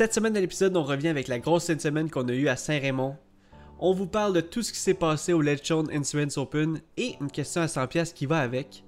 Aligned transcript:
Cette 0.00 0.14
semaine 0.14 0.32
dans 0.32 0.40
l'épisode, 0.40 0.74
on 0.78 0.82
revient 0.82 1.08
avec 1.08 1.28
la 1.28 1.38
grosse 1.38 1.66
semaine 1.76 2.08
qu'on 2.08 2.26
a 2.26 2.32
eue 2.32 2.48
à 2.48 2.56
Saint-Raymond. 2.56 3.18
On 3.78 3.92
vous 3.92 4.06
parle 4.06 4.32
de 4.32 4.40
tout 4.40 4.62
ce 4.62 4.72
qui 4.72 4.78
s'est 4.78 4.94
passé 4.94 5.34
au 5.34 5.42
Lechon 5.42 5.84
Insurance 5.92 6.38
Open 6.38 6.80
et 6.96 7.16
une 7.20 7.30
question 7.30 7.60
à 7.60 7.66
100$ 7.66 8.14
qui 8.14 8.24
va 8.24 8.38
avec. 8.38 8.82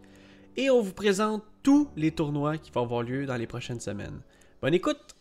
Et 0.57 0.71
on 0.71 0.81
vous 0.81 0.95
présente 0.95 1.45
tous 1.63 1.87
les 1.99 2.13
tournois 2.13 2.57
qui 2.57 2.71
vont 2.71 2.85
avoir 2.85 3.03
lieu 3.03 3.27
dans 3.27 3.37
les 3.37 3.47
prochaines 3.47 3.81
semaines. 3.81 4.23
Bonne 4.63 4.73
écoute! 4.73 5.15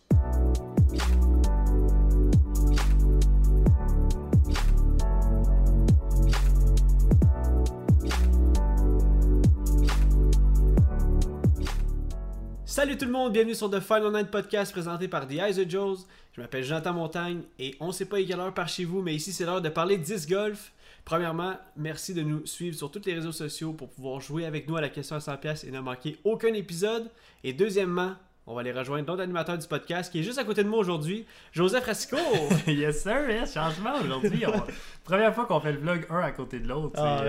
Salut 12.72 12.96
tout 12.96 13.04
le 13.04 13.12
monde, 13.12 13.34
bienvenue 13.34 13.54
sur 13.54 13.68
The 13.68 13.80
Final 13.80 14.10
Night 14.14 14.30
Podcast 14.30 14.72
présenté 14.72 15.06
par 15.06 15.28
The 15.28 15.32
Eyes 15.32 15.60
of 15.60 15.68
Joes. 15.68 16.06
Je 16.34 16.40
m'appelle 16.40 16.64
Jonathan 16.64 16.94
Montagne 16.94 17.42
et 17.58 17.76
on 17.80 17.92
sait 17.92 18.06
pas 18.06 18.16
à 18.16 18.22
quelle 18.22 18.40
heure 18.40 18.54
par 18.54 18.66
chez 18.66 18.86
vous, 18.86 19.02
mais 19.02 19.14
ici 19.14 19.30
c'est 19.30 19.44
l'heure 19.44 19.60
de 19.60 19.68
parler 19.68 19.98
10 19.98 20.26
golf. 20.26 20.72
Premièrement, 21.04 21.52
merci 21.76 22.14
de 22.14 22.22
nous 22.22 22.46
suivre 22.46 22.74
sur 22.74 22.90
tous 22.90 23.02
les 23.04 23.12
réseaux 23.12 23.30
sociaux 23.30 23.74
pour 23.74 23.90
pouvoir 23.90 24.22
jouer 24.22 24.46
avec 24.46 24.66
nous 24.66 24.76
à 24.78 24.80
la 24.80 24.88
question 24.88 25.16
à 25.16 25.18
100$ 25.18 25.68
et 25.68 25.70
ne 25.70 25.80
manquer 25.80 26.16
aucun 26.24 26.54
épisode. 26.54 27.10
Et 27.44 27.52
deuxièmement, 27.52 28.14
on 28.46 28.54
va 28.54 28.62
aller 28.62 28.72
rejoindre 28.72 29.06
l'autre 29.06 29.22
animateur 29.22 29.58
du 29.58 29.66
podcast 29.66 30.10
qui 30.10 30.20
est 30.20 30.22
juste 30.22 30.38
à 30.38 30.44
côté 30.44 30.64
de 30.64 30.68
moi 30.70 30.78
aujourd'hui, 30.78 31.26
Joseph 31.52 31.84
Rasco. 31.84 32.16
yes 32.66 33.02
sir, 33.02 33.28
yes, 33.28 33.52
changement 33.52 33.96
aujourd'hui. 34.02 34.46
On... 34.46 34.62
Première 35.04 35.34
fois 35.34 35.44
qu'on 35.44 35.60
fait 35.60 35.72
le 35.72 35.78
vlog 35.78 36.06
un 36.08 36.20
à 36.20 36.32
côté 36.32 36.58
de 36.58 36.68
l'autre. 36.68 36.98
Ah, 36.98 37.22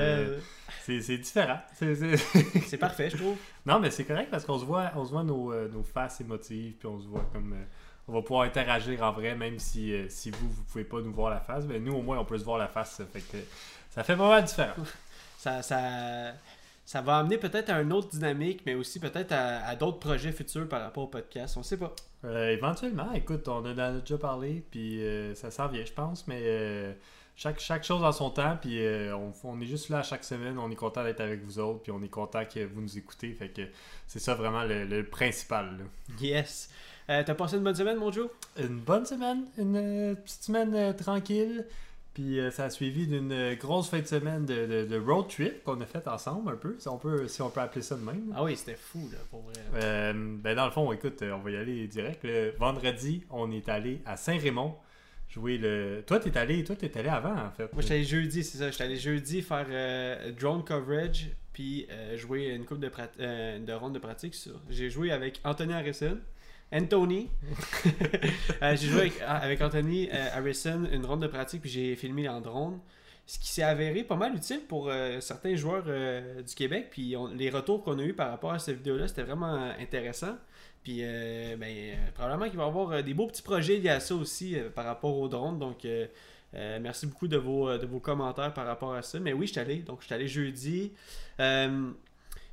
c'est, 0.85 1.17
différent. 1.17 1.59
C'est, 2.67 2.77
parfait, 2.77 3.09
je 3.09 3.17
trouve. 3.17 3.37
non, 3.65 3.79
mais 3.79 3.89
c'est 3.89 4.03
correct 4.03 4.29
parce 4.29 4.43
qu'on 4.45 4.59
se 4.59 4.65
voit, 4.65 4.91
on 4.95 5.05
se 5.05 5.11
voit 5.11 5.23
nos, 5.23 5.53
euh, 5.53 5.69
nos 5.69 5.83
faces 5.83 6.19
émotives, 6.19 6.73
puis 6.73 6.87
on 6.87 6.99
se 6.99 7.07
voit 7.07 7.25
comme. 7.31 7.53
euh, 7.53 7.63
on 8.09 8.13
va 8.13 8.21
pouvoir 8.21 8.41
interagir 8.43 9.01
en 9.01 9.13
vrai, 9.13 9.33
même 9.33 9.59
si, 9.59 9.93
euh, 9.93 10.09
si 10.09 10.29
vous, 10.29 10.49
vous 10.49 10.63
pouvez 10.63 10.83
pas 10.83 10.99
nous 10.99 11.13
voir 11.13 11.29
la 11.29 11.39
face. 11.39 11.63
Mais 11.65 11.79
nous, 11.79 11.93
au 11.93 12.01
moins, 12.01 12.17
on 12.19 12.25
peut 12.25 12.37
se 12.37 12.43
voir 12.43 12.57
la 12.57 12.67
face. 12.67 12.91
Ça 12.95 13.05
fait 13.05 13.21
que 13.21 13.37
ça 13.91 14.03
fait 14.03 14.15
vraiment 14.15 14.41
différent. 14.41 14.73
Ça, 15.37 15.61
ça, 15.61 16.33
ça 16.85 17.01
va 17.01 17.19
amener 17.19 17.37
peut-être 17.37 17.69
à 17.69 17.79
une 17.81 17.93
autre 17.93 18.09
dynamique, 18.09 18.63
mais 18.65 18.75
aussi 18.75 18.99
peut-être 18.99 19.31
à, 19.31 19.65
à 19.65 19.75
d'autres 19.77 19.99
projets 19.99 20.33
futurs 20.33 20.67
par 20.67 20.81
rapport 20.81 21.05
au 21.05 21.07
podcast. 21.07 21.55
On 21.55 21.63
sait 21.63 21.77
pas. 21.77 21.95
Euh, 22.25 22.49
éventuellement, 22.49 23.13
écoute, 23.13 23.47
on 23.47 23.59
en 23.65 23.77
a 23.77 23.91
déjà 23.91 24.17
parlé, 24.17 24.65
puis 24.69 25.01
ça 25.35 25.49
s'en 25.49 25.67
vient, 25.67 25.85
je 25.85 25.93
pense, 25.93 26.27
mais 26.27 26.97
chaque, 27.35 27.59
chaque 27.59 27.83
chose 27.83 28.03
en 28.03 28.11
son 28.11 28.29
temps, 28.29 28.57
puis 28.61 28.85
euh, 28.85 29.15
on, 29.15 29.33
on 29.43 29.59
est 29.61 29.65
juste 29.65 29.89
là 29.89 29.99
à 29.99 30.03
chaque 30.03 30.23
semaine, 30.23 30.57
on 30.59 30.69
est 30.69 30.75
content 30.75 31.03
d'être 31.03 31.21
avec 31.21 31.43
vous 31.43 31.59
autres, 31.59 31.81
puis 31.81 31.91
on 31.91 32.01
est 32.03 32.07
content 32.09 32.43
que 32.45 32.63
vous 32.65 32.81
nous 32.81 32.97
écoutez, 32.97 33.33
fait 33.33 33.49
que 33.49 33.61
c'est 34.07 34.19
ça 34.19 34.35
vraiment 34.35 34.63
le, 34.63 34.85
le 34.85 35.03
principal. 35.03 35.77
là. 35.77 36.15
Yes. 36.21 36.69
Euh, 37.09 37.23
T'as 37.25 37.33
passé 37.35 37.57
une 37.57 37.63
bonne 37.63 37.75
semaine, 37.75 37.97
mon 37.97 38.11
Joe? 38.11 38.29
Une 38.57 38.79
bonne 38.79 39.05
semaine, 39.05 39.45
une 39.57 39.75
euh, 39.75 40.15
petite 40.15 40.43
semaine 40.43 40.73
euh, 40.75 40.93
tranquille, 40.93 41.65
puis 42.13 42.37
ça 42.51 42.65
a 42.65 42.69
suivi 42.69 43.07
d'une 43.07 43.55
grosse 43.55 43.89
fin 43.89 43.99
de 43.99 44.05
semaine 44.05 44.45
de, 44.45 44.67
de- 44.67 44.85
de 44.85 44.99
road 44.99 45.27
trip 45.27 45.63
qu'on 45.63 45.81
a 45.81 45.85
fait 45.87 46.07
ensemble 46.07 46.51
un 46.51 46.55
peu, 46.55 46.75
si 46.77 46.87
on 46.87 46.99
peut, 46.99 47.27
si 47.27 47.41
on 47.41 47.49
peut 47.49 47.59
appeler 47.61 47.81
ça 47.81 47.95
de 47.95 48.01
même. 48.03 48.31
Ah 48.35 48.43
oui, 48.43 48.55
c'était 48.55 48.75
fou, 48.75 49.09
là, 49.11 49.17
pour 49.31 49.41
vrai. 49.41 50.13
Ben 50.13 50.53
dans 50.55 50.65
le 50.65 50.71
fond, 50.71 50.91
écoute, 50.91 51.23
on 51.23 51.39
va 51.39 51.49
y 51.49 51.57
aller 51.57 51.87
direct. 51.87 52.23
Le 52.23 52.51
vendredi, 52.59 53.23
on 53.31 53.51
est 53.51 53.67
allé 53.67 53.99
à 54.05 54.15
Saint-Raymond 54.15 54.75
jouer 55.33 55.57
le. 55.57 56.03
Toi, 56.05 56.19
t'es 56.19 56.37
allé, 56.37 56.63
toi, 56.63 56.75
t'es 56.75 56.95
allé 56.97 57.09
avant, 57.09 57.35
en 57.35 57.51
fait. 57.51 57.71
Moi, 57.73 57.81
j'étais 57.81 57.95
allé 57.95 58.03
jeudi, 58.03 58.43
c'est 58.43 58.57
ça. 58.59 58.69
J'étais 58.71 58.83
allé 58.83 58.97
jeudi 58.97 59.41
faire 59.41 59.65
euh, 59.69 60.31
drone 60.31 60.63
coverage, 60.63 61.29
puis 61.53 61.87
euh, 61.89 62.15
jouer 62.17 62.49
une 62.49 62.65
coupe 62.65 62.79
de, 62.79 62.89
prat- 62.89 63.09
euh, 63.19 63.57
de 63.59 63.73
ronde 63.73 63.93
de 63.93 63.99
pratique. 63.99 64.35
J'ai 64.69 64.89
joué 64.89 65.11
avec 65.11 65.39
Anthony 65.43 65.73
Harrison, 65.73 66.19
Anthony. 66.71 67.29
J'ai 68.61 68.87
joué 68.87 68.99
avec, 69.01 69.13
avec 69.27 69.61
Anthony 69.61 70.09
Harrison 70.11 70.87
une 70.91 71.05
ronde 71.05 71.21
de 71.23 71.27
pratique, 71.27 71.61
puis 71.61 71.69
j'ai 71.69 71.95
filmé 71.95 72.27
en 72.29 72.41
drone. 72.41 72.79
Ce 73.25 73.39
qui 73.39 73.47
s'est 73.47 73.63
avéré 73.63 74.03
pas 74.03 74.15
mal 74.17 74.35
utile 74.35 74.61
pour 74.67 74.91
certains 75.21 75.55
joueurs 75.55 75.83
du 75.85 76.55
Québec. 76.55 76.87
Puis 76.91 77.15
les 77.35 77.49
retours 77.49 77.81
qu'on 77.83 77.97
a 77.99 78.03
eu 78.03 78.13
par 78.13 78.29
rapport 78.29 78.51
à 78.51 78.59
cette 78.59 78.77
vidéo-là, 78.77 79.07
c'était 79.07 79.23
vraiment 79.23 79.71
intéressant. 79.79 80.35
Puis 80.83 80.99
euh, 81.01 81.55
ben, 81.57 81.69
euh, 81.69 81.95
probablement 82.13 82.49
qu'il 82.49 82.57
va 82.57 82.65
y 82.65 82.67
avoir 82.67 82.91
euh, 82.91 83.01
des 83.01 83.13
beaux 83.13 83.27
petits 83.27 83.41
projets 83.41 83.77
liés 83.77 83.89
à 83.89 83.99
ça 83.99 84.15
aussi 84.15 84.57
par 84.75 84.85
rapport 84.85 85.17
au 85.17 85.27
drone. 85.29 85.57
Donc 85.57 85.87
merci 86.53 87.07
beaucoup 87.07 87.27
de 87.27 87.37
vos, 87.37 87.77
de 87.77 87.85
vos 87.85 87.99
commentaires 87.99 88.53
par 88.53 88.65
rapport 88.65 88.93
à 88.93 89.01
ça. 89.01 89.19
Mais 89.19 89.33
oui, 89.33 89.47
je 89.47 89.53
suis 89.53 89.61
allé. 89.61 89.77
Donc 89.77 90.01
je 90.01 90.05
suis 90.05 90.13
allé 90.13 90.27
jeudi. 90.27 90.91
Je 91.39 91.93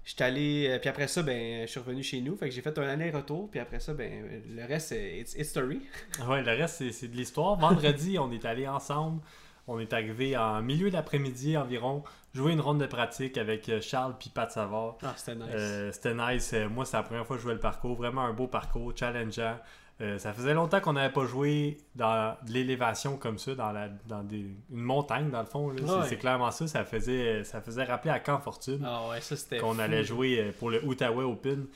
suis 0.04 0.22
allé. 0.22 0.78
Puis 0.80 0.88
après 0.88 1.08
ça, 1.08 1.22
ben, 1.22 1.62
je 1.62 1.70
suis 1.70 1.80
revenu 1.80 2.02
chez 2.02 2.20
nous. 2.20 2.36
Fait 2.36 2.48
que 2.48 2.54
j'ai 2.54 2.62
fait 2.62 2.78
un 2.78 2.88
aller-retour. 2.88 3.50
Puis 3.50 3.60
après 3.60 3.80
ça, 3.80 3.92
ben, 3.94 4.42
le 4.48 4.64
reste, 4.64 4.88
c'est 4.88 5.24
history. 5.36 5.82
Ouais, 6.28 6.42
le 6.42 6.52
reste, 6.52 6.90
c'est 6.92 7.08
de 7.08 7.16
l'histoire. 7.16 7.56
Vendredi, 7.56 8.18
on 8.20 8.30
est 8.30 8.44
allé 8.44 8.66
ensemble. 8.68 9.20
On 9.66 9.78
est 9.78 9.92
arrivé 9.92 10.36
en 10.36 10.62
milieu 10.62 10.90
d'après-midi 10.90 11.56
environ, 11.56 12.02
jouer 12.34 12.52
une 12.52 12.60
ronde 12.60 12.80
de 12.80 12.86
pratique 12.86 13.36
avec 13.38 13.68
euh, 13.68 13.80
Charles 13.80 14.14
puis 14.18 14.30
Pat 14.30 14.50
Savard. 14.50 14.96
Ah, 15.02 15.12
c'était 15.16 15.34
nice. 15.36 15.46
Euh, 15.54 15.92
C'était 15.92 16.14
nice. 16.14 16.50
Euh, 16.54 16.68
Moi, 16.68 16.84
c'est 16.84 16.96
la 16.96 17.02
première 17.02 17.26
fois 17.26 17.36
que 17.36 17.40
je 17.40 17.44
jouais 17.46 17.54
le 17.54 17.60
parcours. 17.60 17.96
Vraiment 17.96 18.22
un 18.22 18.32
beau 18.32 18.46
parcours, 18.46 18.92
challengeant. 18.94 19.56
Euh, 20.00 20.16
ça 20.16 20.32
faisait 20.32 20.54
longtemps 20.54 20.80
qu'on 20.80 20.94
n'avait 20.94 21.12
pas 21.12 21.26
joué 21.26 21.76
dans 21.94 22.34
de 22.46 22.52
l'élévation 22.52 23.18
comme 23.18 23.36
ça, 23.36 23.54
dans, 23.54 23.70
la, 23.70 23.88
dans 24.06 24.22
des, 24.22 24.46
une 24.70 24.80
montagne, 24.80 25.28
dans 25.30 25.40
le 25.40 25.46
fond. 25.46 25.72
C'est- 25.76 25.82
Ouais. 25.84 26.06
C'est 26.08 26.16
clairement 26.16 26.50
ça. 26.50 26.66
Ça 26.66 26.84
faisait, 26.84 27.44
ça 27.44 27.60
faisait 27.60 27.84
rappeler 27.84 28.10
à 28.10 28.18
Camp 28.18 28.38
Fortune 28.38 28.82
Ah 28.86 29.08
ouais, 29.10 29.20
ça 29.20 29.36
c'était. 29.36 29.58
qu'on 29.58 29.78
allait 29.78 30.02
jouer 30.04 30.52
pour 30.58 30.70
le 30.70 30.82
Outaouais 30.86 31.24
Open. 31.24 31.66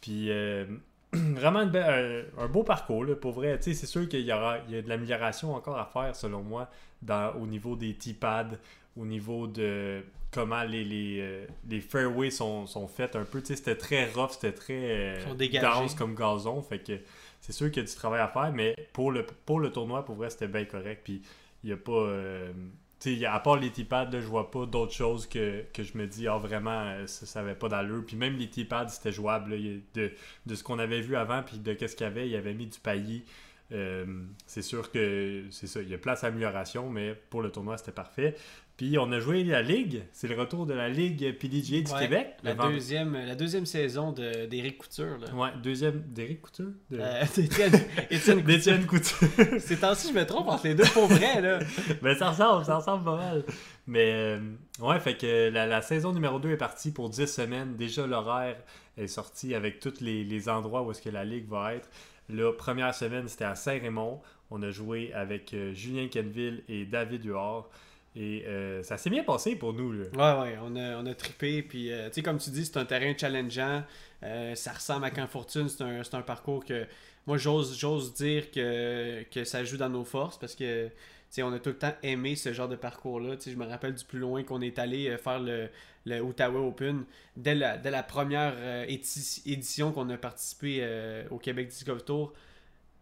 Puis 0.00 0.30
euh, 0.30 0.64
vraiment 1.12 1.62
une 1.62 1.74
un, 1.76 2.22
un 2.44 2.46
beau 2.46 2.62
parcours, 2.62 3.04
là, 3.04 3.16
pour 3.16 3.32
vrai. 3.32 3.58
C'est 3.60 3.74
sûr 3.74 4.08
qu'il 4.08 4.20
y 4.20 4.32
aura 4.32 4.58
il 4.68 4.74
y 4.74 4.78
a 4.78 4.82
de 4.82 4.88
l'amélioration 4.88 5.52
encore 5.54 5.78
à 5.78 5.86
faire, 5.86 6.14
selon 6.14 6.42
moi, 6.42 6.68
dans, 7.02 7.32
au 7.34 7.46
niveau 7.48 7.74
des 7.74 7.94
T-pads, 7.94 8.58
au 8.96 9.04
niveau 9.06 9.46
de 9.46 10.02
comment 10.30 10.62
les, 10.64 10.84
les, 10.84 11.18
euh, 11.20 11.46
les 11.68 11.80
fairways 11.80 12.30
sont, 12.30 12.66
sont 12.66 12.86
faits 12.88 13.16
un 13.16 13.24
peu. 13.24 13.40
Tu 13.40 13.48
sais, 13.48 13.56
C'était 13.56 13.76
très 13.76 14.10
rough, 14.10 14.30
c'était 14.32 14.52
très 14.52 14.74
euh, 14.90 15.18
dense 15.60 15.94
comme 15.94 16.14
gazon. 16.14 16.62
Fait 16.62 16.78
que 16.78 16.98
c'est 17.40 17.52
sûr 17.52 17.70
qu'il 17.70 17.82
y 17.82 17.86
a 17.86 17.88
du 17.88 17.94
travail 17.94 18.20
à 18.20 18.28
faire, 18.28 18.52
mais 18.52 18.74
pour 18.92 19.12
le, 19.12 19.24
pour 19.46 19.60
le 19.60 19.70
tournoi, 19.70 20.04
pour 20.04 20.14
vrai, 20.16 20.30
c'était 20.30 20.48
bien 20.48 20.64
correct. 20.64 21.02
Puis 21.04 21.22
il 21.64 21.66
n'y 21.68 21.72
a 21.72 21.76
pas. 21.76 21.92
euh, 21.92 22.52
tu 23.00 23.18
sais, 23.18 23.26
à 23.26 23.40
part 23.40 23.56
les 23.56 23.70
T-pads, 23.70 24.10
je 24.12 24.18
vois 24.26 24.50
pas 24.50 24.64
d'autres 24.64 24.92
choses 24.92 25.26
que, 25.26 25.64
que 25.74 25.82
je 25.82 25.98
me 25.98 26.06
dis, 26.06 26.28
ah 26.28 26.38
vraiment, 26.38 26.94
ça, 27.06 27.26
ça 27.26 27.40
avait 27.40 27.56
pas 27.56 27.68
d'allure. 27.68 28.04
Puis 28.06 28.16
même 28.16 28.36
les 28.36 28.48
T-pads, 28.48 28.88
c'était 28.90 29.10
jouable. 29.12 29.54
là. 29.56 29.56
De, 29.94 30.12
de 30.46 30.54
ce 30.54 30.62
qu'on 30.62 30.78
avait 30.78 31.00
vu 31.00 31.16
avant, 31.16 31.42
puis 31.42 31.58
de 31.58 31.72
qu'est-ce 31.74 31.96
qu'il 31.96 32.04
y 32.06 32.08
avait, 32.08 32.28
il 32.28 32.36
avait 32.36 32.54
mis 32.54 32.66
du 32.68 32.78
paillis. 32.78 33.24
Euh, 33.72 34.04
c'est 34.46 34.62
sûr 34.62 34.90
que 34.92 35.44
c'est 35.50 35.66
ça, 35.66 35.80
il 35.80 35.88
y 35.88 35.94
a 35.94 35.98
place 35.98 36.24
à 36.24 36.28
amélioration, 36.28 36.90
mais 36.90 37.14
pour 37.30 37.42
le 37.42 37.50
tournoi, 37.50 37.78
c'était 37.78 37.90
parfait. 37.92 38.36
Puis 38.82 38.98
on 38.98 39.12
a 39.12 39.20
joué 39.20 39.44
la 39.44 39.62
Ligue, 39.62 40.02
c'est 40.10 40.26
le 40.26 40.34
retour 40.36 40.66
de 40.66 40.74
la 40.74 40.88
Ligue 40.88 41.38
PDGA 41.38 41.82
du 41.82 41.92
Ouais, 41.92 42.00
Québec. 42.00 42.34
La 42.42 42.54
deuxième, 42.54 43.12
la 43.14 43.36
deuxième 43.36 43.64
saison 43.64 44.10
de- 44.10 44.46
d'Éric 44.46 44.78
Couture. 44.78 45.18
Là. 45.20 45.32
Ouais, 45.32 45.50
deuxième 45.62 46.00
d'Éric 46.00 46.42
Couture? 46.42 46.72
De... 46.90 46.98
Euh, 46.98 48.40
d'Étienne 48.44 48.84
Couture. 48.84 49.28
C'est 49.60 49.76
temps-ci, 49.82 50.08
je 50.12 50.18
me 50.18 50.26
trompe 50.26 50.48
entre 50.48 50.66
les 50.66 50.74
deux 50.74 50.82
pour 50.92 51.06
vrai. 51.06 51.40
Là. 51.40 51.60
Ben, 52.02 52.16
ça 52.16 52.30
ressemble, 52.30 52.64
ça 52.64 52.78
ressemble 52.78 53.04
pas 53.04 53.16
mal. 53.16 53.44
Mais, 53.86 54.10
euh, 54.14 54.40
ouais, 54.80 54.98
fait 54.98 55.16
que 55.16 55.48
la, 55.50 55.64
la 55.68 55.80
saison 55.80 56.12
numéro 56.12 56.40
2 56.40 56.50
est 56.50 56.56
partie 56.56 56.90
pour 56.90 57.08
10 57.08 57.26
semaines. 57.26 57.76
Déjà, 57.76 58.04
l'horaire 58.04 58.56
est 58.96 59.06
sorti 59.06 59.54
avec 59.54 59.78
tous 59.78 60.00
les, 60.00 60.24
les 60.24 60.48
endroits 60.48 60.82
où 60.82 60.90
est-ce 60.90 61.02
que 61.02 61.08
la 61.10 61.24
ligue 61.24 61.48
va 61.48 61.74
être. 61.76 61.88
La 62.28 62.50
première 62.52 62.96
semaine, 62.96 63.28
c'était 63.28 63.44
à 63.44 63.54
Saint-Raymond. 63.54 64.20
On 64.50 64.60
a 64.60 64.72
joué 64.72 65.12
avec 65.14 65.54
euh, 65.54 65.72
Julien 65.72 66.08
Kenville 66.08 66.64
et 66.68 66.84
David 66.84 67.24
Huard. 67.24 67.68
Et 68.14 68.44
euh, 68.46 68.82
ça 68.82 68.98
s'est 68.98 69.10
bien 69.10 69.24
passé 69.24 69.56
pour 69.56 69.72
nous. 69.72 69.92
Là. 69.92 70.04
Ouais, 70.12 70.42
ouais, 70.42 70.58
on 70.62 70.76
a, 70.76 70.98
on 70.98 71.06
a 71.06 71.14
trippé. 71.14 71.62
Puis, 71.62 71.90
euh, 71.90 72.08
tu 72.08 72.14
sais, 72.14 72.22
comme 72.22 72.38
tu 72.38 72.50
dis, 72.50 72.66
c'est 72.66 72.76
un 72.76 72.84
terrain 72.84 73.14
challengeant. 73.16 73.82
Euh, 74.22 74.54
ça 74.54 74.72
ressemble 74.72 75.06
à 75.06 75.10
Camp 75.10 75.26
Fortune. 75.26 75.68
C'est 75.68 75.82
un, 75.82 76.02
un 76.12 76.22
parcours 76.22 76.64
que 76.64 76.86
moi, 77.26 77.38
j'ose, 77.38 78.14
dire 78.14 78.50
que, 78.50 79.22
que 79.30 79.44
ça 79.44 79.64
joue 79.64 79.78
dans 79.78 79.88
nos 79.88 80.04
forces 80.04 80.38
parce 80.38 80.54
que, 80.54 80.88
tu 81.32 81.42
on 81.42 81.52
a 81.54 81.58
tout 81.58 81.70
le 81.70 81.78
temps 81.78 81.94
aimé 82.02 82.36
ce 82.36 82.52
genre 82.52 82.68
de 82.68 82.76
parcours-là. 82.76 83.36
Tu 83.38 83.50
je 83.50 83.56
me 83.56 83.64
rappelle 83.64 83.94
du 83.94 84.04
plus 84.04 84.18
loin 84.18 84.42
qu'on 84.42 84.60
est 84.60 84.78
allé 84.78 85.16
faire 85.16 85.40
le, 85.40 85.70
le 86.04 86.20
Ottawa 86.20 86.60
Open. 86.60 87.04
Dès 87.38 87.54
la, 87.54 87.78
dès 87.78 87.90
la 87.90 88.02
première 88.02 88.54
édition 88.86 89.92
qu'on 89.92 90.10
a 90.10 90.18
participé 90.18 90.86
au 91.30 91.38
Québec 91.38 91.68
Disc 91.68 91.86
Golf 91.86 92.04
Tour, 92.04 92.34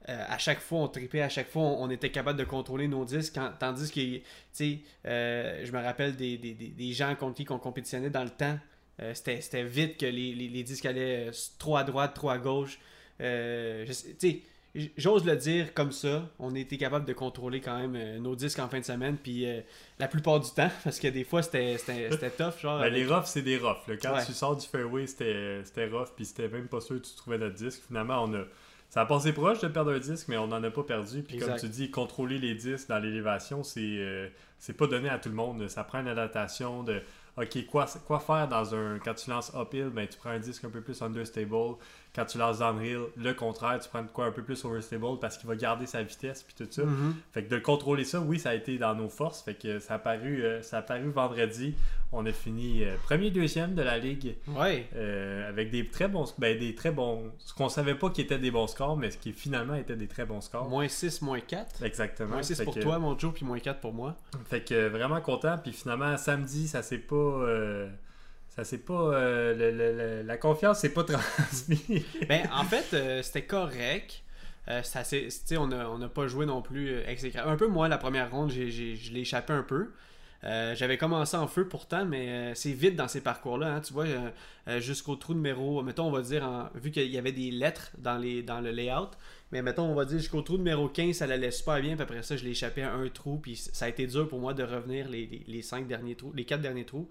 euh, 0.09 0.25
à 0.29 0.39
chaque 0.39 0.61
fois, 0.61 0.79
on 0.81 0.89
tripait, 0.89 1.21
à 1.21 1.29
chaque 1.29 1.49
fois, 1.51 1.63
on, 1.63 1.85
on 1.85 1.91
était 1.91 2.11
capable 2.11 2.39
de 2.39 2.45
contrôler 2.45 2.89
nos 2.89 3.05
disques, 3.05 3.35
quand- 3.35 3.53
tandis 3.59 3.91
que, 3.91 4.01
tu 4.01 4.23
sais, 4.53 4.79
euh, 5.07 5.63
je 5.65 5.73
me 5.73 5.83
rappelle 5.83 6.17
des, 6.17 6.39
des, 6.39 6.55
des, 6.55 6.93
gens 6.93 7.15
contre 7.15 7.37
qui 7.37 7.47
on 7.51 7.59
compétitionnait 7.59 8.11
dans 8.11 8.25
le 8.25 8.31
temps. 8.31 8.59
Euh, 9.03 9.13
c'était, 9.15 9.41
c'était 9.41 9.65
vite 9.65 9.99
que 9.99 10.07
les, 10.07 10.35
les, 10.35 10.49
les 10.49 10.63
disques 10.63 10.87
allaient 10.87 11.31
trop 11.59 11.77
à 11.77 11.85
droite, 11.85 12.15
trop 12.15 12.31
à 12.31 12.39
gauche. 12.39 12.79
Tu 13.19 13.93
sais, 14.19 14.41
j'ose 14.97 15.25
le 15.25 15.37
dire 15.37 15.75
comme 15.75 15.93
ça. 15.93 16.29
On 16.39 16.55
était 16.55 16.77
capable 16.77 17.05
de 17.07 17.13
contrôler 17.13 17.61
quand 17.61 17.79
même 17.87 18.19
nos 18.23 18.37
disques 18.37 18.59
en 18.59 18.69
fin 18.69 18.79
de 18.81 18.85
semaine, 18.85 19.17
puis 19.23 19.45
euh, 19.47 19.61
la 19.99 20.09
plupart 20.09 20.41
du 20.41 20.51
temps, 20.51 20.71
parce 20.85 20.99
que 20.99 21.09
des 21.09 21.25
fois, 21.25 21.43
c'était, 21.43 21.77
tough. 22.39 22.59
Genre, 22.61 22.81
Ben, 22.81 22.93
les 22.93 23.07
roughs, 23.07 23.27
c'est 23.27 23.43
des 23.43 23.59
roughs. 23.59 23.77
Quand 24.03 24.15
Ouais. 24.15 24.25
tu 24.25 24.33
sors 24.33 24.57
du 24.57 24.67
fairway, 24.67 25.07
c'était 25.07 25.61
c'était 25.65 25.87
rough, 25.89 26.09
puis 26.17 26.25
c'était 26.25 26.49
même 26.49 26.69
pas 26.69 26.81
sûr 26.81 27.01
que 27.01 27.07
tu 27.07 27.15
trouvais 27.15 27.39
notre 27.39 27.57
disque. 27.57 27.83
Finalement, 27.87 28.25
on 28.25 28.35
a, 28.35 28.45
ça 28.91 29.03
a 29.03 29.07
passé 29.07 29.33
proche 29.33 29.61
de 29.61 29.69
perdre 29.69 29.93
un 29.93 30.01
disque, 30.01 30.27
mais 30.27 30.37
on 30.37 30.49
n'en 30.49 30.63
a 30.65 30.71
pas 30.71 30.83
perdu. 30.83 31.23
Puis 31.23 31.39
comme 31.39 31.55
tu 31.57 31.69
dis, 31.69 31.93
contrôler 31.93 32.39
les 32.39 32.57
disques 32.57 32.89
dans 32.89 32.99
l'élévation, 32.99 33.63
c'est 33.63 33.81
euh, 33.81 34.29
c'est 34.59 34.77
pas 34.77 34.89
donné 34.89 35.09
à 35.09 35.19
tout 35.19 35.29
le 35.29 35.37
monde. 35.37 35.69
Ça 35.69 35.85
prend 35.85 36.01
une 36.01 36.09
adaptation 36.09 36.83
de 36.83 37.01
OK, 37.37 37.67
quoi, 37.67 37.87
quoi 38.05 38.19
faire 38.19 38.49
dans 38.49 38.75
un. 38.75 38.99
Quand 38.99 39.15
tu 39.15 39.31
lances 39.31 39.53
uphill, 39.55 39.91
ben, 39.91 40.09
tu 40.09 40.19
prends 40.19 40.31
un 40.31 40.41
disque 40.41 40.65
un 40.65 40.71
peu 40.71 40.81
plus 40.81 41.01
understable. 41.03 41.77
Quand 42.13 42.25
tu 42.25 42.39
lances 42.39 42.59
downhill, 42.59 43.03
le 43.17 43.33
contraire, 43.35 43.79
tu 43.81 43.89
prends 43.89 44.03
de 44.03 44.09
quoi 44.09 44.27
un 44.27 44.33
peu 44.33 44.43
plus 44.43 44.65
overstable 44.65 45.21
parce 45.21 45.39
qu'il 45.39 45.49
va 45.49 45.55
garder 45.55 45.87
sa 45.87 46.03
vitesse 46.03 46.43
puis 46.43 46.55
tout 46.59 46.67
ça. 46.71 46.83
Mhm. 46.85 47.15
Fait 47.33 47.45
que 47.45 47.49
de 47.55 47.59
contrôler 47.61 48.05
ça, 48.05 48.21
oui, 48.21 48.39
ça 48.41 48.51
a 48.51 48.55
été 48.55 48.79
dans 48.79 48.97
nos 48.97 49.09
forces. 49.09 49.43
Fait 49.43 49.55
que 49.55 49.79
ça 49.79 49.95
a 49.95 49.99
paru, 50.01 50.43
euh, 50.43 50.61
ça 50.63 50.79
a 50.79 50.83
paru 50.83 51.09
vendredi. 51.11 51.75
On 52.11 52.27
a 52.27 52.33
fini 52.33 52.83
euh, 52.83 52.97
premier, 53.05 53.31
deuxième 53.31 53.77
de 53.77 53.83
la 53.83 53.97
ligue 53.99 54.35
Ouais. 54.49 54.89
euh, 54.97 55.49
avec 55.49 55.71
des 55.71 55.87
très 55.87 56.09
bons, 56.09 56.25
ben, 56.39 56.59
des 56.59 56.75
très 56.75 56.91
bons, 56.91 57.31
ce 57.39 57.55
qu'on 57.55 57.69
savait 57.69 57.95
pas 57.95 58.11
qui 58.11 58.23
étaient 58.23 58.41
des 58.41 58.51
bons 58.51 58.67
scores, 58.67 58.97
mais 58.97 59.13
ce 59.13 59.17
qui 59.17 59.33
finalement 59.33 59.77
était 59.77 59.95
des 59.95 60.09
très 60.09 60.25
bons 60.27 60.41
scores. 60.41 60.69
Moins 60.69 60.89
6, 60.89 61.23
moins 61.23 61.39
4. 61.39 61.85
Exactement. 61.85 62.31
Moins 62.31 62.43
6 62.43 62.57
Fait 62.59 62.65
pour 62.65 62.75
que- 62.75 62.81
toi, 62.81 62.99
mon 62.99 63.17
Joe, 63.17 63.33
puis 63.33 63.45
moins 63.47 63.61
4 63.61 63.79
pour 63.79 63.93
moi. 63.93 64.17
Fait 64.47 64.63
que 64.65 64.75
euh, 64.75 64.89
vraiment 64.89 65.21
content. 65.21 65.57
Puis 65.63 65.73
finalement, 65.73 66.17
samedi, 66.17 66.67
ça 66.67 66.83
s'est 66.83 66.99
pas. 66.99 67.15
Ça 68.55 68.65
s'est 68.65 68.79
pas. 68.79 69.15
euh, 69.15 69.55
le- 69.55 69.71
le- 70.21 70.23
la 70.27 70.37
confiance 70.37 70.81
s'est 70.81 70.93
pas 70.93 71.05
transmise. 71.05 72.05
Ben, 72.29 72.49
en 72.53 72.65
fait, 72.65 72.95
euh, 72.95 73.23
c'était 73.23 73.45
correct. 73.47 74.23
Euh, 74.69 74.81
c'est 74.85 75.31
sais, 75.31 75.57
on 75.57 75.69
n'a 75.69 75.89
on 75.91 76.01
a 76.03 76.09
pas 76.09 76.27
joué 76.29 76.47
non 76.47 76.63
plus 76.63 76.91
euh, 76.91 77.03
exécrable. 77.09 77.49
Un 77.49 77.57
peu 77.57 77.67
moi, 77.67 77.89
la 77.89 77.99
première 77.99 78.31
ronde, 78.31 78.51
j'ai- 78.51 78.71
j'ai- 78.71 78.95
je 78.97 79.13
l'ai 79.13 79.21
échappé 79.21 79.53
un 79.53 79.63
peu. 79.63 79.91
Euh, 80.45 80.75
J'avais 80.75 80.97
commencé 80.97 81.37
en 81.37 81.47
feu 81.47 81.69
pourtant, 81.69 82.05
mais 82.07 82.29
euh, 82.29 82.55
c'est 82.55 82.73
vite 82.73 82.97
dans 82.97 83.09
ces 83.09 83.21
parcours-là. 83.21 83.75
hein. 83.77 83.81
Tu 83.81 83.93
vois, 83.93 84.07
jusqu'au 84.79 85.17
trou 85.17 85.35
numéro, 85.35 85.83
mettons, 85.83 86.05
on 86.07 86.11
va 86.11 86.23
dire, 86.23 86.45
en- 86.45 86.71
vu 86.79 86.91
qu'il 86.91 87.11
y 87.11 87.19
avait 87.19 87.33
des 87.33 87.51
lettres 87.51 87.91
dans, 87.99 88.17
les, 88.17 88.43
dans 88.43 88.61
le 88.61 88.71
layout, 88.71 89.11
mais 89.53 89.61
mettons, 89.63 89.83
on 89.85 89.95
va 89.95 90.05
dire 90.07 90.19
jusqu'au 90.19 90.41
trou 90.43 90.57
numéro 90.57 90.89
15, 90.89 91.17
ça 91.17 91.25
allait 91.25 91.51
super 91.51 91.81
bien, 91.83 91.95
puis 91.95 92.03
après 92.03 92.23
ça, 92.23 92.37
je 92.37 92.45
l'ai 92.45 92.51
échappé 92.53 92.83
à 92.83 92.93
un 92.95 93.09
trou, 93.09 93.39
puis 93.39 93.57
ça 93.57 93.85
a 93.87 93.89
été 93.89 94.07
dur 94.07 94.29
pour 94.29 94.39
moi 94.41 94.55
de 94.55 94.63
revenir 94.63 95.09
les, 95.11 95.27
les, 95.27 95.43
les 95.47 95.63
cinq 95.63 95.87
derniers 95.87 96.15
trous, 96.15 96.33
les 96.35 96.45
quatre 96.47 96.63
derniers 96.63 96.87
trous. 96.87 97.09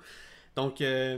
Donc, 0.59 0.81
euh, 0.81 1.17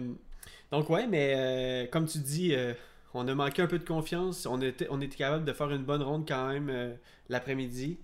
donc 0.71 0.89
ouais, 0.89 1.07
mais 1.07 1.33
euh, 1.35 1.87
comme 1.87 2.05
tu 2.05 2.19
dis, 2.19 2.53
euh, 2.53 2.73
on 3.13 3.27
a 3.27 3.33
manqué 3.33 3.61
un 3.61 3.67
peu 3.67 3.79
de 3.79 3.83
confiance. 3.83 4.45
On 4.45 4.61
était, 4.61 4.87
on 4.89 5.01
était 5.01 5.17
capable 5.17 5.45
de 5.45 5.53
faire 5.53 5.71
une 5.71 5.83
bonne 5.83 6.03
ronde 6.03 6.27
quand 6.27 6.47
même 6.47 6.95
l'après-midi. 7.27 7.97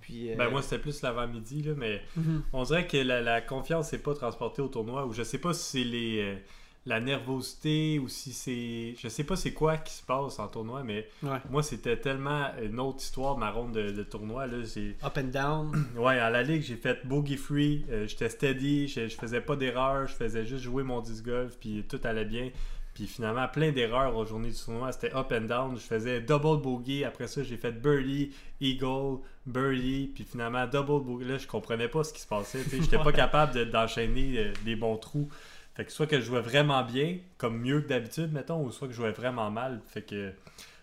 Puis, 0.00 0.30
euh, 0.30 0.36
Ben 0.36 0.50
moi, 0.50 0.62
c'était 0.62 0.78
plus 0.78 1.00
l'avant-midi, 1.02 1.62
là, 1.62 1.72
mais 1.76 2.02
mhm. 2.16 2.42
on 2.52 2.64
dirait 2.64 2.86
que 2.86 2.96
la, 2.96 3.22
la 3.22 3.40
confiance 3.40 3.90
s'est 3.90 4.02
pas 4.02 4.14
transportée 4.14 4.60
au 4.60 4.68
tournoi. 4.68 5.06
Ou 5.06 5.12
je 5.12 5.22
sais 5.22 5.38
pas 5.38 5.54
si 5.54 5.78
c'est 5.78 5.84
les. 5.84 6.38
La 6.84 7.00
nervosité 7.00 7.98
ou 8.00 8.08
si 8.08 8.32
c'est. 8.32 8.94
Je 9.00 9.08
sais 9.08 9.24
pas 9.24 9.36
c'est 9.36 9.52
quoi 9.52 9.76
qui 9.76 9.92
se 9.92 10.02
passe 10.02 10.38
en 10.38 10.48
tournoi, 10.48 10.82
mais 10.82 11.08
Ouais. 11.22 11.38
moi 11.50 11.62
c'était 11.62 11.96
tellement 11.96 12.46
une 12.62 12.80
autre 12.80 12.98
histoire 13.00 13.38
ma 13.38 13.50
ronde 13.50 13.72
de, 13.72 13.90
de 13.90 14.02
tournoi. 14.02 14.46
Là. 14.46 14.58
Up 15.04 15.16
and 15.18 15.28
down. 15.32 15.86
Ouais, 15.96 16.18
à 16.18 16.30
la 16.30 16.42
ligue, 16.42 16.62
j'ai 16.62 16.76
fait 16.76 17.06
bogey 17.06 17.36
free, 17.36 17.84
euh, 17.90 18.06
j'étais 18.06 18.28
steady, 18.28 18.88
je, 18.88 19.06
je 19.08 19.16
faisais 19.16 19.40
pas 19.40 19.54
d'erreurs, 19.56 20.08
je 20.08 20.14
faisais 20.14 20.44
juste 20.44 20.64
jouer 20.64 20.82
mon 20.82 21.00
disc 21.00 21.24
golf, 21.24 21.56
puis 21.60 21.84
tout 21.88 22.00
allait 22.04 22.24
bien. 22.24 22.50
Puis 22.94 23.06
finalement, 23.06 23.48
plein 23.48 23.72
d'erreurs 23.72 24.14
aux 24.16 24.26
journées 24.26 24.50
du 24.50 24.56
tournoi, 24.58 24.92
c'était 24.92 25.14
up 25.16 25.32
and 25.32 25.42
down. 25.46 25.76
Je 25.76 25.80
faisais 25.82 26.20
double 26.20 26.60
bogey, 26.60 27.04
après 27.04 27.26
ça, 27.26 27.42
j'ai 27.42 27.56
fait 27.56 27.72
birdie, 27.72 28.32
eagle, 28.60 29.20
birdie, 29.46 30.10
puis 30.14 30.24
finalement 30.24 30.66
double 30.66 31.02
bogey. 31.04 31.24
Là, 31.26 31.38
je 31.38 31.46
comprenais 31.46 31.88
pas 31.88 32.04
ce 32.04 32.12
qui 32.12 32.20
se 32.20 32.26
passait, 32.26 32.58
j'étais 32.70 32.98
pas 32.98 33.12
capable 33.14 33.54
de- 33.54 33.64
d'enchaîner 33.64 34.34
euh, 34.38 34.52
les 34.66 34.76
bons 34.76 34.96
trous. 34.96 35.28
Fait 35.74 35.84
que 35.84 35.92
soit 35.92 36.06
que 36.06 36.16
je 36.20 36.24
jouais 36.26 36.40
vraiment 36.42 36.82
bien, 36.84 37.18
comme 37.38 37.58
mieux 37.58 37.80
que 37.80 37.88
d'habitude, 37.88 38.32
mettons, 38.32 38.62
ou 38.64 38.70
soit 38.70 38.88
que 38.88 38.92
je 38.92 38.98
jouais 38.98 39.12
vraiment 39.12 39.50
mal. 39.50 39.80
Fait 39.86 40.02
que 40.02 40.32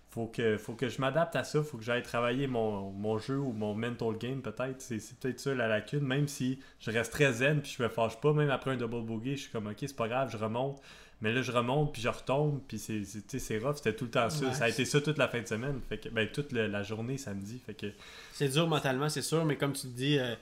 faut 0.10 0.26
que, 0.26 0.58
faut 0.58 0.74
que 0.74 0.90
je 0.90 1.00
m'adapte 1.00 1.36
à 1.36 1.44
ça, 1.44 1.62
faut 1.62 1.78
que 1.78 1.84
j'aille 1.84 2.02
travailler 2.02 2.48
mon, 2.48 2.90
mon 2.92 3.20
jeu 3.20 3.38
ou 3.38 3.52
mon 3.52 3.76
mental 3.76 4.18
game 4.18 4.42
peut-être. 4.42 4.82
C'est, 4.82 5.00
c'est 5.00 5.16
peut-être 5.20 5.40
ça 5.40 5.54
la 5.54 5.68
lacune, 5.68 6.00
même 6.02 6.28
si 6.28 6.60
je 6.80 6.90
reste 6.90 7.12
très 7.14 7.32
zen 7.34 7.62
puis 7.62 7.76
je 7.78 7.84
me 7.84 7.90
fâche 7.90 8.20
pas, 8.20 8.34
même 8.34 8.50
après 8.50 8.72
un 8.72 8.78
double 8.78 9.02
bogey, 9.04 9.36
je 9.36 9.42
suis 9.42 9.52
comme 9.52 9.68
ok, 9.68 9.76
c'est 9.80 9.96
pas 9.96 10.08
grave, 10.08 10.32
je 10.32 10.38
remonte. 10.38 10.82
Mais 11.22 11.34
là, 11.34 11.42
je 11.42 11.52
remonte 11.52 11.92
puis 11.94 12.02
je 12.02 12.08
retombe, 12.10 12.62
puis 12.68 12.80
c'est, 12.80 13.04
c'est, 13.04 13.58
rough, 13.60 13.76
c'était 13.76 13.94
tout 13.94 14.06
le 14.06 14.12
temps 14.12 14.30
ça. 14.30 14.46
Ouais. 14.48 14.54
Ça 14.54 14.64
a 14.64 14.70
été 14.70 14.86
ça 14.86 15.02
toute 15.02 15.18
la 15.18 15.28
fin 15.28 15.42
de 15.42 15.48
semaine, 15.48 15.80
fait 15.88 15.98
que, 16.00 16.10
ben, 16.10 16.28
toute 16.32 16.54
le- 16.54 16.68
la 16.68 16.82
journée 16.82 17.18
samedi. 17.18 17.62
Fait 17.64 17.74
que, 17.76 17.88
C'est 18.32 18.48
dur 18.48 18.68
mentalement, 18.68 19.10
c'est 19.10 19.22
sûr, 19.22 19.44
mais 19.46 19.58
comme 19.58 19.74
tu 19.74 19.82
te 19.82 19.88
dis, 19.96 20.18
euh, 20.18 20.34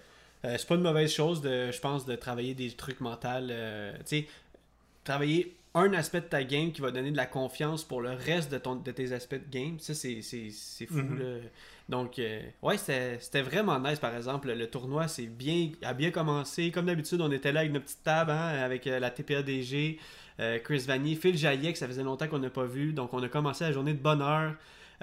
euh, 0.46 0.56
c'est 0.58 0.68
pas 0.68 0.76
une 0.76 0.82
mauvaise 0.82 1.12
chose, 1.12 1.42
de, 1.42 1.72
je 1.72 1.80
pense, 1.80 2.06
de 2.06 2.16
travailler 2.16 2.54
des 2.54 2.72
trucs 2.72 3.02
mentaux. 3.02 3.28
euh, 3.28 3.94
tu 4.00 4.04
sais, 4.06 4.28
travailler 5.04 5.56
un 5.74 5.94
aspect 5.94 6.22
de 6.22 6.26
ta 6.26 6.44
game 6.44 6.72
qui 6.72 6.82
va 6.82 6.92
donner 6.92 7.12
de 7.12 7.18
la 7.18 7.26
confiance 7.26 7.84
pour 7.84 8.02
le 8.02 8.12
reste 8.12 8.52
de, 8.52 8.58
ton, 8.58 8.76
de 8.76 8.92
tes 8.92 9.12
aspects 9.14 9.36
de 9.36 9.52
game, 9.52 9.80
ça, 9.80 9.94
c'est, 9.94 10.22
c'est, 10.22 10.50
c'est 10.52 10.86
fou. 10.88 10.96
Mhm. 10.96 11.20
là. 11.20 11.26
Donc, 11.90 12.20
euh, 12.20 12.42
ouais, 12.62 12.78
c'était, 12.78 13.18
c'était 13.20 13.42
vraiment 13.42 13.80
nice, 13.80 14.00
par 14.00 14.16
exemple. 14.16 14.52
Le 14.52 14.68
tournoi 14.70 15.08
c'est 15.08 15.28
bien, 15.28 15.70
a 15.84 15.94
bien 15.94 16.12
commencé. 16.12 16.72
Comme 16.72 16.88
d'habitude, 16.88 17.22
on 17.22 17.32
était 17.32 17.52
là 17.52 17.62
avec 17.62 17.72
notre 17.72 17.86
petite 17.86 18.04
table, 18.04 18.32
hein, 18.32 18.60
avec 18.64 18.86
la 18.86 19.10
TPADG, 19.10 19.98
Chris 20.64 20.84
Vanier, 20.88 21.16
Phil 21.16 21.38
Jaillet, 21.38 21.72
que 21.74 21.80
ça 21.80 21.88
faisait 21.88 22.04
longtemps 22.04 22.28
qu'on 22.28 22.40
n'a 22.40 22.50
pas 22.50 22.66
vu. 22.66 22.92
Donc, 22.94 23.14
on 23.14 23.24
a 23.24 23.30
commencé 23.30 23.64
la 23.64 23.72
journée 23.72 23.94
de 23.94 24.00
bonne 24.00 24.22
heure. 24.22 24.54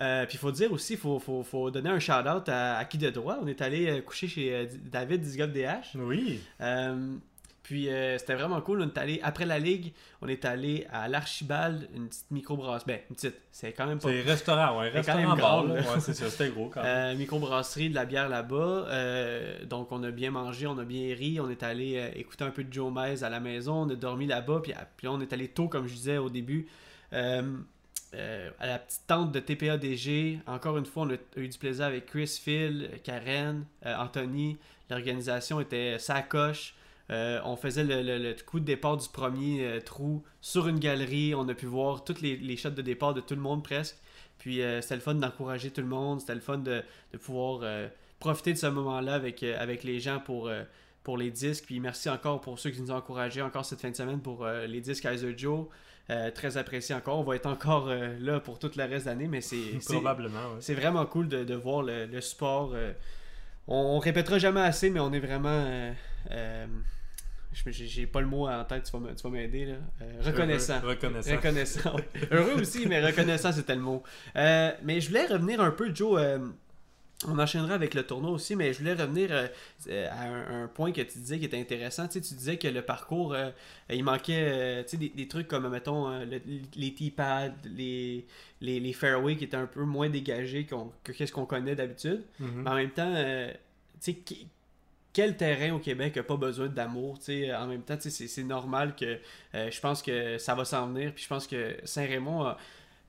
Euh, 0.00 0.26
puis 0.26 0.34
il 0.34 0.38
faut 0.40 0.50
dire 0.50 0.72
aussi, 0.72 0.94
il 0.94 0.98
faut, 0.98 1.18
faut, 1.20 1.42
faut 1.42 1.70
donner 1.70 1.90
un 1.90 2.00
shout-out 2.00 2.48
à, 2.48 2.76
à 2.78 2.84
qui 2.84 2.98
de 2.98 3.10
droit? 3.10 3.38
On 3.40 3.46
est 3.46 3.62
allé 3.62 3.88
euh, 3.88 4.00
coucher 4.00 4.26
chez 4.26 4.52
euh, 4.54 4.66
David 4.86 5.20
Disgolf 5.20 5.52
DH. 5.52 5.96
oui, 5.96 6.40
Euh, 6.60 7.14
puis 7.62 7.88
euh, 7.88 8.18
c'était 8.18 8.34
vraiment 8.34 8.60
cool. 8.60 8.82
On 8.82 8.88
est 8.88 8.98
allé, 8.98 9.20
après 9.22 9.46
la 9.46 9.58
ligue, 9.58 9.94
on 10.20 10.28
est 10.28 10.44
allé 10.44 10.86
à 10.92 11.08
l'Archibald, 11.08 11.88
une 11.94 12.08
petite 12.08 12.30
microbrasserie. 12.30 12.84
Ben, 12.86 13.00
une 13.08 13.16
petite, 13.16 13.36
c'est 13.52 13.72
quand 13.72 13.86
même 13.86 13.98
pas. 14.00 14.08
c'est 14.10 14.20
restaurant, 14.20 14.80
ouais, 14.80 14.90
C'est 14.92 14.92
quand 14.92 15.14
restaurant 15.14 15.28
même 15.34 15.38
bar, 15.38 15.64
grand, 15.64 15.74
là. 15.74 15.80
Ouais, 15.80 16.00
c'est 16.00 16.12
ça, 16.12 16.28
c'était 16.28 16.50
gros 16.50 16.68
quand 16.68 16.82
même. 16.82 17.14
Euh, 17.14 17.16
microbrasserie, 17.16 17.88
de 17.88 17.94
la 17.94 18.04
bière 18.04 18.28
là-bas. 18.28 18.86
Euh, 18.88 19.64
donc, 19.64 19.92
on 19.92 20.02
a 20.02 20.10
bien 20.10 20.30
mangé, 20.30 20.66
on 20.66 20.76
a 20.76 20.84
bien 20.84 21.14
ri. 21.14 21.40
On 21.40 21.48
est 21.48 21.62
allé 21.62 22.10
écouter 22.16 22.44
un 22.44 22.50
peu 22.50 22.64
de 22.64 22.72
Joe 22.72 22.92
Mays 22.92 23.24
à 23.24 23.30
la 23.30 23.40
maison. 23.40 23.84
On 23.84 23.88
a 23.88 23.94
dormi 23.94 24.26
là-bas. 24.26 24.60
Puis, 24.62 24.72
ah, 24.76 24.86
puis 24.96 25.06
là, 25.06 25.12
on 25.14 25.20
est 25.22 25.32
allé 25.32 25.48
tôt, 25.48 25.68
comme 25.68 25.86
je 25.86 25.94
disais 25.94 26.18
au 26.18 26.28
début, 26.28 26.66
euh, 28.14 28.48
euh, 28.48 28.50
à 28.58 28.66
la 28.66 28.78
petite 28.78 29.02
tente 29.06 29.32
de 29.32 29.40
TPADG. 29.40 30.40
Encore 30.46 30.78
une 30.78 30.86
fois, 30.86 31.04
on 31.04 31.10
a 31.10 31.16
eu 31.36 31.48
du 31.48 31.58
plaisir 31.58 31.84
avec 31.84 32.06
Chris, 32.06 32.40
Phil, 32.42 32.90
Karen, 33.02 33.64
euh, 33.84 33.96
Anthony. 33.96 34.56
L'organisation 34.90 35.60
était 35.60 35.98
sacoche. 35.98 36.74
Euh, 37.10 37.40
on 37.44 37.56
faisait 37.56 37.84
le, 37.84 38.34
coup 38.46 38.60
de 38.60 38.64
départ 38.64 38.96
du 38.96 39.08
premier 39.08 39.64
euh, 39.64 39.80
trou 39.80 40.22
sur 40.40 40.68
une 40.68 40.78
galerie. 40.78 41.34
On 41.34 41.48
a 41.48 41.54
pu 41.54 41.66
voir 41.66 42.04
toutes 42.04 42.22
les, 42.22 42.56
shots 42.56 42.70
de 42.70 42.82
départ 42.82 43.14
de 43.14 43.20
tout 43.20 43.34
le 43.34 43.42
monde 43.42 43.62
presque. 43.62 43.96
Puis 44.38 44.62
euh, 44.62 44.80
c'était 44.80 44.96
le 44.96 45.00
fun 45.00 45.14
d'encourager 45.14 45.70
tout 45.70 45.82
le 45.82 45.86
monde. 45.86 46.20
C'était 46.20 46.34
le 46.34 46.40
fun 46.40 46.58
de, 46.58 46.82
pouvoir 47.18 47.60
euh, 47.62 47.88
profiter 48.24 48.54
de 48.54 48.58
ce 48.58 48.66
moment-là 48.66 49.14
avec, 49.14 49.42
euh, 49.42 49.54
avec 49.58 49.84
les 49.84 50.00
gens 50.00 50.18
pour, 50.18 50.48
euh, 50.48 50.62
pour 51.02 51.18
les 51.18 51.30
disques. 51.30 51.66
Puis 51.66 51.78
merci 51.78 52.08
encore 52.08 52.40
pour 52.40 52.58
ceux 52.58 52.70
qui 52.70 52.80
nous 52.80 52.90
ont 52.90 52.96
encouragés 52.96 53.42
encore 53.42 53.64
cette 53.64 53.80
fin 53.80 53.90
de 53.90 53.96
semaine 53.96 54.20
pour 54.20 54.44
euh, 54.44 54.66
les 54.66 54.80
disques 54.80 55.02
Kaiser 55.02 55.34
Joe. 55.36 55.66
Euh, 56.10 56.30
très 56.30 56.58
apprécié 56.58 56.94
encore. 56.94 57.18
On 57.18 57.22
va 57.22 57.34
être 57.36 57.46
encore 57.46 57.88
euh, 57.88 58.16
là 58.20 58.38
pour 58.38 58.58
tout 58.58 58.70
le 58.76 58.84
reste 58.84 59.06
d'année, 59.06 59.26
mais 59.26 59.40
c'est 59.40 59.56
Probablement, 59.86 60.38
ouais. 60.52 60.56
c'est 60.60 60.74
vraiment 60.74 61.06
cool 61.06 61.28
de, 61.28 61.44
de 61.44 61.54
voir 61.54 61.82
le, 61.82 62.04
le 62.04 62.20
support. 62.20 62.72
euh, 62.74 62.92
on, 63.66 63.74
on 63.96 63.98
répétera 63.98 64.38
jamais 64.38 64.60
assez, 64.60 64.90
mais 64.90 65.00
on 65.00 65.12
est 65.14 65.20
vraiment. 65.20 65.64
je- 67.52 67.70
j'ai 67.70 68.06
pas 68.06 68.20
le 68.20 68.26
mot 68.26 68.46
en 68.48 68.64
tête, 68.64 68.84
tu 68.84 68.92
vas 68.98 69.30
m'aider. 69.30 69.64
là. 69.66 69.74
Reconnaissant. 70.20 70.80
Heureux, 70.82 70.90
reconnaissant. 70.90 71.36
Reconnaissant. 71.36 71.96
Heureux 72.30 72.60
aussi, 72.60 72.86
mais 72.86 73.00
reconnaissant, 73.04 73.52
c'était 73.52 73.74
le 73.76 73.80
mot. 73.80 74.02
Mais 74.34 75.00
je 75.00 75.08
voulais 75.08 75.26
revenir 75.26 75.60
un 75.60 75.70
peu, 75.70 75.94
Joe. 75.94 76.20
On 77.26 77.38
enchaînera 77.38 77.74
avec 77.74 77.94
le 77.94 78.02
tournoi 78.04 78.30
aussi, 78.30 78.56
mais 78.56 78.72
je 78.72 78.78
voulais 78.80 78.94
revenir 78.94 79.28
euh, 79.32 79.46
euh, 79.88 80.08
à 80.10 80.22
un, 80.24 80.64
un 80.64 80.68
point 80.68 80.92
que 80.92 81.00
tu 81.02 81.18
disais 81.18 81.38
qui 81.38 81.44
était 81.46 81.58
intéressant. 81.60 82.06
Tu, 82.06 82.14
sais, 82.14 82.20
tu 82.20 82.34
disais 82.34 82.56
que 82.56 82.68
le 82.68 82.82
parcours, 82.82 83.34
euh, 83.34 83.50
il 83.90 84.04
manquait 84.04 84.38
euh, 84.40 84.82
tu 84.82 84.90
sais, 84.90 84.96
des, 84.96 85.08
des 85.10 85.28
trucs 85.28 85.48
comme, 85.48 85.68
mettons, 85.68 86.08
le- 86.24 86.40
les 86.76 86.94
T-pads, 86.94 87.52
les, 87.64 88.24
les, 88.60 88.80
les 88.80 88.92
fairways 88.92 89.36
qui 89.36 89.44
étaient 89.44 89.56
un 89.56 89.66
peu 89.66 89.82
moins 89.84 90.08
dégagés 90.08 90.64
que 90.66 91.12
qu'est-ce 91.12 91.32
qu'on 91.32 91.46
connaît 91.46 91.74
d'habitude. 91.74 92.22
Mhm. 92.40 92.62
Mais 92.64 92.70
en 92.70 92.74
même 92.74 92.90
temps, 92.90 93.14
tu 93.14 93.52
sais, 94.00 94.14
qui- 94.14 94.46
quel 95.12 95.36
terrain 95.36 95.72
au 95.74 95.78
Québec 95.78 96.16
n'a 96.16 96.24
pas 96.24 96.36
besoin 96.36 96.66
d'amour, 96.66 97.18
en 97.56 97.66
même 97.68 97.82
temps, 97.82 97.96
c'est- 98.00 98.10
c'est 98.10 98.42
normal 98.42 98.96
que 98.96 99.18
euh, 99.54 99.70
je 99.70 99.80
pense 99.80 100.02
que 100.02 100.38
ça 100.38 100.56
va 100.56 100.64
s'en 100.64 100.88
venir, 100.88 101.12
puis 101.14 101.22
je 101.22 101.28
pense 101.28 101.46
que 101.46 101.76
Saint-Raymond, 101.84 102.42
a- 102.42 102.58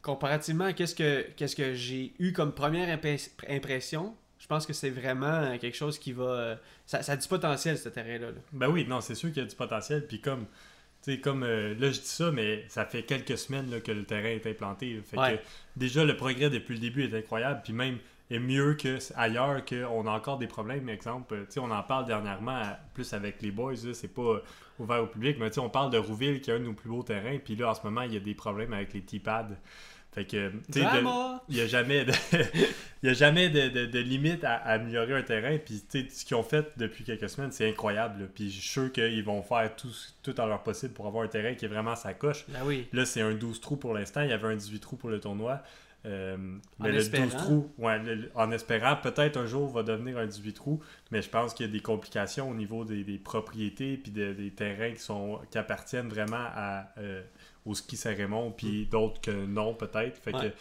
comparativement 0.05 0.65
à 0.65 0.73
qu'est-ce 0.73 0.95
que, 0.95 1.25
qu'est-ce 1.35 1.55
que 1.55 1.73
j'ai 1.73 2.13
eu 2.19 2.31
comme 2.31 2.53
première 2.53 2.87
impé- 2.95 3.29
impression, 3.49 4.15
je 4.37 4.47
pense 4.47 4.65
que 4.67 4.73
c'est 4.73 4.91
vraiment 4.91 5.25
euh, 5.25 5.57
quelque 5.57 5.75
chose 5.75 5.97
qui 5.97 6.13
va... 6.13 6.23
euh, 6.23 6.55
ça, 6.85 7.01
ça 7.01 7.13
a 7.13 7.17
du 7.17 7.27
potentiel, 7.27 7.77
ce 7.77 7.89
terrain-là. 7.89 8.27
là. 8.31 8.37
Ben 8.53 8.69
oui, 8.69 8.85
non, 8.87 9.01
c'est 9.01 9.15
sûr 9.15 9.29
qu'il 9.29 9.41
y 9.41 9.45
a 9.45 9.49
du 9.49 9.55
potentiel. 9.55 10.05
Puis 10.05 10.21
comme, 10.21 10.45
tu 11.03 11.13
sais, 11.13 11.19
comme 11.19 11.43
euh, 11.43 11.73
là, 11.79 11.89
je 11.91 11.99
dis 11.99 12.05
ça, 12.07 12.31
mais 12.31 12.63
ça 12.67 12.85
fait 12.85 13.03
quelques 13.03 13.37
semaines 13.37 13.71
là, 13.71 13.79
que 13.79 13.91
le 13.91 14.03
terrain 14.05 14.29
est 14.29 14.45
implanté. 14.45 15.01
Fait 15.03 15.17
Ouais. 15.17 15.37
que 15.37 15.43
déjà, 15.79 16.05
le 16.05 16.15
progrès 16.15 16.49
depuis 16.51 16.75
le 16.75 16.79
début 16.81 17.03
est 17.03 17.17
incroyable. 17.17 17.61
Puis 17.63 17.73
même, 17.73 17.97
est 18.31 18.39
mieux 18.39 18.73
que 18.75 18.97
ailleurs, 19.15 19.63
qu'on 19.65 20.05
a 20.07 20.11
encore 20.11 20.37
des 20.37 20.47
problèmes. 20.47 20.89
Exemple, 20.89 21.33
euh, 21.33 21.45
tu 21.45 21.53
sais, 21.53 21.59
on 21.59 21.71
en 21.71 21.83
parle 21.83 22.05
dernièrement, 22.05 22.55
à- 22.57 22.79
plus 22.93 23.13
avec 23.13 23.41
les 23.41 23.51
boys, 23.51 23.73
là, 23.83 23.93
c'est 23.93 24.13
pas 24.13 24.21
euh, 24.21 24.43
ouvert 24.79 25.03
au 25.03 25.07
public, 25.07 25.37
mais 25.39 25.49
tu 25.49 25.55
sais, 25.55 25.59
on 25.61 25.69
parle 25.69 25.91
de 25.91 25.97
Rouville 25.97 26.41
qui 26.41 26.51
a 26.51 26.55
un 26.55 26.59
de 26.59 26.65
nos 26.65 26.73
plus 26.73 26.89
beaux 26.89 27.03
terrains. 27.03 27.37
Puis 27.43 27.55
là, 27.55 27.69
en 27.69 27.73
ce 27.73 27.81
moment, 27.83 28.01
il 28.01 28.13
y 28.13 28.17
a 28.17 28.19
des 28.19 28.33
problèmes 28.35 28.73
avec 28.73 28.93
les 28.93 29.01
T-pads. 29.01 29.55
Fait 30.15 30.23
que, 30.25 30.49
tu 30.71 30.79
sais, 30.79 30.87
il 31.49 31.55
n'y 31.55 31.61
a 31.61 31.67
jamais 31.67 32.05
de, 32.05 32.13
il 33.03 33.07
y 33.07 33.09
a 33.09 33.13
jamais 33.13 33.49
de, 33.49 33.67
de- 33.67 33.85
de 33.85 33.99
limite 33.99 34.43
à, 34.45 34.53
à 34.55 34.71
améliorer 34.75 35.13
un 35.13 35.21
terrain. 35.23 35.57
Puis, 35.57 35.83
tu 35.89 36.01
sais, 36.03 36.09
ce 36.09 36.23
qu'ils 36.25 36.37
ont 36.37 36.43
fait 36.43 36.71
depuis 36.77 37.03
quelques 37.03 37.29
semaines, 37.29 37.51
c'est 37.51 37.67
incroyable. 37.69 38.21
là. 38.21 38.27
Puis, 38.33 38.49
je 38.49 38.61
suis 38.61 38.69
sûr 38.69 38.91
qu'ils 38.93 39.23
vont 39.25 39.41
faire 39.43 39.75
tout, 39.75 39.91
tout 40.23 40.39
en 40.39 40.45
leur 40.45 40.63
possible 40.63 40.93
pour 40.93 41.05
avoir 41.07 41.23
un 41.25 41.27
terrain 41.27 41.53
qui 41.53 41.65
est 41.65 41.67
vraiment 41.67 41.95
sa 41.97 42.13
coche. 42.13 42.45
Ben 42.47 42.59
oui. 42.65 42.87
Là, 42.93 43.05
c'est 43.05 43.21
un 43.21 43.33
12 43.33 43.59
trous 43.59 43.75
pour 43.75 43.93
l'instant. 43.93 44.21
Il 44.21 44.29
y 44.29 44.33
avait 44.33 44.47
un 44.47 44.55
18 44.55 44.79
trous 44.79 44.95
pour 44.95 45.09
le 45.09 45.19
tournoi. 45.19 45.61
Euh, 46.05 46.37
En 46.79 46.83
mais 46.83 46.91
le 46.91 46.99
espérant. 46.99 47.25
12 47.25 47.35
trous, 47.35 47.71
ouais, 47.79 47.97
le- 48.03 48.29
en 48.35 48.51
espérant, 48.51 48.95
peut-être 48.95 49.37
un 49.37 49.47
jour 49.47 49.67
va 49.71 49.81
devenir 49.81 50.19
un 50.19 50.27
18 50.27 50.53
trous, 50.53 50.79
mais 51.11 51.23
je 51.23 51.29
pense 51.29 51.55
qu'il 51.55 51.65
y 51.65 51.69
a 51.69 51.71
des 51.71 51.79
complications 51.79 52.47
au 52.49 52.53
niveau 52.53 52.85
des, 52.85 53.03
des 53.03 53.17
propriétés 53.17 53.97
puis 53.97 54.11
de- 54.11 54.31
des 54.33 54.51
terrains 54.51 54.91
qui 54.91 54.99
sont 55.01 55.39
qui 55.49 55.57
appartiennent 55.57 56.07
vraiment 56.07 56.37
à, 56.55 56.89
euh, 56.99 57.23
au 57.65 57.73
ski 57.75 57.97
Saint-Raymond, 57.97 58.51
puis 58.51 58.85
d'autres 58.87 59.19
que 59.21 59.31
non, 59.31 59.73
peut-être. 59.73 60.17
Fait 60.17 60.31
Mm. 60.31 60.35
Ouais. 60.35 60.49
que 60.51 60.55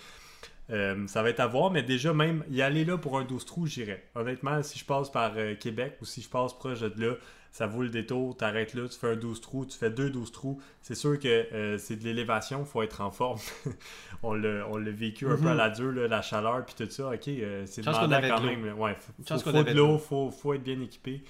euh, 0.74 1.06
ça 1.06 1.22
va 1.22 1.28
être 1.30 1.40
à 1.40 1.46
voir, 1.46 1.70
mais 1.70 1.82
déjà, 1.82 2.14
même 2.14 2.42
y 2.50 2.62
aller 2.62 2.84
là 2.86 2.96
pour 2.96 3.18
un 3.18 3.24
12 3.24 3.44
trous, 3.44 3.66
j'irais. 3.66 4.02
Honnêtement, 4.14 4.62
si 4.62 4.78
je 4.78 4.84
passe 4.84 5.10
par 5.10 5.32
euh, 5.36 5.54
Québec 5.54 5.98
ou 6.00 6.06
si 6.06 6.22
je 6.22 6.28
passe 6.28 6.54
proche 6.54 6.80
de 6.80 7.06
là, 7.06 7.14
ça 7.52 7.66
vaut 7.68 7.82
le 7.82 7.88
détour, 7.90 8.36
t'arrêtes 8.36 8.74
là, 8.74 8.88
tu 8.88 8.98
fais 8.98 9.10
un 9.10 9.16
12 9.16 9.40
trous, 9.40 9.64
tu 9.66 9.76
fais 9.78 9.90
deux 9.90 10.10
12 10.10 10.32
trous. 10.32 10.60
C'est 10.80 10.94
sûr 10.96 11.18
que 11.20 11.28
euh, 11.28 11.78
c'est 11.78 11.94
de 11.96 12.02
l'élévation, 12.04 12.64
faut 12.64 12.82
être 12.82 13.00
en 13.02 13.10
forme. 13.12 13.38
on 14.22 14.32
l'a 14.34 14.66
on 14.68 14.80
vécu 14.80 15.26
un 15.28 15.36
peu 15.36 15.48
à 15.48 15.52
Mhm. 15.52 15.56
la 15.58 15.70
dure, 15.70 15.92
là, 15.92 16.08
la 16.08 16.22
chaleur, 16.22 16.64
puis 16.64 16.74
tout 16.74 16.90
ça. 16.90 17.10
Ok, 17.10 17.20
c'est 17.66 17.82
demandant 17.84 18.20
quand 18.22 18.40
même. 18.42 18.64
là. 18.66 18.74
Ouais, 18.74 18.96
faut, 18.98 19.52
de 19.62 19.72
l'eau, 19.72 19.98
faut, 19.98 20.30
faut 20.30 20.54
être 20.54 20.64
bien 20.64 20.80
équipé. 20.80 21.22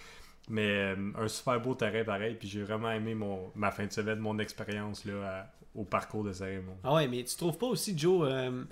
Mais 0.49 0.95
euh, 0.95 1.11
un 1.19 1.27
super 1.29 1.59
beau 1.61 1.75
terrain 1.75 2.05
pareil, 2.05 2.37
puis 2.39 2.49
j'ai 2.49 2.63
vraiment 2.63 2.91
aimé 2.93 3.15
mon, 3.15 3.51
ma 3.55 3.71
fin 3.71 3.87
de 3.87 3.93
semaine, 3.93 4.19
mon 4.19 4.39
expérience 4.39 5.05
là, 5.07 5.13
à- 5.41 5.47
au 5.75 5.85
parcours 5.85 6.25
de 6.25 6.33
Saint-Raymond. 6.33 6.77
Ah 6.85 6.95
ouais, 6.95 7.09
mais 7.09 7.23
tu 7.25 7.37
trouves 7.37 7.59
pas 7.59 7.67
aussi, 7.67 7.97
Joe, 7.99 8.29
euh, 8.31 8.65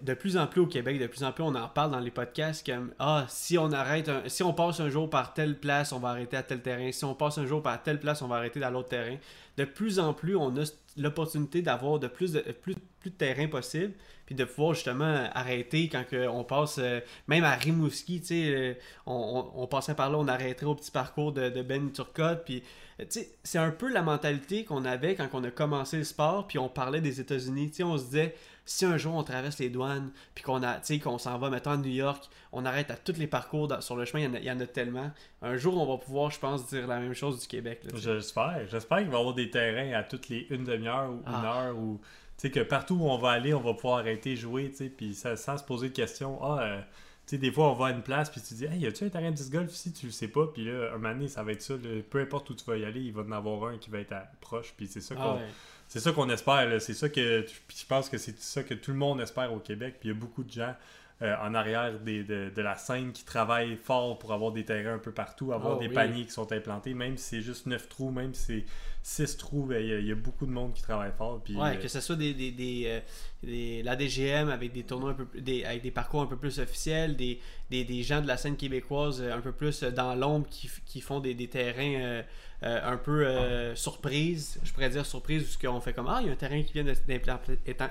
de 0.00 0.14
plus 0.14 0.36
en 0.36 0.46
plus 0.46 0.60
au 0.60 0.66
Québec, 0.66 1.00
de 1.00 1.08
plus 1.08 1.24
en 1.24 1.32
plus 1.32 1.42
on 1.42 1.54
en 1.56 1.68
parle 1.68 1.90
dans 1.90 1.98
les 1.98 2.12
podcasts 2.12 2.64
comme 2.64 2.92
Ah, 3.00 3.26
si 3.28 3.58
on 3.58 3.72
arrête, 3.72 4.08
un- 4.08 4.28
si 4.28 4.44
on 4.44 4.52
passe 4.52 4.78
un 4.78 4.88
jour 4.88 5.10
par 5.10 5.34
telle 5.34 5.58
place, 5.58 5.92
on 5.92 5.98
va 5.98 6.10
arrêter 6.10 6.36
à 6.36 6.44
tel 6.44 6.62
terrain. 6.62 6.92
Si 6.92 7.04
on 7.04 7.14
passe 7.14 7.38
un 7.38 7.46
jour 7.46 7.60
par 7.62 7.82
telle 7.82 7.98
place, 7.98 8.22
on 8.22 8.28
va 8.28 8.36
arrêter 8.36 8.60
dans 8.60 8.70
l'autre 8.70 8.90
terrain. 8.90 9.16
De 9.56 9.64
plus 9.64 9.98
en 9.98 10.14
plus, 10.14 10.36
on 10.36 10.56
a 10.56 10.64
l'opportunité 10.96 11.62
d'avoir 11.62 11.98
de 11.98 12.06
plus 12.06 12.32
de, 12.32 12.40
plus, 12.40 12.74
de 13.04 13.10
terrain 13.10 13.48
possible, 13.48 13.92
puis 14.24 14.36
de 14.36 14.44
pouvoir 14.44 14.74
justement 14.74 15.28
arrêter 15.34 15.88
quand 15.88 16.04
on 16.30 16.44
passe, 16.44 16.76
euh, 16.78 17.00
même 17.26 17.42
à 17.42 17.54
Rimouski, 17.56 18.20
tu 18.20 18.26
sais, 18.28 18.54
euh, 18.54 18.74
on, 19.06 19.50
on- 19.56 19.66
passait 19.66 19.94
par 19.94 20.10
là, 20.10 20.18
on 20.18 20.28
arrêterait 20.28 20.66
au 20.66 20.74
petit 20.76 20.90
parcours 20.92 21.32
de, 21.32 21.48
de 21.50 21.62
Ben 21.62 21.90
Turcotte, 21.90 22.44
puis 22.44 22.62
c'est 23.08 23.58
un 23.58 23.70
peu 23.70 23.90
la 23.92 24.02
mentalité 24.02 24.64
qu'on 24.64 24.84
avait 24.84 25.14
quand 25.14 25.28
on 25.32 25.44
a 25.44 25.50
commencé 25.50 25.98
le 25.98 26.04
sport, 26.04 26.46
puis 26.46 26.58
on 26.58 26.68
parlait 26.68 27.00
des 27.00 27.20
États-Unis. 27.20 27.72
On 27.82 27.96
se 27.98 28.04
disait, 28.04 28.34
si 28.64 28.84
un 28.84 28.96
jour 28.96 29.14
on 29.14 29.22
traverse 29.24 29.58
les 29.58 29.70
douanes, 29.70 30.10
puis 30.34 30.44
qu'on 30.44 31.18
s'en 31.18 31.38
va, 31.38 31.50
mettons, 31.50 31.70
à 31.72 31.76
New 31.76 31.90
York, 31.90 32.24
on 32.52 32.64
arrête 32.64 32.90
à 32.90 32.96
tous 32.96 33.16
les 33.18 33.26
parcours 33.26 33.68
dans- 33.68 33.80
sur 33.80 33.96
le 33.96 34.04
chemin, 34.04 34.22
il 34.22 34.26
y, 34.26 34.28
en 34.28 34.34
a, 34.34 34.38
il 34.38 34.44
y 34.44 34.50
en 34.50 34.60
a 34.60 34.66
tellement. 34.66 35.10
Un 35.42 35.56
jour, 35.56 35.76
on 35.80 35.86
va 35.90 35.98
pouvoir, 36.02 36.30
je 36.30 36.38
pense, 36.38 36.68
dire 36.68 36.86
la 36.86 36.98
même 37.00 37.14
chose 37.14 37.40
du 37.40 37.46
Québec. 37.46 37.82
J'espère. 37.94 38.60
J'espère 38.70 38.98
qu'il 38.98 39.08
va 39.08 39.16
y 39.16 39.20
avoir 39.20 39.34
des 39.34 39.50
terrains 39.50 39.92
à 39.98 40.02
toutes 40.02 40.28
les 40.28 40.46
une 40.50 40.64
demi-heure 40.64 41.10
ou 41.10 41.14
une 41.14 41.22
Ah. 41.26 41.66
heure 41.66 41.78
ou 41.78 42.00
tu 42.38 42.48
sais 42.48 42.50
que 42.50 42.60
partout 42.60 42.94
où 42.94 43.08
on 43.08 43.18
va 43.18 43.30
aller, 43.30 43.52
on 43.54 43.60
va 43.60 43.74
pouvoir 43.74 43.98
arrêter 43.98 44.36
jouer, 44.36 44.70
tu 44.70 44.76
sais, 44.76 44.88
puis 44.88 45.14
ça- 45.14 45.36
sans 45.36 45.56
se 45.58 45.64
poser 45.64 45.88
de 45.90 45.94
questions. 45.94 46.38
Ah, 46.42 46.58
euh, 46.62 46.80
tu 47.26 47.36
sais, 47.36 47.38
des 47.38 47.52
fois 47.52 47.70
on 47.70 47.74
va 47.74 47.86
à 47.86 47.90
une 47.92 48.02
place 48.02 48.30
puis 48.30 48.40
tu 48.40 48.54
dis, 48.54 48.64
hey, 48.64 48.78
y 48.80 48.86
a-tu 48.86 49.04
un 49.04 49.08
terrain 49.08 49.30
de 49.30 49.36
disc 49.36 49.52
golf 49.52 49.72
ici, 49.72 49.92
tu 49.92 50.06
le 50.06 50.12
sais 50.12 50.28
pas, 50.28 50.46
puis 50.46 50.64
là, 50.64 50.88
un 50.92 50.98
moment 50.98 51.14
donné, 51.14 51.28
ça 51.28 51.42
va 51.42 51.52
être 51.52 51.62
ça. 51.62 51.74
là. 51.74 52.00
peu 52.10 52.20
importe 52.20 52.50
où 52.50 52.54
tu 52.54 52.64
vas 52.64 52.76
y 52.76 52.84
aller, 52.84 53.00
il 53.00 53.12
va 53.12 53.22
en 53.22 53.32
avoir 53.32 53.70
un 53.70 53.78
qui 53.78 53.90
va 53.90 54.00
être 54.00 54.12
à- 54.12 54.28
proche, 54.40 54.74
puis 54.76 54.86
c'est 54.88 55.00
ça 55.00 55.14
qu'on 55.14 55.22
Ah 55.22 55.34
ouais. 55.36 55.46
c'est 55.88 56.00
ça 56.00 56.12
qu'on 56.12 56.28
espère. 56.30 56.80
C'est 56.80 56.94
ça 56.94 57.08
que 57.08 57.42
puis 57.68 57.76
je 57.80 57.86
pense 57.86 58.08
que 58.08 58.18
c'est 58.18 58.38
ça 58.38 58.62
que 58.62 58.74
tout 58.74 58.90
le 58.90 58.96
monde 58.98 59.20
espère 59.20 59.52
au 59.52 59.58
Québec. 59.60 59.96
Puis 60.00 60.08
il 60.08 60.12
y 60.12 60.16
a 60.16 60.18
beaucoup 60.18 60.42
de 60.42 60.50
gens 60.50 60.74
euh, 61.22 61.34
en 61.40 61.54
arrière 61.54 61.98
des- 62.00 62.24
de, 62.24 62.50
de 62.54 62.62
la 62.62 62.76
scène 62.76 63.12
qui 63.12 63.24
travaillent 63.24 63.76
fort 63.76 64.18
pour 64.18 64.32
avoir 64.32 64.52
des 64.52 64.64
terrains 64.64 64.94
un 64.94 64.98
peu 64.98 65.12
partout, 65.12 65.52
avoir 65.52 65.76
Oh, 65.76 65.80
des 65.80 65.88
oui. 65.88 65.94
paniers 65.94 66.24
qui 66.24 66.32
sont 66.32 66.50
implantés, 66.52 66.94
même 66.94 67.16
si 67.16 67.24
c'est 67.36 67.40
juste 67.42 67.66
9 67.66 67.88
trous, 67.88 68.10
même 68.10 68.34
si 68.34 68.64
c'est 69.02 69.26
6 69.26 69.36
trous, 69.36 69.64
ben, 69.66 69.82
il 69.82 69.88
y, 69.88 69.92
a- 69.94 69.98
il 69.98 70.06
y 70.06 70.12
a 70.12 70.16
beaucoup 70.16 70.46
de 70.46 70.50
monde 70.52 70.74
qui 70.74 70.82
travaille 70.82 71.12
fort. 71.16 71.40
Puis, 71.42 71.54
Ouais, 71.56 71.76
euh, 71.76 71.80
que 71.80 71.88
ce 71.88 72.00
soit 72.00 72.16
des, 72.16 72.34
des, 72.34 72.50
des, 72.50 72.82
euh, 72.86 73.00
des- 73.42 73.82
la 73.82 73.96
DGM 73.96 74.48
avec 74.48 74.72
des 74.72 74.82
tournois 74.84 75.10
un 75.10 75.14
peu 75.14 75.26
avec 75.64 75.82
des 75.82 75.90
parcours 75.90 76.22
un 76.22 76.26
peu 76.26 76.36
plus 76.36 76.58
officiels, 76.58 77.16
des, 77.16 77.40
des, 77.72 77.84
des 77.84 78.02
gens 78.02 78.20
de 78.20 78.28
la 78.28 78.36
scène 78.36 78.56
québécoise 78.56 79.20
euh, 79.22 79.34
un 79.34 79.40
peu 79.40 79.50
plus 79.50 79.82
euh, 79.82 79.90
dans 79.90 80.14
l'ombre 80.14 80.46
qui, 80.48 80.70
qui 80.84 81.00
font 81.00 81.20
des, 81.20 81.34
terrains 81.48 81.94
euh, 81.94 82.22
un 82.60 82.98
peu 82.98 83.26
euh, 83.26 83.74
surprise, 83.74 84.60
je 84.62 84.72
pourrais 84.72 84.90
dire 84.90 85.06
surprise, 85.06 85.42
parce 85.42 85.56
qu'on 85.56 85.80
fait 85.80 85.94
comme 85.94 86.06
Ah, 86.06 86.18
il 86.20 86.26
y 86.26 86.30
a 86.30 86.32
un 86.32 86.36
terrain 86.36 86.62
qui 86.62 86.74
vient 86.74 86.84
d'être 86.84 87.28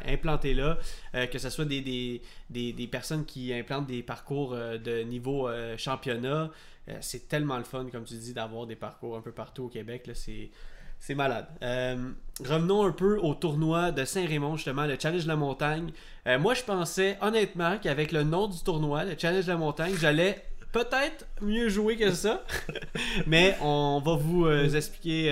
implanté, 0.07 0.53
là, 0.53 0.77
que 1.27 1.37
ce 1.39 1.49
soit 1.49 1.65
des, 1.65 1.81
des, 1.81 2.73
des, 2.73 2.87
personnes 2.87 3.25
qui 3.25 3.53
implantent 3.53 3.87
des 3.87 4.03
parcours 4.03 4.51
de 4.55 5.03
niveau 5.03 5.49
championnat. 5.77 6.49
C'est 7.01 7.27
tellement 7.27 7.57
le 7.57 7.65
fun, 7.65 7.85
comme 7.91 8.05
tu 8.05 8.13
dis, 8.13 8.33
d'avoir 8.33 8.65
des 8.65 8.77
parcours 8.77 9.17
un 9.17 9.21
peu 9.21 9.33
partout 9.33 9.63
au 9.63 9.67
Québec. 9.67 10.07
là, 10.07 10.13
C'est 10.15 10.49
c'est 11.01 11.15
malade. 11.15 11.47
Euh, 11.63 12.11
revenons 12.45 12.85
un 12.85 12.91
peu 12.91 13.17
au 13.17 13.33
tournoi 13.33 13.91
de 13.91 14.05
Saint-Raymond, 14.05 14.55
justement, 14.55 14.85
le 14.85 14.97
Challenge 14.99 15.23
de 15.23 15.27
la 15.27 15.35
Montagne. 15.35 15.91
Euh, 16.27 16.37
moi, 16.37 16.53
je 16.53 16.61
pensais 16.61 17.17
honnêtement 17.21 17.79
qu'avec 17.81 18.11
le 18.11 18.23
nom 18.23 18.47
du 18.47 18.63
tournoi, 18.63 19.03
le 19.03 19.15
Challenge 19.17 19.43
de 19.43 19.51
la 19.51 19.57
Montagne, 19.57 19.95
j'allais 19.99 20.45
peut-être 20.71 21.25
mieux 21.41 21.69
jouer 21.69 21.97
que 21.97 22.11
ça. 22.11 22.43
Mais 23.25 23.57
on 23.61 23.99
va 24.05 24.13
vous 24.13 24.45
euh, 24.45 24.69
expliquer, 24.69 25.31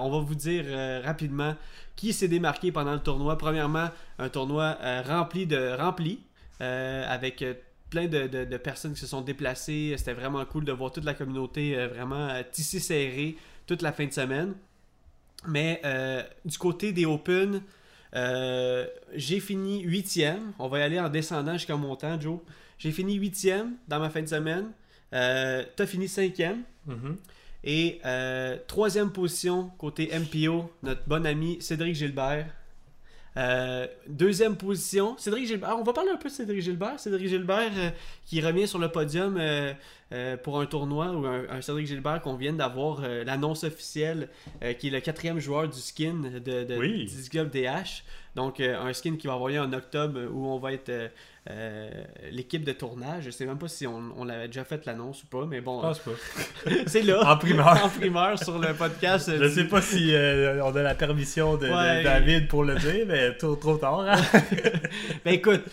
on 0.00 0.10
va 0.10 0.18
vous 0.20 0.34
dire 0.34 0.64
rapidement 1.04 1.54
qui 1.94 2.14
s'est 2.14 2.28
démarqué 2.28 2.72
pendant 2.72 2.94
le 2.94 3.00
tournoi. 3.00 3.36
Premièrement, 3.36 3.90
un 4.18 4.28
tournoi 4.30 4.78
rempli 5.06 5.46
de 5.46 5.76
rempli, 5.76 6.20
avec 6.58 7.44
plein 7.90 8.06
de, 8.06 8.26
de- 8.26 8.56
personnes 8.56 8.94
qui 8.94 9.00
se 9.00 9.06
sont 9.06 9.20
déplacées. 9.20 9.94
C'était 9.98 10.14
vraiment 10.14 10.42
cool 10.46 10.64
de 10.64 10.72
voir 10.72 10.90
toute 10.90 11.04
la 11.04 11.12
communauté 11.12 11.74
vraiment 11.88 12.30
tissée 12.50 12.80
serrée 12.80 13.36
toute 13.66 13.82
la 13.82 13.92
fin 13.92 14.06
de 14.06 14.12
semaine. 14.12 14.54
Mais 15.46 15.80
euh, 15.84 16.22
du 16.44 16.56
côté 16.58 16.92
des 16.92 17.04
Open, 17.06 17.62
euh, 18.14 18.86
j'ai 19.14 19.40
fini 19.40 19.82
huitième. 19.82 20.52
On 20.58 20.68
va 20.68 20.80
y 20.80 20.82
aller 20.82 21.00
en 21.00 21.08
descendant 21.08 21.54
jusqu'en 21.54 21.78
montant, 21.78 22.20
Joe. 22.20 22.38
J'ai 22.78 22.92
fini 22.92 23.14
huitième 23.14 23.74
dans 23.88 23.98
ma 24.00 24.10
fin 24.10 24.22
de 24.22 24.26
semaine. 24.26 24.70
Euh, 25.12 25.64
T'as 25.76 25.86
fini 25.86 26.08
cinquième. 26.08 26.62
mhm. 26.86 27.16
Et 27.64 28.00
troisième 28.66 29.12
position, 29.12 29.70
côté 29.78 30.10
MPO, 30.12 30.68
notre 30.82 31.02
bon 31.06 31.24
ami 31.24 31.58
Cédric 31.60 31.94
Gilbert. 31.94 32.46
Euh, 33.36 33.86
deuxième 34.08 34.56
position, 34.56 35.16
Cédric 35.16 35.46
Gilbert. 35.46 35.70
Ah, 35.72 35.76
on 35.78 35.82
va 35.82 35.92
parler 35.92 36.10
un 36.10 36.16
peu 36.16 36.28
de 36.28 36.34
Cédric 36.34 36.60
Gilbert. 36.60 37.00
Cédric 37.00 37.28
Gilbert 37.28 37.70
euh, 37.76 37.90
qui 38.26 38.40
revient 38.42 38.68
sur 38.68 38.78
le 38.78 38.88
podium 38.88 39.38
euh, 39.38 40.36
pour 40.42 40.60
un 40.60 40.66
tournoi 40.66 41.10
ou 41.12 41.24
un, 41.26 41.44
un 41.48 41.62
Cédric 41.62 41.86
Gilbert 41.86 42.20
qu'on 42.20 42.34
vient 42.36 42.52
d'avoir 42.52 43.00
l'annonce 43.00 43.64
officielle, 43.64 44.28
qui 44.78 44.88
est 44.88 44.90
le 44.90 45.00
quatrième 45.00 45.38
joueur 45.38 45.66
du 45.68 45.78
skin 45.80 46.20
de, 46.44 46.64
de 46.64 46.76
Oui. 46.76 47.06
DH. 47.32 48.04
Donc 48.34 48.60
euh, 48.60 48.80
un 48.80 48.92
skin 48.94 49.16
qui 49.16 49.26
va 49.26 49.34
envoyer 49.34 49.58
en 49.58 49.70
octobre 49.72 50.18
euh, 50.18 50.28
où 50.32 50.46
on 50.46 50.58
va 50.58 50.72
être 50.72 50.90
euh, 51.50 51.90
l'équipe 52.30 52.64
de 52.64 52.72
tournage. 52.72 53.24
Je 53.24 53.30
sais 53.30 53.44
même 53.44 53.58
pas 53.58 53.68
si 53.68 53.86
on, 53.86 54.00
on 54.16 54.24
l'avait 54.24 54.46
déjà 54.46 54.64
fait 54.64 54.86
l'annonce 54.86 55.22
ou 55.24 55.26
pas, 55.26 55.44
mais 55.44 55.58
Je 55.58 55.62
bon, 55.62 55.80
pense 55.82 55.98
pas. 55.98 56.12
c'est 56.86 57.02
là. 57.02 57.20
En 57.30 57.36
primeur. 57.36 57.78
en 57.84 57.88
primeur 57.90 58.38
sur 58.42 58.58
le 58.58 58.72
podcast. 58.72 59.30
Je 59.38 59.48
sais 59.48 59.64
pas 59.64 59.82
si 59.82 60.14
on 60.62 60.74
a 60.74 60.82
la 60.82 60.94
permission 60.94 61.56
de. 61.56 61.68
David 62.02 62.48
pour 62.48 62.64
le 62.64 62.76
dire, 62.76 63.04
mais 63.06 63.34
trop, 63.34 63.54
trop 63.56 63.76
tard. 63.76 64.00
hein. 64.00 64.16
Ben 65.24 65.34
écoute, 65.34 65.64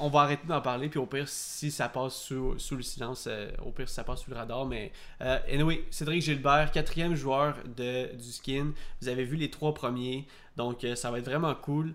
on 0.00 0.08
va 0.08 0.20
arrêter 0.20 0.46
d'en 0.46 0.60
parler, 0.60 0.88
puis 0.88 0.98
au 0.98 1.06
pire, 1.06 1.28
si 1.28 1.70
ça 1.70 1.88
passe 1.88 2.14
sous, 2.14 2.56
le 2.72 2.82
silence, 2.82 3.26
euh, 3.28 3.50
au 3.64 3.70
pire, 3.70 3.88
si 3.88 3.94
ça 3.94 4.04
passe 4.04 4.22
sous 4.22 4.30
le 4.30 4.36
radar. 4.36 4.66
Mais 4.66 4.92
euh, 5.20 5.38
anyway, 5.52 5.84
Cédric 5.90 6.22
Gilbert, 6.22 6.70
quatrième 6.72 7.14
joueur 7.14 7.56
de, 7.76 8.14
du 8.14 8.30
skin. 8.30 8.72
Vous 9.00 9.08
avez 9.08 9.24
vu 9.24 9.36
les 9.36 9.50
trois 9.50 9.74
premiers, 9.74 10.26
donc 10.56 10.84
euh, 10.84 10.94
ça 10.94 11.10
va 11.10 11.18
être 11.18 11.24
vraiment 11.24 11.54
cool. 11.54 11.94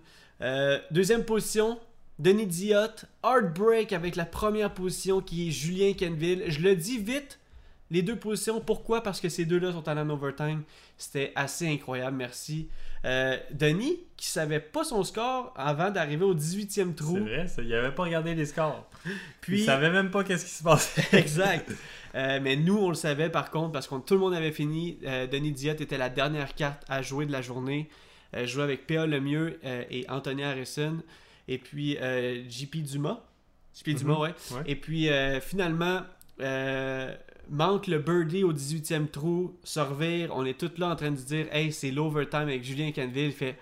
Deuxième 0.90 1.24
position, 1.24 1.78
Denis 2.18 2.46
Diot, 2.46 3.06
Heartbreak 3.22 3.94
avec 3.94 4.14
la 4.14 4.26
première 4.26 4.74
position 4.74 5.22
qui 5.22 5.48
est 5.48 5.50
Julien 5.50 5.94
Kenville. 5.94 6.44
Je 6.48 6.60
le 6.60 6.76
dis 6.76 6.98
vite, 6.98 7.38
les 7.90 8.02
deux 8.02 8.16
positions. 8.16 8.60
Pourquoi? 8.60 9.02
Parce 9.02 9.20
que 9.20 9.28
ces 9.28 9.44
deux-là 9.44 9.72
sont 9.72 9.86
allés 9.88 10.00
en 10.00 10.10
overtime. 10.10 10.62
C'était 10.96 11.32
assez 11.36 11.68
incroyable, 11.68 12.16
merci. 12.16 12.68
Euh, 13.04 13.36
Denis, 13.50 14.00
qui 14.16 14.26
savait 14.26 14.60
pas 14.60 14.82
son 14.84 15.04
score 15.04 15.52
avant 15.56 15.90
d'arriver 15.90 16.24
au 16.24 16.34
18e 16.34 16.68
C'est 16.88 16.94
trou. 16.96 17.18
vrai, 17.18 17.46
ça, 17.48 17.60
il 17.62 17.74
avait 17.74 17.92
pas 17.94 18.04
regardé 18.04 18.34
les 18.34 18.46
scores. 18.46 18.88
Puis, 19.42 19.60
Il 19.60 19.64
savait 19.66 19.90
même 19.90 20.10
pas 20.10 20.24
qu'est-ce 20.24 20.46
qui 20.46 20.50
se 20.52 20.62
passait. 20.62 21.02
exact. 21.18 21.70
Euh, 22.14 22.40
mais 22.42 22.56
nous, 22.56 22.78
on 22.78 22.88
le 22.88 22.94
savait 22.94 23.28
par 23.28 23.50
contre, 23.50 23.72
parce 23.72 23.86
que 23.88 23.94
tout 23.96 24.14
le 24.14 24.20
monde 24.20 24.32
avait 24.34 24.52
fini. 24.52 24.98
Euh, 25.04 25.26
Denis 25.26 25.52
Diot 25.52 25.72
était 25.74 25.98
la 25.98 26.08
dernière 26.08 26.54
carte 26.54 26.82
à 26.88 27.02
jouer 27.02 27.26
de 27.26 27.32
la 27.32 27.42
journée. 27.42 27.88
Jouait 28.44 28.64
avec 28.64 28.86
P.A. 28.88 29.06
Lemieux 29.06 29.60
et 29.90 30.04
Anthony 30.08 30.42
Harrison. 30.42 30.96
Et 31.46 31.58
puis 31.58 31.96
JP 32.48 32.78
Dumas. 32.82 33.20
JP 33.76 33.90
Dumas, 33.90 34.14
Mhm. 34.14 34.20
ouais. 34.20 34.34
Ouais. 34.52 34.62
Et 34.66 34.74
puis 34.76 35.08
finalement, 35.42 36.00
manque 37.50 37.86
le 37.86 37.98
birdie 37.98 38.44
au 38.44 38.52
18e 38.52 39.08
trou, 39.08 39.56
se. 39.64 40.30
On 40.32 40.44
est 40.44 40.58
tous 40.58 40.78
là 40.78 40.88
en 40.90 40.96
train 40.96 41.10
de 41.10 41.16
dire 41.16 41.46
Hey, 41.52 41.72
c'est 41.72 41.90
l'overtime 41.90 42.40
avec 42.42 42.64
Julien 42.64 42.92
Canville. 42.92 43.26
Il 43.26 43.32
fait 43.32 43.56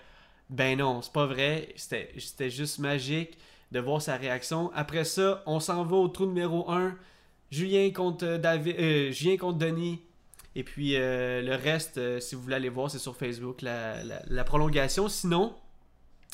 Ben 0.49 0.77
non, 0.77 1.01
c'est 1.01 1.13
pas 1.13 1.25
vrai. 1.25 1.69
C'était 1.75 2.49
juste 2.49 2.79
magique 2.79 3.37
de 3.71 3.79
voir 3.79 4.01
sa 4.01 4.15
réaction. 4.17 4.71
Après 4.75 5.03
ça, 5.03 5.41
on 5.45 5.59
s'en 5.59 5.83
va 5.83 5.95
au 5.97 6.07
trou 6.07 6.25
numéro 6.25 6.69
1. 6.69 6.95
Julien 7.51 7.89
contre, 7.91 8.37
David, 8.37 8.75
euh, 8.79 9.11
Julien 9.11 9.37
contre 9.37 9.57
Denis. 9.59 9.99
Et 10.55 10.63
puis 10.63 10.95
euh, 10.95 11.41
le 11.41 11.55
reste, 11.55 11.97
euh, 11.97 12.19
si 12.19 12.35
vous 12.35 12.41
voulez 12.43 12.55
aller 12.55 12.69
voir, 12.69 12.89
c'est 12.91 12.99
sur 12.99 13.15
Facebook, 13.15 13.61
la- 13.63 14.03
la 14.27 14.43
prolongation. 14.43 15.07
Sinon, 15.09 15.55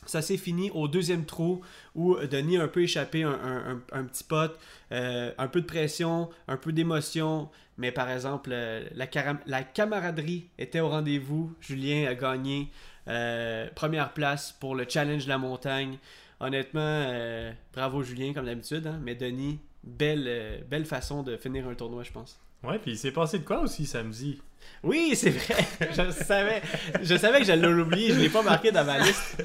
ça 0.06 0.22
s'est 0.22 0.38
fini 0.38 0.72
au 0.72 0.88
deuxième 0.88 1.26
trou 1.26 1.62
où 1.96 2.16
Denis 2.16 2.58
a 2.58 2.64
un 2.64 2.68
peu 2.68 2.82
échappé 2.82 3.24
un, 3.24 3.82
un- 3.92 4.04
petit 4.06 4.24
pote, 4.24 4.58
euh, 4.92 5.32
un 5.38 5.48
peu 5.48 5.62
de 5.62 5.66
pression, 5.66 6.30
un 6.48 6.58
peu 6.58 6.72
d'émotion. 6.72 7.50
Mais 7.78 7.92
par 7.92 8.10
exemple, 8.10 8.50
euh, 8.54 8.88
la, 8.96 9.06
la 9.46 9.64
camaraderie 9.64 10.48
était 10.58 10.80
au 10.80 10.90
rendez-vous. 10.90 11.54
Julien 11.62 12.08
a 12.10 12.16
gagné 12.16 12.70
euh, 13.08 13.68
première 13.76 14.14
place 14.14 14.52
pour 14.60 14.76
le 14.76 14.86
challenge 14.88 15.26
de 15.26 15.30
la 15.30 15.38
montagne. 15.38 15.98
Honnêtement, 16.40 17.52
bravo 17.74 18.02
Julien 18.02 18.34
comme 18.34 18.46
d'habitude. 18.46 18.88
hein. 18.88 19.00
Mais 19.04 19.16
Denis, 19.16 19.60
belle, 19.84 20.66
belle 20.70 20.86
façon 20.86 21.22
de 21.24 21.36
finir 21.38 21.68
un 21.68 21.76
tournoi, 21.76 22.04
je 22.04 22.12
pense. 22.12 22.40
Ouais, 22.64 22.78
puis 22.80 22.92
il 22.92 22.98
s'est 22.98 23.12
passé 23.12 23.40
de 23.40 23.46
quoi 23.46 23.60
aussi 23.62 23.86
samedi? 23.86 24.42
Oui, 24.84 25.12
c'est 25.16 25.32
vrai. 25.32 25.66
je 25.92 26.12
savais, 26.12 26.62
je 27.02 27.16
savais 27.16 27.40
que 27.40 27.46
j'allais 27.46 27.70
l'oublier. 27.70 28.14
Je 28.14 28.20
l'ai 28.20 28.30
pas 28.30 28.42
marqué 28.42 28.72
dans 28.72 28.86
ma 28.86 29.00
liste. 29.00 29.44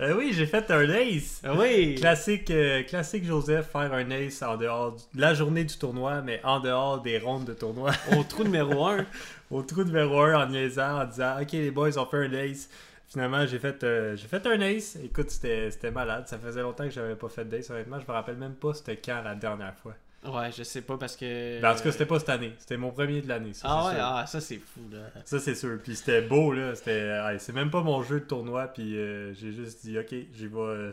Euh, 0.00 0.14
oui, 0.16 0.32
j'ai 0.32 0.46
fait 0.46 0.70
un 0.70 0.88
ace! 0.90 1.42
Oui. 1.58 1.94
Classique, 1.94 2.50
euh, 2.50 2.82
classique 2.82 3.24
Joseph, 3.24 3.70
faire 3.70 3.92
un 3.92 4.10
ace 4.10 4.42
en 4.42 4.56
dehors 4.56 4.96
de 5.14 5.20
la 5.20 5.34
journée 5.34 5.64
du 5.64 5.76
tournoi, 5.76 6.20
mais 6.22 6.40
en 6.44 6.60
dehors 6.60 7.00
des 7.00 7.18
rondes 7.18 7.46
de 7.46 7.54
tournoi. 7.54 7.92
Au 8.16 8.22
trou 8.22 8.44
numéro 8.44 8.86
1. 8.86 9.06
Au 9.50 9.62
trou 9.62 9.84
numéro 9.84 10.20
1 10.20 10.42
en 10.42 10.46
niaisant, 10.48 11.02
en 11.02 11.04
disant 11.06 11.40
Ok, 11.40 11.52
les 11.52 11.70
boys 11.70 11.98
ont 11.98 12.06
fait 12.06 12.26
un 12.26 12.32
ace. 12.32 12.68
Finalement, 13.08 13.46
j'ai 13.46 13.58
fait, 13.58 13.82
euh, 13.84 14.16
j'ai 14.16 14.28
fait 14.28 14.46
un 14.46 14.60
ace. 14.60 14.98
Écoute, 15.02 15.30
c'était 15.30 15.70
c'était 15.70 15.90
malade. 15.90 16.26
Ça 16.28 16.38
faisait 16.38 16.62
longtemps 16.62 16.84
que 16.84 16.90
j'avais 16.90 17.16
pas 17.16 17.28
fait 17.28 17.46
d'ace. 17.46 17.70
Honnêtement, 17.70 18.00
je 18.00 18.06
me 18.06 18.12
rappelle 18.12 18.36
même 18.36 18.54
pas 18.54 18.74
c'était 18.74 18.96
quand 18.96 19.22
la 19.22 19.34
dernière 19.34 19.74
fois. 19.76 19.94
Ouais, 20.28 20.50
je 20.52 20.62
sais 20.62 20.82
pas 20.82 20.96
parce 20.98 21.16
que. 21.16 21.60
Ben, 21.60 21.72
en 21.72 21.74
tout 21.76 21.82
cas, 21.82 21.92
c'était 21.92 22.06
pas 22.06 22.18
cette 22.18 22.28
année. 22.28 22.52
C'était 22.58 22.76
mon 22.76 22.90
premier 22.90 23.20
de 23.20 23.28
l'année. 23.28 23.52
ça, 23.54 23.68
Ah 23.70 23.86
ouais, 23.86 23.94
sûr. 23.94 24.02
ah, 24.04 24.26
ça 24.26 24.40
c'est 24.40 24.56
fou 24.58 24.80
là. 24.92 24.98
Ça, 25.24 25.38
c'est 25.38 25.54
sûr. 25.54 25.78
Puis 25.82 25.96
c'était 25.96 26.22
beau, 26.22 26.52
là. 26.52 26.74
C'était... 26.74 27.20
ouais, 27.24 27.38
c'est 27.38 27.52
même 27.52 27.70
pas 27.70 27.82
mon 27.82 28.02
jeu 28.02 28.20
de 28.20 28.24
tournoi. 28.24 28.66
Puis 28.68 28.96
euh, 28.98 29.32
j'ai 29.34 29.52
juste 29.52 29.84
dit, 29.84 29.98
OK, 29.98 30.08
j'y 30.34 30.46
vais 30.46 30.58
euh, 30.58 30.90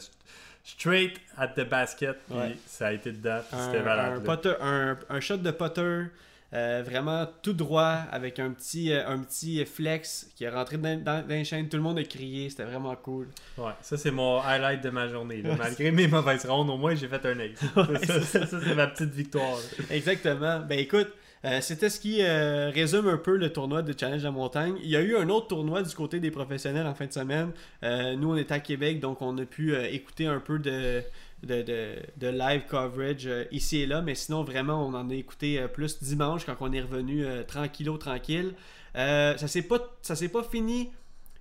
straight 0.64 1.20
at 1.38 1.50
the 1.50 1.68
basket. 1.68 2.18
Puis 2.30 2.38
Ouais. 2.38 2.58
ça 2.66 2.88
a 2.88 2.92
été 2.94 3.12
dedans. 3.12 3.40
Puis 3.50 3.60
Un, 3.60 3.66
c'était 3.72 3.84
malade. 3.84 4.30
un, 4.62 4.92
un, 4.92 4.98
un 5.10 5.20
shot 5.20 5.38
de 5.38 5.52
putter. 5.52 6.04
Euh, 6.54 6.84
vraiment 6.86 7.26
tout 7.42 7.54
droit 7.54 8.00
avec 8.12 8.40
un 8.40 8.52
petit, 8.52 8.92
euh, 8.92 9.08
un 9.08 9.20
petit 9.20 9.66
flex 9.66 10.32
qui 10.36 10.44
est 10.44 10.50
rentré 10.50 10.78
dans, 10.78 11.02
dans, 11.02 11.22
dans 11.22 11.34
les 11.34 11.44
chaînes. 11.44 11.70
Tout 11.70 11.78
le 11.78 11.84
monde 11.84 11.98
a 11.98 12.04
crié, 12.04 12.50
c'était 12.50 12.64
vraiment 12.64 12.96
cool. 12.96 13.28
Ouais, 13.58 13.72
ça, 13.82 13.98
c'est 13.98 14.12
mon 14.12 14.40
highlight 14.42 14.84
de 14.84 14.90
ma 14.90 15.08
journée. 15.08 15.42
là. 15.42 15.56
Malgré 15.58 15.92
mes 15.92 16.08
mauvaises 16.08 16.46
rondes, 16.46 16.70
au 16.70 16.78
moins, 16.78 16.96
j'ai 16.96 17.08
fait 17.08 17.26
un 17.26 17.40
ace. 17.40 17.60
ça, 18.06 18.22
ça, 18.22 18.46
ça, 18.46 18.60
c'est 18.62 18.76
ma 18.76 18.88
petite 18.88 19.14
victoire. 19.14 19.58
Exactement. 19.90 20.60
Ben 20.60 20.80
écoute, 20.80 21.12
euh, 21.46 21.60
c'était 21.60 21.90
ce 21.90 22.00
qui 22.00 22.22
euh, 22.22 22.70
résume 22.74 23.08
un 23.10 23.18
peu 23.18 23.36
le 23.36 23.52
tournoi 23.52 23.82
de 23.82 23.94
Challenge 23.98 24.20
de 24.20 24.24
la 24.24 24.32
montagne. 24.32 24.76
Il 24.82 24.90
y 24.90 24.96
a 24.96 25.02
eu 25.02 25.18
un 25.18 25.28
autre 25.30 25.48
tournoi 25.48 25.84
du 25.84 25.94
côté 25.94 26.20
des 26.20 26.32
professionnels 26.32 26.88
en 26.88 26.96
fin 26.96 27.06
de 27.06 27.12
semaine. 27.12 27.52
Euh, 27.84 28.16
nous, 28.16 28.32
on 28.32 28.38
était 28.38 28.54
à 28.54 28.60
Québec, 28.60 29.02
donc 29.02 29.22
on 29.22 29.38
a 29.38 29.46
pu 29.46 29.76
écouter 29.76 30.26
un 30.26 30.40
peu 30.40 30.58
de, 30.58 31.02
de, 31.44 31.62
de, 31.62 31.96
de 32.18 32.28
live 32.28 32.64
coverage 32.68 33.28
euh, 33.28 33.46
ici 33.52 33.82
et 33.82 33.86
là. 33.86 34.02
Mais 34.02 34.16
sinon, 34.16 34.44
vraiment, 34.44 34.86
on 34.88 34.94
en 34.94 35.10
a 35.10 35.14
écouté 35.16 35.60
euh, 35.60 35.68
plus 35.68 36.02
dimanche 36.02 36.46
quand 36.46 36.56
on 36.62 36.72
est 36.72 36.82
revenu 36.82 37.26
euh, 37.26 37.44
tranquillo, 37.44 37.98
tranquille. 37.98 38.54
Euh, 38.96 39.36
ça 39.38 39.48
s'est 39.48 39.64
pas, 39.64 39.80
s'est 40.02 40.30
pas 40.30 40.44
fini 40.44 40.90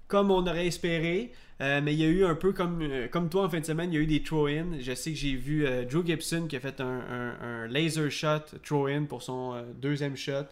comme 0.09 0.30
on 0.30 0.47
aurait 0.47 0.66
espéré. 0.66 1.32
Mais 1.61 1.94
il 1.94 2.00
y 2.00 2.04
a 2.04 2.09
eu 2.09 2.25
un 2.25 2.35
peu 2.35 2.52
comme, 2.52 2.82
comme 3.12 3.28
toi 3.28 3.44
en 3.44 3.49
fin 3.49 3.61
de 3.61 3.64
semaine, 3.64 3.92
il 3.92 3.94
y 3.94 3.99
a 3.99 4.00
eu 4.00 4.06
des 4.06 4.21
throw-in. 4.21 4.80
Je 4.80 4.94
sais 4.94 5.12
que 5.12 5.16
j'ai 5.16 5.37
vu 5.37 5.64
Joe 5.88 6.04
Gibson 6.04 6.47
qui 6.49 6.56
a 6.56 6.61
fait 6.61 6.80
un, 6.80 7.02
un- 7.40 7.69
laser 7.69 8.10
shot 8.10 8.58
throw-in 8.65 9.04
pour 9.04 9.23
son 9.23 9.62
deuxième 9.80 10.17
shot. 10.17 10.47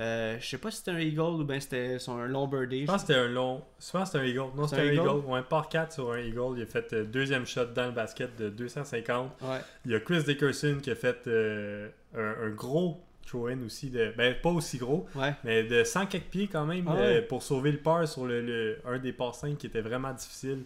Euh, 0.00 0.36
je 0.40 0.46
sais 0.48 0.58
pas 0.58 0.72
si 0.72 0.78
c'était 0.78 0.90
un 0.90 0.98
eagle 0.98 1.20
ou 1.20 1.44
bien 1.44 1.60
c'était 1.60 1.98
un 2.08 2.26
long 2.26 2.48
birdie. 2.48 2.80
Je 2.82 2.86
pense 2.86 3.02
que 3.02 3.06
c'était 3.08 3.20
un 3.20 3.28
long. 3.28 3.62
Souvent, 3.78 4.04
c'était 4.04 4.18
un 4.18 4.24
eagle. 4.24 4.40
Non, 4.56 4.66
c'était 4.66 4.82
un 4.82 4.86
un 4.86 4.92
eagle? 4.92 5.02
eagle? 5.02 5.26
Ouais, 5.30 5.42
par 5.42 5.68
4 5.68 5.92
sur 5.92 6.12
un 6.12 6.18
eagle. 6.18 6.54
Il 6.56 6.62
a 6.62 6.66
fait 6.66 6.92
euh, 6.92 7.04
deuxième 7.04 7.46
shot 7.46 7.66
dans 7.66 7.86
le 7.86 7.92
basket 7.92 8.36
de 8.36 8.48
250. 8.48 9.30
Ouais. 9.42 9.58
Il 9.84 9.92
y 9.92 9.94
a 9.94 10.00
Chris 10.00 10.24
Dickerson 10.24 10.78
qui 10.82 10.90
a 10.90 10.96
fait 10.96 11.26
euh, 11.28 11.88
un, 12.16 12.46
un 12.46 12.50
gros 12.50 13.00
throw-in 13.24 13.62
aussi. 13.64 13.90
De, 13.90 14.12
ben, 14.16 14.34
pas 14.42 14.50
aussi 14.50 14.78
gros, 14.78 15.06
Ouais. 15.14 15.32
mais 15.44 15.62
de 15.62 15.84
100 15.84 16.06
quelques 16.06 16.24
pieds 16.24 16.48
quand 16.48 16.66
même 16.66 16.86
Ah 16.88 16.96
euh, 16.96 17.22
pour 17.28 17.42
sauver 17.44 17.70
le 17.70 17.78
par 17.78 18.06
sur 18.08 18.26
le, 18.26 18.40
le- 18.42 18.78
un 18.84 18.98
des 18.98 19.12
par 19.12 19.34
5 19.36 19.56
qui 19.58 19.68
était 19.68 19.80
vraiment 19.80 20.12
difficile. 20.12 20.64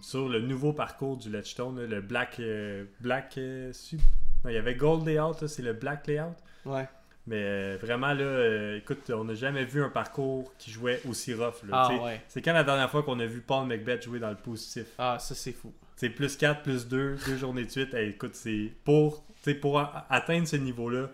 sur 0.00 0.28
le 0.30 0.40
nouveau 0.40 0.72
parcours 0.72 1.18
du 1.18 1.28
Ledgestone, 1.30 1.84
le 1.84 2.00
Black. 2.00 2.40
black 3.00 3.36
non, 3.36 4.50
il 4.50 4.54
y 4.54 4.56
avait 4.56 4.74
Gold 4.74 5.06
Layout, 5.06 5.46
c'est 5.46 5.62
le 5.62 5.74
Black 5.74 6.06
Layout. 6.06 6.34
Ouais. 6.64 6.86
Mais 7.26 7.42
euh, 7.42 7.78
vraiment, 7.80 8.12
là, 8.12 8.20
euh, 8.22 8.76
écoute, 8.78 9.10
on 9.10 9.24
n'a 9.24 9.34
jamais 9.34 9.64
vu 9.64 9.82
un 9.82 9.88
parcours 9.88 10.52
qui 10.58 10.70
jouait 10.70 11.00
aussi 11.08 11.32
rough. 11.32 11.62
là, 11.68 11.86
Ah 11.88 12.04
ouais. 12.04 12.20
C'est 12.28 12.42
quand 12.42 12.52
la 12.52 12.64
dernière 12.64 12.90
fois 12.90 13.02
qu'on 13.02 13.18
a 13.20 13.24
vu 13.26 13.40
Paul 13.40 13.66
Macbeth 13.66 14.04
jouer 14.04 14.18
dans 14.18 14.28
le 14.30 14.36
positif? 14.36 14.86
Ah, 14.98 15.16
ça 15.18 15.34
c'est 15.34 15.52
fou. 15.52 15.72
C'est 15.96 16.10
plus 16.10 16.36
4, 16.36 16.62
plus 16.62 16.86
2, 16.86 17.16
deux 17.26 17.36
journées 17.38 17.64
de 17.64 17.70
suite. 17.70 17.94
Hey, 17.94 18.10
écoute, 18.10 18.34
c'est 18.34 18.70
pour, 18.84 19.24
pour 19.62 19.80
atteindre 20.10 20.46
ce 20.46 20.56
niveau-là, 20.56 21.08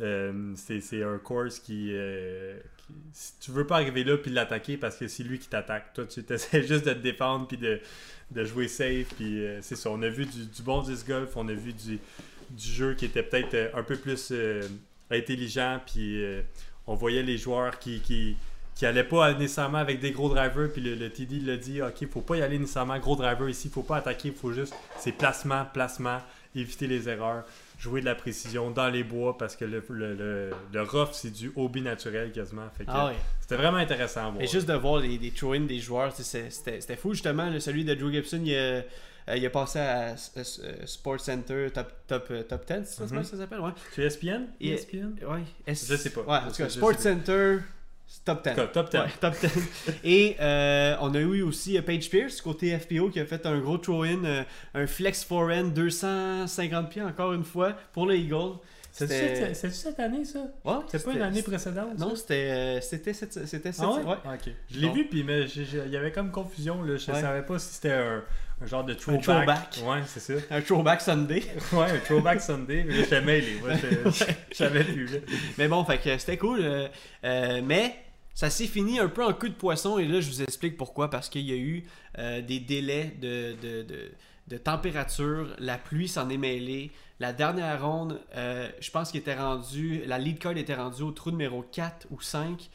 euh, 0.00 0.52
c'est 0.56 1.02
un 1.02 1.18
course 1.18 1.60
qui, 1.60 1.90
euh, 1.92 2.58
qui- 2.76 2.92
Si 3.12 3.38
tu 3.40 3.50
veux 3.52 3.66
pas 3.66 3.76
arriver 3.76 4.04
là 4.04 4.18
puis 4.18 4.30
l'attaquer 4.30 4.76
parce 4.76 4.96
que 4.96 5.08
c'est 5.08 5.22
lui 5.22 5.38
qui 5.38 5.48
t'attaque. 5.48 5.94
Toi, 5.94 6.04
tu 6.04 6.20
essaies 6.30 6.62
juste 6.66 6.84
de 6.84 6.92
te 6.92 6.98
défendre 6.98 7.46
puis 7.48 7.56
de, 7.56 7.80
de 8.32 8.44
jouer 8.44 8.68
safe. 8.68 9.14
Puis 9.16 9.42
c'est 9.62 9.76
ça. 9.76 9.88
On 9.90 10.02
a 10.02 10.08
vu 10.10 10.26
du, 10.26 10.44
du 10.46 10.62
bon 10.62 10.82
disc 10.82 11.06
golf. 11.08 11.34
On 11.36 11.48
a 11.48 11.54
vu 11.54 11.72
du, 11.72 11.98
du 12.50 12.68
jeu 12.68 12.92
qui 12.94 13.06
était 13.06 13.22
peut-être 13.22 13.70
un 13.74 13.82
peu 13.82 13.96
plus 13.96 14.30
intelligent. 15.14 15.80
Puis 15.86 16.22
euh, 16.22 16.42
on 16.86 16.94
voyait 16.94 17.22
les 17.22 17.38
joueurs 17.38 17.78
qui. 17.78 18.00
qui 18.00 18.36
qui 18.74 18.86
allaient 18.86 19.04
pas 19.04 19.32
nécessairement 19.34 19.78
avec 19.78 20.00
des 20.00 20.10
gros 20.10 20.28
drivers, 20.28 20.68
puis 20.72 20.82
le, 20.82 20.96
le 20.96 21.08
TD 21.08 21.38
l'a 21.38 21.56
dit, 21.56 21.80
ok, 21.80 22.08
faut 22.10 22.22
pas 22.22 22.36
y 22.38 22.42
aller 22.42 22.58
nécessairement 22.58 22.98
gros 22.98 23.14
driver 23.14 23.48
ici, 23.48 23.68
faut 23.72 23.84
pas 23.84 23.98
attaquer, 23.98 24.32
faut 24.32 24.52
juste, 24.52 24.74
c'est 24.98 25.12
placement, 25.12 25.64
placement, 25.72 26.18
éviter 26.56 26.88
les 26.88 27.08
erreurs, 27.08 27.44
jouer 27.78 28.00
de 28.00 28.06
la 28.06 28.16
précision 28.16 28.72
dans 28.72 28.88
les 28.88 29.04
bois, 29.04 29.38
parce 29.38 29.54
que 29.54 29.64
le, 29.64 29.84
le, 29.90 30.14
le, 30.14 30.50
le 30.72 30.82
rough, 30.82 31.10
c'est 31.12 31.30
du 31.30 31.52
hobby 31.54 31.82
naturel 31.82 32.32
quasiment, 32.32 32.68
fait 32.76 32.84
que 32.84 32.90
Ah 32.92 33.12
c'était 33.40 33.56
vraiment 33.56 33.76
intéressant 33.76 34.26
à 34.26 34.30
voir. 34.30 34.42
Et 34.42 34.48
juste 34.48 34.66
de 34.66 34.74
voir 34.74 35.00
les, 35.00 35.18
les 35.18 35.30
throw-in 35.30 35.60
des 35.60 35.78
joueurs, 35.78 36.12
c'était 36.12 36.50
c'était 36.50 36.96
fou 36.96 37.12
justement. 37.12 37.48
celui 37.60 37.84
de 37.84 37.96
Joe 37.96 38.12
Gibson, 38.12 38.40
il 38.44 38.56
a, 38.56 38.82
euh, 39.28 39.36
il 39.36 39.44
a 39.46 39.50
passé 39.50 39.78
à, 39.78 40.10
euh, 40.10 40.14
Sports 40.86 41.20
Center 41.20 41.68
Top, 41.72 41.92
top, 42.06 42.26
euh, 42.30 42.42
top 42.42 42.66
10, 42.66 42.84
c'est 42.84 43.08
ça, 43.08 43.14
Mhm. 43.14 43.24
ça 43.24 43.36
s'appelle? 43.36 43.60
Ouais. 43.60 43.70
Tu 43.94 44.02
es 44.02 44.06
ESPN? 44.06 44.46
ESPN? 44.60 45.14
Ouais, 45.26 45.40
S- 45.66 45.86
Je 45.88 45.96
sais 45.96 46.10
pas. 46.10 46.20
Ouais, 46.22 46.38
en 46.46 46.50
tout 46.50 46.56
cas, 46.56 46.68
Sports. 46.68 46.98
Center, 46.98 47.58
top 48.24 48.42
10. 48.44 48.50
En 48.50 48.54
tout 48.54 48.60
cas, 48.60 48.66
top 48.68 48.90
10. 48.90 48.98
Ouais, 48.98 49.06
top 49.20 49.34
10. 49.40 49.50
Et 50.04 50.36
euh, 50.40 50.96
on 51.00 51.14
a 51.14 51.18
eu 51.20 51.42
aussi 51.42 51.80
Paige 51.82 52.10
Pierce, 52.10 52.40
côté 52.40 52.78
FPO, 52.78 53.10
qui 53.10 53.20
a 53.20 53.26
fait 53.26 53.44
un 53.46 53.58
gros 53.60 53.78
throw-in, 53.78 54.24
euh, 54.24 54.42
un 54.74 54.86
flex 54.86 55.24
forehand 55.24 55.64
250 55.64 56.90
pieds 56.90 57.02
encore 57.02 57.32
une 57.32 57.44
fois 57.44 57.72
pour 57.92 58.06
le 58.06 58.16
Eagle. 58.16 58.58
C'est-tu 58.96 59.12
C'était- 59.12 59.54
cette, 59.72 59.98
année, 59.98 60.24
ça? 60.24 60.38
Ouais, 60.64 60.74
C'est 60.86 61.04
pas 61.04 61.10
une 61.14 61.22
année 61.22 61.42
précédente? 61.42 61.98
Non, 61.98 62.14
c'était 62.14 62.50
euh, 62.52 62.80
c'était 62.80 63.12
cette, 63.12 63.32
c'était 63.32 63.72
cette, 63.72 63.80
Ah 63.84 63.90
ouais? 63.90 64.04
ouais. 64.04 64.16
Ah, 64.24 64.34
ok. 64.34 64.52
Je 64.70 64.78
l'ai 64.78 64.88
vu, 64.90 65.08
puis 65.08 65.26
il 65.26 65.90
y 65.90 65.96
avait 65.96 66.12
comme 66.12 66.30
confusion. 66.30 66.80
Là. 66.84 66.96
Je 66.96 67.10
Ouais. 67.10 67.20
savais 67.20 67.42
pas 67.44 67.58
si 67.58 67.74
c'était 67.74 67.90
un, 67.90 68.22
un 68.62 68.66
genre 68.66 68.84
de 68.84 68.94
throwback. 68.94 69.22
throwback. 69.22 69.78
Ouais, 69.84 70.02
c'est 70.06 70.20
ça. 70.20 70.34
un 70.50 70.60
throwback 70.60 71.00
Sunday. 71.00 71.42
Ouais, 71.72 71.90
un 71.90 71.98
throwback 71.98 72.40
Sunday. 72.40 72.84
Mais 72.86 72.94
j'étais 72.94 73.20
mêlé. 73.20 73.58
Moi, 73.60 73.72
plus. 73.78 75.06
là. 75.12 75.18
Mais 75.58 75.68
bon, 75.68 75.84
fait 75.84 75.98
que 75.98 76.16
c'était 76.18 76.38
cool. 76.38 76.60
euh, 76.62 76.88
euh, 77.24 77.60
mais 77.64 77.96
ça 78.34 78.50
s'est 78.50 78.66
fini 78.66 78.98
un 79.00 79.08
peu 79.08 79.24
en 79.24 79.32
cul 79.32 79.50
de 79.50 79.54
poisson. 79.54 79.98
Et 79.98 80.06
là, 80.06 80.20
je 80.20 80.28
vous 80.28 80.42
explique 80.42 80.76
pourquoi. 80.76 81.10
Parce 81.10 81.28
qu'il 81.28 81.42
y 81.42 81.52
a 81.52 81.56
eu 81.56 81.84
euh, 82.18 82.40
des 82.42 82.60
délais 82.60 83.14
de, 83.20 83.54
de, 83.60 83.82
de- 83.82 84.12
de 84.48 84.56
température. 84.58 85.54
La 85.58 85.78
pluie 85.78 86.06
s'en 86.08 86.28
est 86.30 86.36
mêlée. 86.36 86.90
La 87.20 87.32
dernière 87.32 87.82
ronde, 87.84 88.20
je 88.36 88.90
pense 88.90 89.10
qu'il 89.10 89.20
était 89.20 89.34
rendu. 89.34 90.02
La 90.06 90.18
lead 90.18 90.38
card 90.38 90.56
était 90.56 90.74
rendue 90.74 91.02
au 91.02 91.10
trou 91.12 91.30
numéro 91.30 91.62
4 91.62 92.06
ou 92.10 92.20
5. 92.20 92.68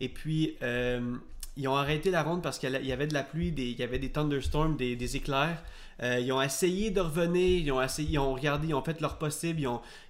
Et 0.00 0.08
puis. 0.08 0.56
Ils 1.56 1.68
ont 1.68 1.76
arrêté 1.76 2.10
la 2.10 2.22
ronde 2.22 2.42
parce 2.42 2.58
qu'il 2.58 2.70
y 2.82 2.92
avait 2.92 3.06
de 3.06 3.14
la 3.14 3.22
pluie, 3.22 3.50
des- 3.52 3.70
il 3.70 3.78
y 3.78 3.82
avait 3.82 3.98
des 3.98 4.10
thunderstorms, 4.10 4.76
des, 4.76 5.16
éclairs. 5.16 5.62
Euh, 6.02 6.20
ils 6.20 6.30
ont 6.32 6.42
essayé 6.42 6.90
de 6.90 7.00
revenir, 7.00 7.62
ils 7.98 8.18
ont, 8.18 8.34
regardé, 8.34 8.68
ils 8.68 8.74
ont 8.74 8.82
fait 8.82 9.00
leur 9.00 9.16
possible. 9.18 9.60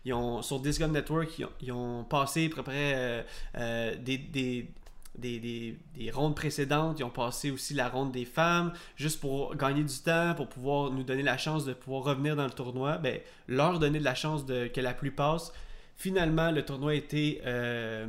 Ils 0.04 0.12
ont, 0.12 0.42
sur 0.42 0.58
Disc 0.60 0.80
Golf 0.80 0.92
Network, 0.92 1.28
ils 1.60 1.72
ont, 1.72 2.04
passé 2.04 2.50
à 2.52 2.54
peu 2.56 2.62
près 2.62 2.92
euh, 2.96 3.22
euh, 3.58 3.94
des, 3.96 4.18
des, 4.18 4.68
des, 5.16 5.38
des- 5.38 5.78
des 5.96 6.10
rondes 6.10 6.34
précédentes. 6.34 6.98
Ils 6.98 7.04
ont 7.04 7.10
passé 7.10 7.50
aussi 7.52 7.74
la 7.74 7.88
ronde 7.88 8.10
des 8.12 8.24
femmes, 8.24 8.72
juste 8.96 9.20
pour 9.20 9.54
gagner 9.54 9.84
du 9.84 9.94
temps, 10.04 10.34
pour 10.36 10.48
pouvoir 10.48 10.90
nous 10.90 11.04
donner 11.04 11.22
la 11.22 11.38
chance 11.38 11.64
de 11.64 11.72
pouvoir 11.74 12.02
revenir 12.04 12.34
dans 12.34 12.44
le 12.44 12.50
tournoi. 12.50 12.98
Ben, 12.98 13.20
leur 13.46 13.78
donner 13.78 14.00
de 14.00 14.04
la 14.04 14.14
chance 14.16 14.44
que 14.44 14.80
la 14.80 14.94
pluie 14.94 15.12
passe. 15.12 15.52
Finalement, 15.96 16.50
le 16.50 16.62
tournoi 16.64 16.90
a 16.90 16.94
été 16.94 17.40
euh, 17.46 18.06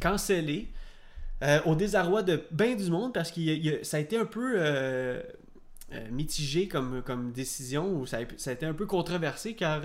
cancellé. 0.00 0.68
Euh, 1.42 1.60
au 1.66 1.76
désarroi 1.76 2.22
de 2.22 2.42
bien 2.50 2.74
du 2.74 2.90
monde 2.90 3.14
parce 3.14 3.30
que 3.30 3.84
ça 3.84 3.98
a 3.98 4.00
été 4.00 4.18
un 4.18 4.24
peu 4.24 4.54
euh, 4.56 5.22
euh, 5.92 6.08
mitigé 6.10 6.66
comme, 6.66 7.00
comme 7.02 7.30
décision 7.30 7.92
ou 7.92 8.06
ça 8.06 8.18
a, 8.18 8.20
ça 8.36 8.50
a, 8.50 8.54
été 8.54 8.66
un 8.66 8.74
peu 8.74 8.86
controversé 8.86 9.54
car 9.54 9.82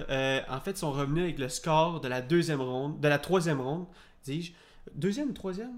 en 0.50 0.60
fait 0.62 0.72
ils 0.72 0.78
sont 0.78 0.92
revenus 0.92 1.24
avec 1.24 1.38
le 1.38 1.50
score 1.50 2.02
de 2.02 2.08
la 2.08 2.22
deuxième 2.22 2.62
ronde, 2.62 3.00
de 3.00 3.08
la 3.08 3.20
troisième 3.20 3.62
ronde, 3.62 3.86
dis-je. 4.24 4.54
Deuxième 4.96 5.30
ou 5.30 5.34
troisième? 5.34 5.74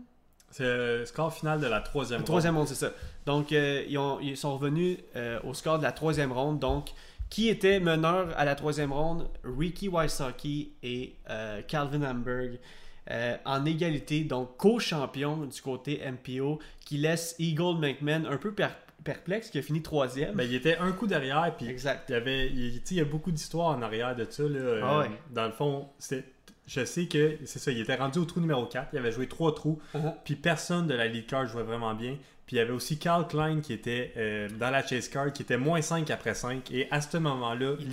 C'est 0.50 0.64
le 0.64 1.06
score 1.06 1.34
final 1.34 1.60
de 1.60 1.68
la 1.68 1.82
troisième 1.82 2.20
ronde. 2.20 2.26
Troisième 2.26 2.58
ronde, 2.58 2.68
c'est 2.70 2.76
ça. 2.76 2.92
Donc 3.26 3.52
ils, 3.52 3.98
ont, 3.98 4.20
ils, 4.22 4.38
sont 4.38 4.58
revenus 4.58 5.00
au 5.44 5.54
score 5.54 5.78
de 5.78 5.84
la 5.84 5.92
troisième 5.92 6.32
ronde. 6.32 6.60
Donc 6.60 6.92
qui 7.30 7.50
était 7.50 7.82
meneur 7.82 8.30
à 8.38 8.46
la 8.46 8.56
troisième 8.56 8.94
ronde? 8.94 9.30
Ricky 9.44 9.90
Wysocki 9.90 10.72
et 10.82 11.18
Calvin 11.68 12.10
Hamburg. 12.10 12.58
Euh, 13.12 13.38
en 13.46 13.65
égalité, 13.65 14.24
donc 14.24 14.58
co-champion 14.58 15.46
du 15.46 15.62
côté 15.62 16.02
MPO, 16.12 16.60
qui 16.80 16.98
laisse 16.98 17.36
Eagle 17.38 17.78
McMahon 17.80 18.26
un 18.26 18.38
peu 18.38 18.52
perplexe, 19.04 19.52
qui 19.52 19.60
a 19.60 19.62
fini 19.62 19.84
troisième. 19.84 20.34
Ben, 20.34 20.44
il 20.44 20.56
était 20.56 20.78
un 20.78 20.91
coup 20.91 21.06
derrière, 21.06 21.56
puis 21.56 21.68
exact. 21.68 22.10
il 22.10 22.13
y 22.13 22.15
avait, 22.15 22.48
il, 22.48 22.82
y 22.89 23.00
a 23.00 23.06
beaucoup 23.06 23.32
d'histoires 23.32 23.78
en 23.78 23.82
arrière 23.84 24.15
de 24.15 24.26
ça. 24.28 24.44
Là, 24.44 24.80
ah 24.82 25.02
euh, 25.02 25.08
Dans 25.32 25.46
le 25.46 25.52
fond, 25.52 25.88
je 26.65 26.84
sais 26.84 27.06
que 27.06 27.38
c'est 27.46 27.60
ça, 27.60 27.72
il 27.72 27.80
était 27.80 27.96
rendu 27.96 28.18
au 28.18 28.26
trou 28.26 28.39
numéro 28.39 28.65
4, 28.65 28.89
il 28.94 28.98
avait 28.98 29.12
joué 29.12 29.28
trois 29.28 29.54
trous, 29.54 29.80
uh-huh. 29.94 30.15
puis 30.24 30.36
personne 30.36 30.88
de 30.88 30.96
la 30.96 31.08
lead 31.08 31.28
card 31.28 31.46
jouait 31.46 31.63
vraiment 31.63 31.94
bien. 31.94 32.18
Puis 32.46 32.58
il 32.58 32.60
y 32.60 32.62
avait 32.62 32.72
aussi 32.72 33.00
Carl 33.00 33.28
Klein 33.28 33.60
qui 33.62 33.74
était 33.74 34.14
euh, 34.18 34.48
dans 34.60 34.70
la 34.70 34.86
chase 34.86 35.10
card, 35.10 35.34
qui 35.34 35.42
était 35.42 35.58
moins 35.58 35.82
5 35.82 36.10
après 36.12 36.36
5. 36.36 36.72
Et 36.72 36.88
à 36.92 37.02
ce 37.02 37.18
moment-là, 37.18 37.76
il 37.80 37.90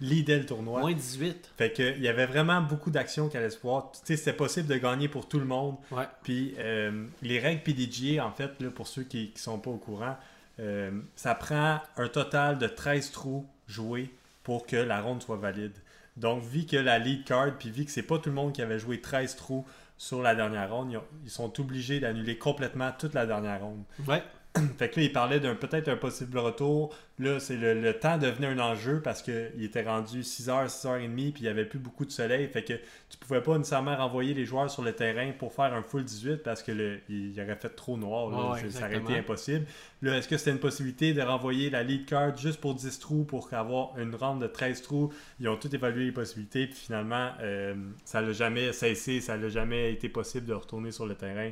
leadait, 0.00 0.38
le 0.38 0.46
tournoi. 0.46 0.80
Moins 0.80 0.92
18. 0.92 1.52
Fait 1.56 1.72
que, 1.72 1.94
il 1.96 2.02
y 2.02 2.08
avait 2.08 2.26
vraiment 2.26 2.60
beaucoup 2.62 2.90
d'actions 2.90 3.28
qui 3.28 3.36
allaient 3.36 3.50
se 3.50 3.60
voir. 3.60 3.92
Tu 3.92 3.98
sais, 4.04 4.16
c'était 4.16 4.32
possible 4.32 4.66
de 4.66 4.76
gagner 4.76 5.06
pour 5.06 5.28
tout 5.28 5.38
le 5.38 5.44
monde. 5.44 5.76
Ouais. 5.92 6.08
Puis 6.24 6.54
euh, 6.58 7.06
les 7.22 7.38
règles 7.38 7.62
PDGA, 7.62 8.26
en 8.26 8.32
fait, 8.32 8.50
là, 8.60 8.70
pour 8.74 8.88
ceux 8.88 9.04
qui 9.04 9.30
ne 9.32 9.38
sont 9.38 9.58
pas 9.58 9.70
au 9.70 9.78
courant, 9.78 10.16
euh, 10.58 10.90
ça 11.14 11.36
prend 11.36 11.80
un 11.96 12.08
total 12.08 12.58
de 12.58 12.66
13 12.66 13.12
trous 13.12 13.46
joués 13.68 14.10
pour 14.42 14.66
que 14.66 14.76
la 14.76 15.00
ronde 15.00 15.22
soit 15.22 15.36
valide. 15.36 15.74
Donc, 16.16 16.42
vu 16.42 16.66
que 16.66 16.76
la 16.76 16.98
lead 16.98 17.24
card, 17.24 17.56
puis 17.58 17.70
vu 17.70 17.84
que 17.84 17.90
c'est 17.90 18.02
pas 18.02 18.18
tout 18.18 18.30
le 18.30 18.34
monde 18.34 18.52
qui 18.52 18.62
avait 18.62 18.80
joué 18.80 19.00
13 19.00 19.36
trous, 19.36 19.64
sur 20.00 20.22
la 20.22 20.34
dernière 20.34 20.74
ronde. 20.74 20.98
Ils, 21.24 21.30
sont 21.30 21.60
obligés 21.60 22.00
d'annuler 22.00 22.38
complètement 22.38 22.90
toute 22.98 23.12
la 23.12 23.26
dernière 23.26 23.60
ronde. 23.60 23.84
Ouais. 24.08 24.22
fait 24.78 24.90
que 24.90 24.98
là, 24.98 25.06
il 25.06 25.12
parlait 25.12 25.38
d'un 25.38 25.54
peut-être 25.54 25.88
un 25.88 25.96
possible 25.96 26.38
retour. 26.38 26.94
Là, 27.18 27.38
c'est 27.38 27.56
le, 27.56 27.92
temps 27.92 28.18
devenait 28.18 28.48
un 28.48 28.58
enjeu 28.58 29.00
parce 29.00 29.22
qu'il 29.22 29.62
était 29.62 29.82
rendu 29.82 30.22
6h, 30.22 30.68
6h30, 30.68 31.32
puis 31.32 31.34
il 31.36 31.42
n'y 31.42 31.48
avait 31.48 31.66
plus 31.66 31.78
beaucoup 31.78 32.04
de 32.04 32.10
soleil. 32.10 32.48
Fait 32.48 32.64
que 32.64 32.72
tu 32.72 33.18
pouvais 33.18 33.42
pas 33.42 33.56
nécessairement 33.58 33.96
renvoyer 33.96 34.34
les 34.34 34.46
joueurs 34.46 34.70
sur 34.70 34.82
le 34.82 34.92
terrain 34.92 35.30
pour 35.38 35.52
faire 35.52 35.72
un 35.74 35.82
full 35.82 36.02
18 36.02 36.38
parce 36.38 36.62
que 36.62 36.72
le, 36.72 36.98
il, 37.08 37.38
aurait 37.40 37.56
fait 37.56 37.68
trop 37.68 37.96
noir. 37.96 38.58
ça 38.70 38.86
aurait 38.86 38.96
été 38.96 39.18
impossible. 39.18 39.66
Là, 40.02 40.16
est-ce 40.16 40.26
que 40.26 40.36
c'était 40.36 40.52
une 40.52 40.58
possibilité 40.58 41.12
de 41.12 41.20
renvoyer 41.20 41.70
la 41.70 41.82
lead 41.82 42.06
card 42.06 42.36
juste 42.36 42.60
pour 42.60 42.74
10 42.74 42.98
trous 42.98 43.24
pour 43.24 43.52
avoir 43.52 43.98
une 43.98 44.14
ronde 44.14 44.40
de 44.40 44.46
13 44.46 44.82
trous? 44.82 45.12
Ils 45.38 45.48
ont 45.48 45.56
tout 45.56 45.72
évalué 45.74 46.06
les 46.06 46.12
possibilités, 46.12 46.66
puis 46.66 46.78
finalement, 46.78 47.32
euh, 47.40 47.74
ça 48.04 48.22
n'a 48.22 48.32
jamais 48.32 48.72
cessé, 48.72 49.20
ça 49.20 49.36
n'a 49.36 49.48
jamais 49.48 49.92
été 49.92 50.08
possible 50.08 50.46
de 50.46 50.54
retourner 50.54 50.90
sur 50.90 51.06
le 51.06 51.14
terrain. 51.14 51.50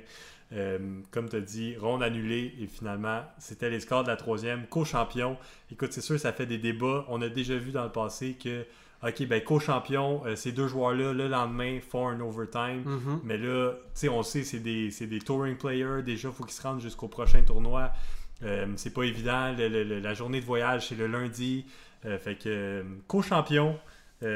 Euh, 0.53 0.79
comme 1.11 1.29
tu 1.29 1.37
as 1.37 1.41
dit, 1.41 1.77
ronde 1.77 2.03
annulée 2.03 2.55
et 2.61 2.67
finalement, 2.67 3.23
c'était 3.39 3.69
les 3.69 3.81
scores 3.81 4.05
de 4.05 4.09
la 4.09 4.17
troisième. 4.17 4.67
Co-champion, 4.67 5.37
écoute, 5.71 5.93
c'est 5.93 6.01
sûr, 6.01 6.19
ça 6.19 6.33
fait 6.33 6.47
des 6.47 6.59
débats. 6.59 7.05
On 7.09 7.21
a 7.21 7.29
déjà 7.29 7.57
vu 7.57 7.71
dans 7.71 7.85
le 7.85 7.93
passé 7.93 8.37
que, 8.43 8.65
OK, 9.07 9.27
ben 9.27 9.43
co-champion, 9.45 10.23
euh, 10.25 10.37
ces 10.37 10.53
deux 10.53 10.67
joueurs-là, 10.67 11.13
le 11.13 11.29
lendemain, 11.29 11.79
font 11.87 12.09
un 12.09 12.19
overtime. 12.21 12.83
Mm-hmm. 12.85 13.21
Mais 13.25 13.37
là, 13.37 13.73
tu 13.73 13.79
sais, 13.95 14.09
on 14.09 14.23
sait, 14.23 14.43
c'est 14.43 14.61
des, 14.61 14.89
des, 14.89 15.19
touring 15.19 15.57
players. 15.57 16.03
Déjà, 16.03 16.29
il 16.29 16.35
faut 16.35 16.45
qu'ils 16.45 16.55
se 16.55 16.63
rendent 16.63 16.81
jusqu'au 16.81 17.09
prochain 17.09 17.43
tournoi. 17.43 17.93
Euh, 18.43 18.67
c'est 18.77 18.95
pas 18.95 19.03
évident. 19.03 19.55
la 19.59 20.15
journée 20.15 20.41
de 20.41 20.47
voyage, 20.47 20.89
c'est 20.89 20.97
le 20.97 21.09
lundi. 21.09 21.67
fait 22.03 22.39
que, 22.39 22.85
co-champion, 23.07 23.79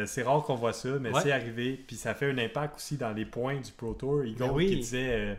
c'est 0.05 0.22
rare 0.22 0.42
qu'on 0.42 0.57
voit 0.57 0.75
ça, 0.75 0.90
mais 1.01 1.11
c'est 1.22 1.33
arrivé. 1.33 1.83
Puis 1.87 1.96
ça 1.96 2.14
fait 2.14 2.31
un 2.31 2.38
impact 2.38 2.77
aussi 2.77 2.96
dans 2.98 3.12
les 3.12 3.25
points 3.25 3.61
du 3.61 3.72
Pro 3.72 3.94
Tour. 3.94 4.25
Igor 4.25 4.55
ben 4.55 4.66
qui 4.66 4.77
disait 4.77 5.11
euh, 5.11 5.35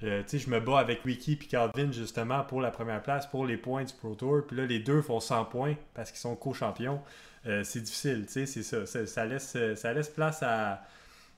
je 0.00 0.50
me 0.50 0.60
bats 0.60 0.78
avec 0.78 1.04
Wiki 1.04 1.32
et 1.32 1.46
Calvin 1.46 1.90
justement 1.90 2.44
pour 2.44 2.60
la 2.60 2.70
première 2.70 3.02
place, 3.02 3.26
pour 3.26 3.46
les 3.46 3.56
points 3.56 3.84
du 3.84 3.92
Pro 3.94 4.14
Tour. 4.14 4.42
Puis 4.46 4.56
là, 4.56 4.66
les 4.66 4.78
deux 4.78 5.02
font 5.02 5.20
100 5.20 5.46
points 5.46 5.74
parce 5.94 6.10
qu'ils 6.10 6.20
sont 6.20 6.36
co-champions. 6.36 7.00
Euh, 7.46 7.64
c'est 7.64 7.80
difficile, 7.80 8.24
c'est 8.28 8.46
ça, 8.46 8.86
ça, 8.86 9.24
laisse, 9.24 9.56
ça 9.76 9.92
laisse 9.92 10.08
place 10.08 10.42
à, 10.42 10.82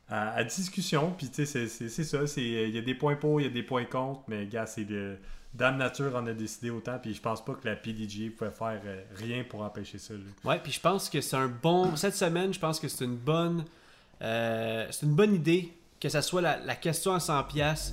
à, 0.09 0.45
discussion. 0.45 1.15
Puis 1.17 1.31
c'est 1.33 1.45
ça, 1.47 2.19
il 2.37 2.71
y 2.71 2.79
a 2.79 2.83
des 2.83 2.95
points 2.95 3.17
pour, 3.17 3.41
il 3.41 3.45
y 3.45 3.47
a 3.47 3.53
des 3.53 3.63
points 3.63 3.85
contre, 3.85 4.23
mais 4.29 4.47
gars, 4.47 4.67
c'est 4.67 4.85
de 4.85 5.17
Dame 5.55 5.79
Nature 5.79 6.15
en 6.15 6.27
a 6.27 6.33
décidé 6.33 6.71
autant, 6.71 6.99
puis 6.99 7.13
je 7.13 7.21
pense 7.21 7.45
pas 7.45 7.55
que 7.55 7.67
la 7.67 7.77
PDG 7.77 8.31
pouvait 8.31 8.51
faire 8.51 8.81
euh, 8.85 9.03
rien 9.17 9.45
pour 9.45 9.63
empêcher 9.63 9.99
ça. 9.99 10.15
Ouais, 10.45 10.59
puis 10.59 10.73
je 10.73 10.81
pense 10.81 11.09
que 11.11 11.21
c'est 11.21 11.37
un 11.37 11.49
bon. 11.49 11.97
Cette 11.97 12.17
semaine, 12.17 12.53
je 12.53 12.61
pense 12.61 12.79
que 12.81 12.89
c'est 12.89 13.05
une 13.05 13.17
bonne. 13.17 13.65
c'est 14.21 15.03
une 15.03 15.15
bonne 15.15 15.35
idée 15.35 15.73
que 16.01 16.09
ça 16.09 16.23
soit 16.23 16.41
la, 16.41 16.59
la 16.59 16.77
question 16.77 17.13
à 17.13 17.19
100$ 17.19 17.93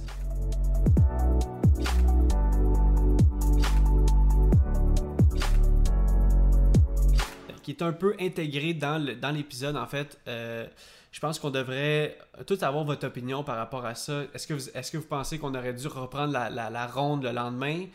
qui 7.68 7.72
est 7.72 7.82
un 7.82 7.92
peu 7.92 8.16
intégré 8.18 8.74
dans 8.74 9.36
l'épisode, 9.36 9.76
en 9.76 9.88
fait. 9.88 10.18
Euh, 10.30 10.66
je 11.12 11.20
pense 11.20 11.38
qu'on 11.38 11.50
devrait 11.50 12.18
tous 12.46 12.64
avoir 12.64 12.86
votre 12.86 13.06
opinion 13.06 13.44
par 13.44 13.58
rapport 13.58 13.86
à 13.86 13.94
ça. 13.94 14.24
Est-ce 14.34 14.48
que, 14.48 14.54
vous, 14.54 14.70
est 14.70 14.90
que 14.90 14.96
vous 14.96 15.06
pensez 15.06 15.38
qu'on 15.38 15.54
aurait 15.54 15.74
dû 15.74 15.88
reprendre 15.88 16.32
la, 16.32 16.50
la, 16.50 16.88
ronde 16.88 17.24
le 17.24 17.34
lendemain? 17.34 17.88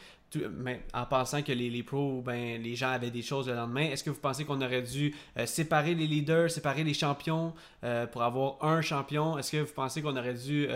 mais 0.58 0.80
en 0.94 1.04
pensant 1.04 1.42
que 1.42 1.52
les, 1.52 1.68
les 1.68 1.82
pros, 1.82 2.22
ben, 2.22 2.61
les 2.62 2.74
gens 2.74 2.90
avaient 2.90 3.11
des 3.11 3.20
choses 3.20 3.48
le 3.48 3.54
lendemain, 3.54 3.82
est-ce 3.82 4.02
que 4.02 4.08
vous 4.08 4.20
pensez 4.20 4.46
qu'on 4.46 4.62
aurait 4.62 4.80
dû 4.80 5.14
euh, 5.38 5.44
séparer 5.44 5.94
les 5.94 6.06
leaders, 6.06 6.50
séparer 6.50 6.85
les 6.85 6.94
champions 6.94 7.52
euh, 7.85 8.06
pour 8.06 8.22
avoir 8.22 8.62
un 8.62 8.80
champion? 8.80 9.38
Est-ce 9.38 9.52
que 9.52 9.58
vous 9.58 9.72
pensez 9.74 10.00
qu'on 10.00 10.16
aurait 10.16 10.35
dû 10.35 10.68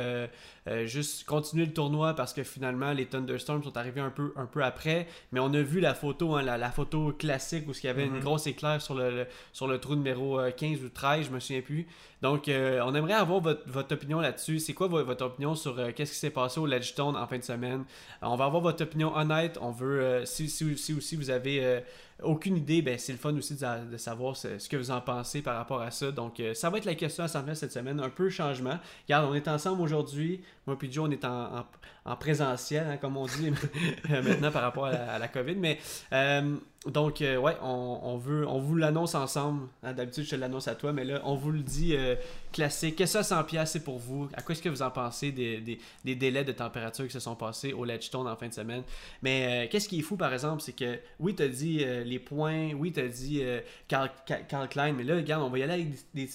euh, 0.68 0.86
juste 0.86 1.24
continuer 1.24 1.66
le 1.66 1.72
tournoi 1.72 2.14
parce 2.14 2.32
que 2.32 2.42
finalement 2.42 2.92
les 2.92 3.06
Thunderstorms 3.06 3.62
sont 3.62 3.76
arrivés 3.76 4.00
un 4.00 4.10
peu, 4.10 4.32
un 4.36 4.46
peu 4.46 4.62
après? 4.64 5.06
Mais 5.32 5.40
on 5.40 5.52
a 5.54 5.62
vu 5.62 5.80
la 5.80 5.94
photo, 5.94 6.34
hein, 6.34 6.42
la, 6.42 6.70
photo 6.70 7.12
classique 7.12 7.68
où 7.68 7.72
il 7.72 7.84
y 7.84 7.88
avait 7.88 8.06
une 8.06 8.18
mm-hmm. 8.18 8.20
grosse 8.20 8.46
éclair 8.46 8.82
sur 8.82 8.94
le, 8.94 9.26
sur 9.52 9.66
le 9.66 9.78
trou 9.78 9.94
numéro 9.94 10.40
15 10.56 10.82
ou 10.84 10.88
13, 10.88 11.26
je 11.26 11.30
me 11.30 11.40
souviens 11.40 11.62
plus. 11.62 11.86
Donc, 12.22 12.44
on 12.48 12.94
aimerait 12.94 13.12
avoir 13.12 13.40
votre, 13.40 13.92
opinion 13.92 14.20
là-dessus. 14.20 14.58
C'est 14.58 14.72
quoi 14.72 14.88
votre, 14.88 15.24
opinion 15.24 15.54
sur 15.54 15.76
qu'est-ce 15.94 16.12
qui 16.12 16.18
s'est 16.18 16.30
passé 16.30 16.58
au 16.58 16.66
Ledgestone 16.66 17.14
en 17.16 17.26
fin 17.26 17.38
de 17.38 17.44
semaine? 17.44 17.84
on 18.22 18.36
va 18.36 18.46
avoir 18.46 18.62
votre 18.62 18.82
opinion 18.82 19.14
honnête 19.14 19.56
on 19.60 19.70
veut, 19.70 20.00
euh, 20.00 20.24
si, 20.24 20.48
si, 20.48 20.76
si, 20.76 20.94
aussi 20.94 21.16
vous 21.16 21.30
avez 21.30 21.64
euh, 21.64 21.80
aucune 22.22 22.56
idée, 22.56 22.80
ben, 22.82 22.98
c'est 22.98 23.12
le 23.12 23.18
fun 23.18 23.34
aussi 23.36 23.54
de, 23.54 23.96
savoir 23.96 24.36
ce, 24.36 24.68
que 24.68 24.76
vous 24.76 24.90
en 24.90 25.00
pensez 25.00 25.42
par 25.42 25.56
rapport 25.56 25.80
à 25.82 25.90
ça. 25.90 26.10
Donc, 26.10 26.40
euh, 26.40 26.54
ça 26.54 26.70
va 26.70 26.78
être 26.78 26.84
la 26.84 26.94
question 26.94 27.24
à 27.24 27.28
s'en 27.28 27.42
cette 27.54 27.72
semaine. 27.72 28.00
Un 28.00 28.08
peu 28.08 28.30
changement. 28.30 28.78
Regarde, 29.06 29.28
on 29.30 29.34
est 29.34 29.48
ensemble 29.48 29.82
aujourd'hui. 29.82 30.42
Moi 30.66 30.78
et 30.80 30.90
Joe, 30.92 31.08
on 31.08 31.10
est 31.10 31.24
en, 31.24 31.66
en, 32.04 32.16
présentiel, 32.16 32.86
hein, 32.88 32.96
comme 32.96 33.16
on 33.16 33.26
dit 33.26 33.52
maintenant 34.08 34.50
par 34.50 34.62
rapport 34.62 34.86
à 34.86 35.18
la, 35.18 35.28
COVID. 35.28 35.56
Mais 35.56 35.78
donc, 36.86 37.16
ouais, 37.20 37.56
on, 37.62 38.16
veut, 38.16 38.46
on 38.46 38.58
vous 38.58 38.76
l'annonce 38.76 39.14
ensemble. 39.14 39.66
Hein, 39.82 39.92
d'habitude, 39.92 40.24
je 40.24 40.30
te 40.30 40.36
l'annonce 40.36 40.68
à 40.68 40.74
toi, 40.74 40.92
mais 40.92 41.04
là, 41.04 41.20
on 41.24 41.34
vous 41.34 41.50
le 41.50 41.60
dit 41.60 41.96
classique. 42.52 42.96
Qu'est-ce 42.96 43.18
que 43.18 43.24
ça 43.24 43.42
100 43.42 43.66
c'est 43.66 43.82
pour 43.82 43.98
vous? 43.98 44.28
À 44.34 44.42
quoi 44.42 44.52
est-ce 44.52 44.62
que 44.62 44.68
vous 44.68 44.82
en 44.82 44.90
pensez 44.90 45.32
des, 45.32 45.60
des, 46.04 46.14
délais 46.14 46.44
de 46.44 46.52
température 46.52 47.04
qui 47.04 47.12
se 47.12 47.18
sont 47.18 47.34
passés 47.34 47.72
au 47.72 47.84
Ledgestone 47.84 48.28
en 48.28 48.36
fin 48.36 48.48
de 48.48 48.54
semaine? 48.54 48.82
Mais 49.22 49.68
qu'est-ce 49.70 49.88
qui 49.88 49.98
est 49.98 50.02
fou, 50.02 50.16
par 50.16 50.32
exemple, 50.32 50.62
c'est 50.62 50.76
que, 50.76 50.98
oui, 51.18 51.34
tu 51.34 51.42
as 51.42 51.48
dit 51.48 51.84
les 52.04 52.18
points. 52.18 52.72
Oui, 52.74 52.92
tu 52.92 53.00
as 53.00 53.08
dit 53.08 53.40
euh, 53.42 53.60
Carl, 53.88 54.10
Klein, 54.68 54.92
mais 54.92 55.04
là, 55.04 55.16
regarde, 55.16 55.42
on 55.42 55.50
va 55.50 55.58
y 55.58 55.62
aller 55.62 55.72
avec 55.74 55.88
des, 56.14 56.26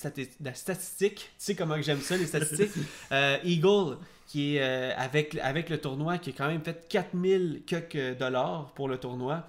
statistiques. 0.53 1.15
Tu 1.15 1.25
sais 1.37 1.55
comment 1.55 1.81
j'aime 1.81 2.01
ça, 2.01 2.17
les 2.17 2.25
statistiques? 2.25 2.71
Euh, 3.11 3.37
Eagle, 3.43 3.97
qui 4.27 4.55
est 4.55 4.61
euh, 4.61 4.93
avec, 4.95 5.35
avec 5.41 5.69
le 5.69 5.79
tournoi, 5.79 6.17
qui 6.17 6.29
a 6.29 6.33
quand 6.33 6.47
même 6.47 6.63
fait 6.63 6.87
4000 6.87 7.63
quelques 7.65 8.17
dollars 8.17 8.71
pour 8.73 8.87
le 8.87 8.97
tournoi, 8.97 9.45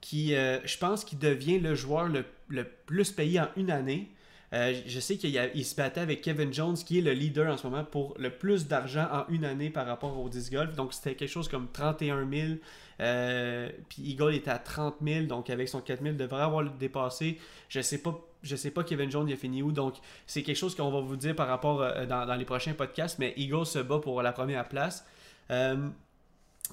qui, 0.00 0.30
je 0.30 0.78
pense, 0.78 1.04
qu'il 1.04 1.18
devient 1.18 1.58
le 1.58 1.74
joueur 1.74 2.08
le, 2.08 2.24
le, 2.48 2.64
plus 2.64 3.10
payé 3.10 3.40
en 3.40 3.48
une 3.56 3.70
année. 3.70 4.10
je 4.52 5.00
sais 5.00 5.16
qu'il 5.16 5.64
se 5.64 5.74
battait 5.74 6.00
avec 6.00 6.22
Kevin 6.22 6.52
Jones, 6.52 6.76
qui 6.76 6.98
est 6.98 7.02
le 7.02 7.12
leader 7.12 7.52
en 7.52 7.56
ce 7.56 7.66
moment 7.66 7.84
pour 7.84 8.14
le 8.18 8.30
plus 8.30 8.66
d'argent 8.66 9.06
en 9.12 9.24
une 9.32 9.44
année 9.44 9.70
par 9.70 9.86
rapport 9.86 10.18
au 10.18 10.28
disc 10.28 10.52
golf. 10.52 10.74
Donc, 10.74 10.94
c'était 10.94 11.14
quelque 11.14 11.28
chose 11.28 11.48
comme 11.48 11.68
31 11.72 12.28
000 12.30 12.54
euh, 13.00 13.70
puis 13.88 14.02
Eagle 14.10 14.34
était 14.34 14.50
à 14.50 14.58
30 14.58 14.96
000, 15.02 15.26
donc 15.26 15.48
avec 15.50 15.68
son 15.68 15.80
4 15.80 16.02
000, 16.02 16.14
devrait 16.16 16.42
avoir 16.42 16.62
le 16.62 16.70
dépassé. 16.70 17.38
Je 17.68 17.80
sais 17.80 17.98
pas. 17.98 18.18
Je 18.42 18.56
sais 18.56 18.70
pas 18.70 18.84
Kevin 18.84 19.10
Jones 19.10 19.28
il 19.28 19.34
a 19.34 19.36
fini 19.36 19.62
où, 19.62 19.70
donc 19.70 19.96
c'est 20.26 20.42
quelque 20.42 20.56
chose 20.56 20.74
qu'on 20.74 20.90
va 20.90 21.00
vous 21.00 21.16
dire 21.16 21.36
par 21.36 21.46
rapport 21.46 21.82
euh, 21.82 22.06
dans, 22.06 22.34
les 22.36 22.46
prochains 22.46 22.72
podcasts, 22.72 23.18
mais 23.18 23.34
Eagle 23.36 23.66
se 23.66 23.80
bat 23.80 23.98
pour 23.98 24.22
la 24.22 24.32
première 24.32 24.66
place. 24.66 25.04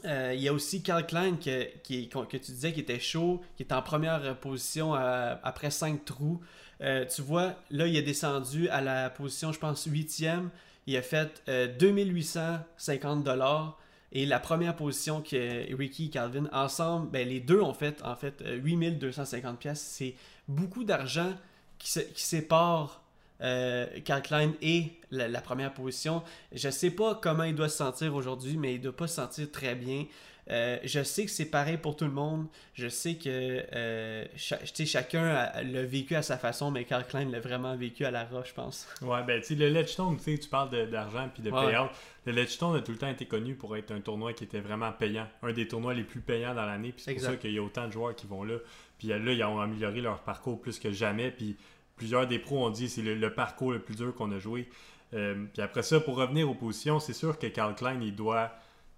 Euh, 0.05 0.33
il 0.35 0.41
y 0.41 0.47
a 0.47 0.53
aussi 0.53 0.81
Carl 0.83 1.05
Klein 1.05 1.35
que, 1.35 1.65
qui, 1.83 2.09
que 2.09 2.37
tu 2.37 2.51
disais 2.51 2.73
qui 2.73 2.81
était 2.81 2.99
chaud, 2.99 3.41
qui 3.55 3.63
est 3.63 3.73
en 3.73 3.81
première 3.81 4.37
position 4.39 4.93
après 4.93 5.71
5 5.71 6.05
trous. 6.05 6.41
tu 6.79 7.21
vois, 7.21 7.55
là, 7.71 7.87
il 7.87 7.95
est 7.95 8.01
descendu 8.01 8.69
à 8.69 8.81
la 8.81 9.09
position, 9.09 9.51
je 9.51 9.59
pense, 9.59 9.87
8e. 9.87 10.49
Il 10.85 10.95
a 10.95 11.01
fait 11.01 11.43
2850 11.79 13.23
dollars. 13.23 13.77
et 14.11 14.25
la 14.25 14.39
première 14.39 14.75
position 14.75 15.21
que 15.21 15.75
Ricky 15.75 16.05
et 16.05 16.09
Calvin, 16.09 16.47
ensemble, 16.53 17.09
ben, 17.11 17.27
les 17.27 17.39
deux 17.39 17.61
ont 17.61 17.73
fait 17.73 18.01
en 18.03 18.15
fait 18.15 18.43
8250 18.45 19.59
pièces. 19.59 19.81
C'est 19.81 20.15
beaucoup 20.47 20.83
d'argent 20.83 21.33
qui, 21.77 21.91
qui 22.13 22.23
sépare 22.23 23.01
euh, 23.41 23.85
Carl 24.03 24.21
Klein 24.21 24.53
et 24.61 24.91
la, 25.11 25.41
première 25.41 25.73
position. 25.73 26.23
Je 26.53 26.69
sais 26.69 26.91
pas 26.91 27.15
comment 27.15 27.43
il 27.43 27.55
doit 27.55 27.69
se 27.69 27.77
sentir 27.77 28.15
aujourd'hui, 28.15 28.57
mais 28.57 28.75
il 28.75 28.81
doit 28.81 28.95
pas 28.95 29.07
se 29.07 29.15
sentir 29.15 29.51
très 29.51 29.75
bien. 29.75 30.05
Euh, 30.49 30.77
je 30.83 31.03
sais 31.03 31.25
que 31.25 31.31
c'est 31.31 31.45
pareil 31.45 31.77
pour 31.77 31.97
tout 31.97 32.05
le 32.05 32.11
monde. 32.11 32.47
Je 32.73 32.87
sais 32.87 33.15
que 33.15 33.65
euh, 33.73 34.25
chacun 34.37 35.51
l'a 35.61 35.83
vécu 35.83 36.15
à 36.15 36.21
sa 36.21 36.37
façon, 36.37 36.71
mais 36.71 36.85
Carl 36.85 37.05
Klein 37.05 37.29
l'a 37.29 37.39
vraiment 37.39 37.75
vécu 37.75 38.05
à 38.05 38.11
la 38.11 38.23
roche, 38.23 38.49
je 38.49 38.53
pense. 38.53 38.87
Ouais, 39.01 39.23
ben 39.23 39.41
tu 39.41 39.55
le 39.55 39.69
Ledgestone, 39.69 40.17
tu 40.17 40.37
parles 40.49 40.89
d'argent 40.89 41.29
puis 41.33 41.43
de 41.43 41.51
payout. 41.51 41.89
Le 42.25 42.31
Ledgestone 42.31 42.77
a 42.77 42.81
tout 42.81 42.91
le 42.91 42.97
temps 42.97 43.09
été 43.09 43.25
connu 43.25 43.55
pour 43.55 43.75
être 43.75 43.91
un 43.91 43.99
tournoi 43.99 44.33
qui 44.33 44.45
était 44.45 44.59
vraiment 44.59 44.91
payant. 44.91 45.27
Un 45.43 45.51
des 45.51 45.67
tournois 45.67 45.93
les 45.93 46.03
plus 46.03 46.21
payants 46.21 46.55
dans 46.55 46.65
l'année. 46.65 46.93
Puis 46.93 47.03
c'est 47.05 47.13
pour 47.13 47.23
ça 47.23 47.35
qu'il 47.35 47.51
y 47.51 47.57
a 47.57 47.63
autant 47.63 47.87
de 47.87 47.91
joueurs 47.91 48.15
qui 48.15 48.25
vont 48.25 48.43
là. 48.43 48.55
Puis 48.97 49.09
là, 49.09 49.17
ils 49.17 49.43
ont 49.43 49.59
amélioré 49.59 50.01
leur 50.01 50.21
parcours 50.21 50.59
plus 50.59 50.79
que 50.79 50.91
jamais. 50.91 51.29
Puis 51.29 51.57
plusieurs 51.97 52.27
des 52.27 52.39
pros 52.39 52.65
ont 52.65 52.69
dit 52.69 52.87
c'est 52.87 53.01
le, 53.01 53.33
parcours 53.33 53.73
le 53.73 53.79
plus 53.79 53.95
dur 53.95 54.15
qu'on 54.15 54.31
a 54.31 54.39
joué. 54.39 54.69
Euh, 55.13 55.45
puis 55.51 55.61
après 55.61 55.83
ça, 55.83 55.99
pour 55.99 56.15
revenir 56.15 56.49
aux 56.49 56.53
positions, 56.53 56.99
c'est 56.99 57.13
sûr 57.13 57.37
que 57.37 57.47
Carl 57.47 57.75
Klein, 57.75 57.99
il 58.01 58.15
doit, 58.15 58.51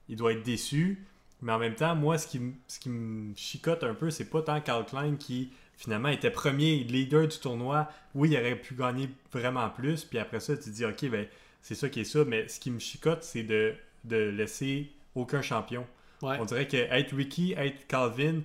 il 0.08 0.16
doit 0.16 0.34
être 0.34 0.44
déçu. 0.44 1.06
Mais 1.42 1.54
en 1.54 1.60
même 1.60 1.76
temps, 1.76 1.96
moi, 1.96 2.18
ce 2.18 2.28
qui, 2.28 2.42
ce 2.68 2.80
qui 2.80 2.90
me 2.90 3.34
chicote 3.36 3.84
un 3.84 3.94
peu, 3.94 4.10
c'est 4.10 4.30
pas 4.30 4.42
tant 4.42 4.60
Carl 4.60 4.86
Klein 4.86 5.16
qui 5.16 5.52
finalement 5.78 6.10
était 6.10 6.32
premier 6.32 6.84
leader 6.84 7.28
du 7.28 7.40
tournoi. 7.40 7.88
Oui, 8.14 8.30
il 8.32 8.38
aurait 8.38 8.56
pu 8.56 8.76
gagner 8.76 9.10
vraiment 9.32 9.70
plus. 9.70 10.04
Puis 10.04 10.20
après 10.20 10.42
ça, 10.42 10.58
tu 10.58 10.64
te 10.64 10.70
dis, 10.70 10.86
OK, 10.86 11.10
ben, 11.10 11.26
c'est 11.62 11.76
ça 11.76 11.88
qui 11.88 12.02
est 12.02 12.06
ça. 12.06 12.26
Mais 12.26 12.48
ce 12.50 12.60
qui 12.60 12.72
me 12.72 12.80
chicote, 12.80 13.24
c'est 13.24 13.44
de, 13.44 13.74
de 14.04 14.18
laisser 14.18 14.92
aucun 15.16 15.42
champion. 15.42 15.86
On 16.22 16.44
dirait 16.44 16.68
que 16.68 16.76
être 16.76 17.16
Ricky, 17.16 17.54
être 17.54 17.88
Calvin, 17.88 18.42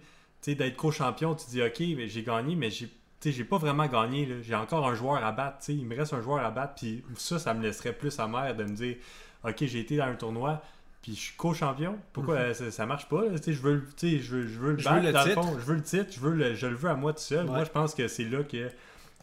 d'être 0.47 0.77
co-champion, 0.77 1.35
tu 1.35 1.47
te 1.47 1.51
dis, 1.51 1.63
OK, 1.63 2.07
j'ai 2.09 2.23
gagné, 2.23 2.55
mais 2.55 2.71
j'ai 2.71 2.89
j'ai 3.33 3.45
pas 3.45 3.59
vraiment 3.59 3.87
gagné. 3.87 4.29
J'ai 4.43 4.55
encore 4.55 4.87
un 4.87 4.95
joueur 4.95 5.25
à 5.25 5.33
battre. 5.33 5.59
Il 5.69 5.87
me 5.87 5.97
reste 5.97 6.13
un 6.13 6.21
joueur 6.21 6.45
à 6.45 6.51
battre. 6.51 6.75
Puis 6.77 7.05
ça, 7.17 7.39
ça 7.39 7.55
me 7.55 7.63
laisserait 7.63 7.93
plus 7.93 8.19
amer 8.19 8.55
de 8.55 8.65
me 8.65 8.75
dire 8.75 8.97
Ok, 9.45 9.57
j'ai 9.61 9.81
été 9.81 9.97
dans 9.97 10.05
un 10.05 10.15
tournoi. 10.15 10.63
Puis 11.03 11.15
je 11.15 11.21
suis 11.21 11.37
co-champion. 11.37 11.99
Pourquoi 12.13 12.37
mhm. 12.37 12.55
euh, 12.61 12.71
ça, 12.71 12.87
marche 12.87 13.09
pas? 13.09 13.25
Je 13.47 13.51
veux, 13.53 13.85
je, 14.01 14.09
veux, 14.09 14.47
je 14.47 14.59
veux 14.59 14.71
le 14.73 14.83
battre, 14.83 15.13
dans 15.13 15.25
le 15.25 15.33
fond. 15.33 15.59
Je 15.59 15.65
veux 15.65 15.75
le 15.75 15.83
titre. 15.83 16.11
Je, 16.13 16.21
veux 16.21 16.33
le, 16.33 16.55
je 16.55 16.67
le 16.67 16.75
veux 16.75 16.89
à 16.89 16.95
moi 16.95 17.13
tout 17.13 17.21
seul. 17.21 17.47
Moi, 17.47 17.65
je 17.65 17.71
pense 17.71 17.95
que 17.95 18.09
c'est 18.09 18.25
là 18.25 18.43
que 18.43 18.71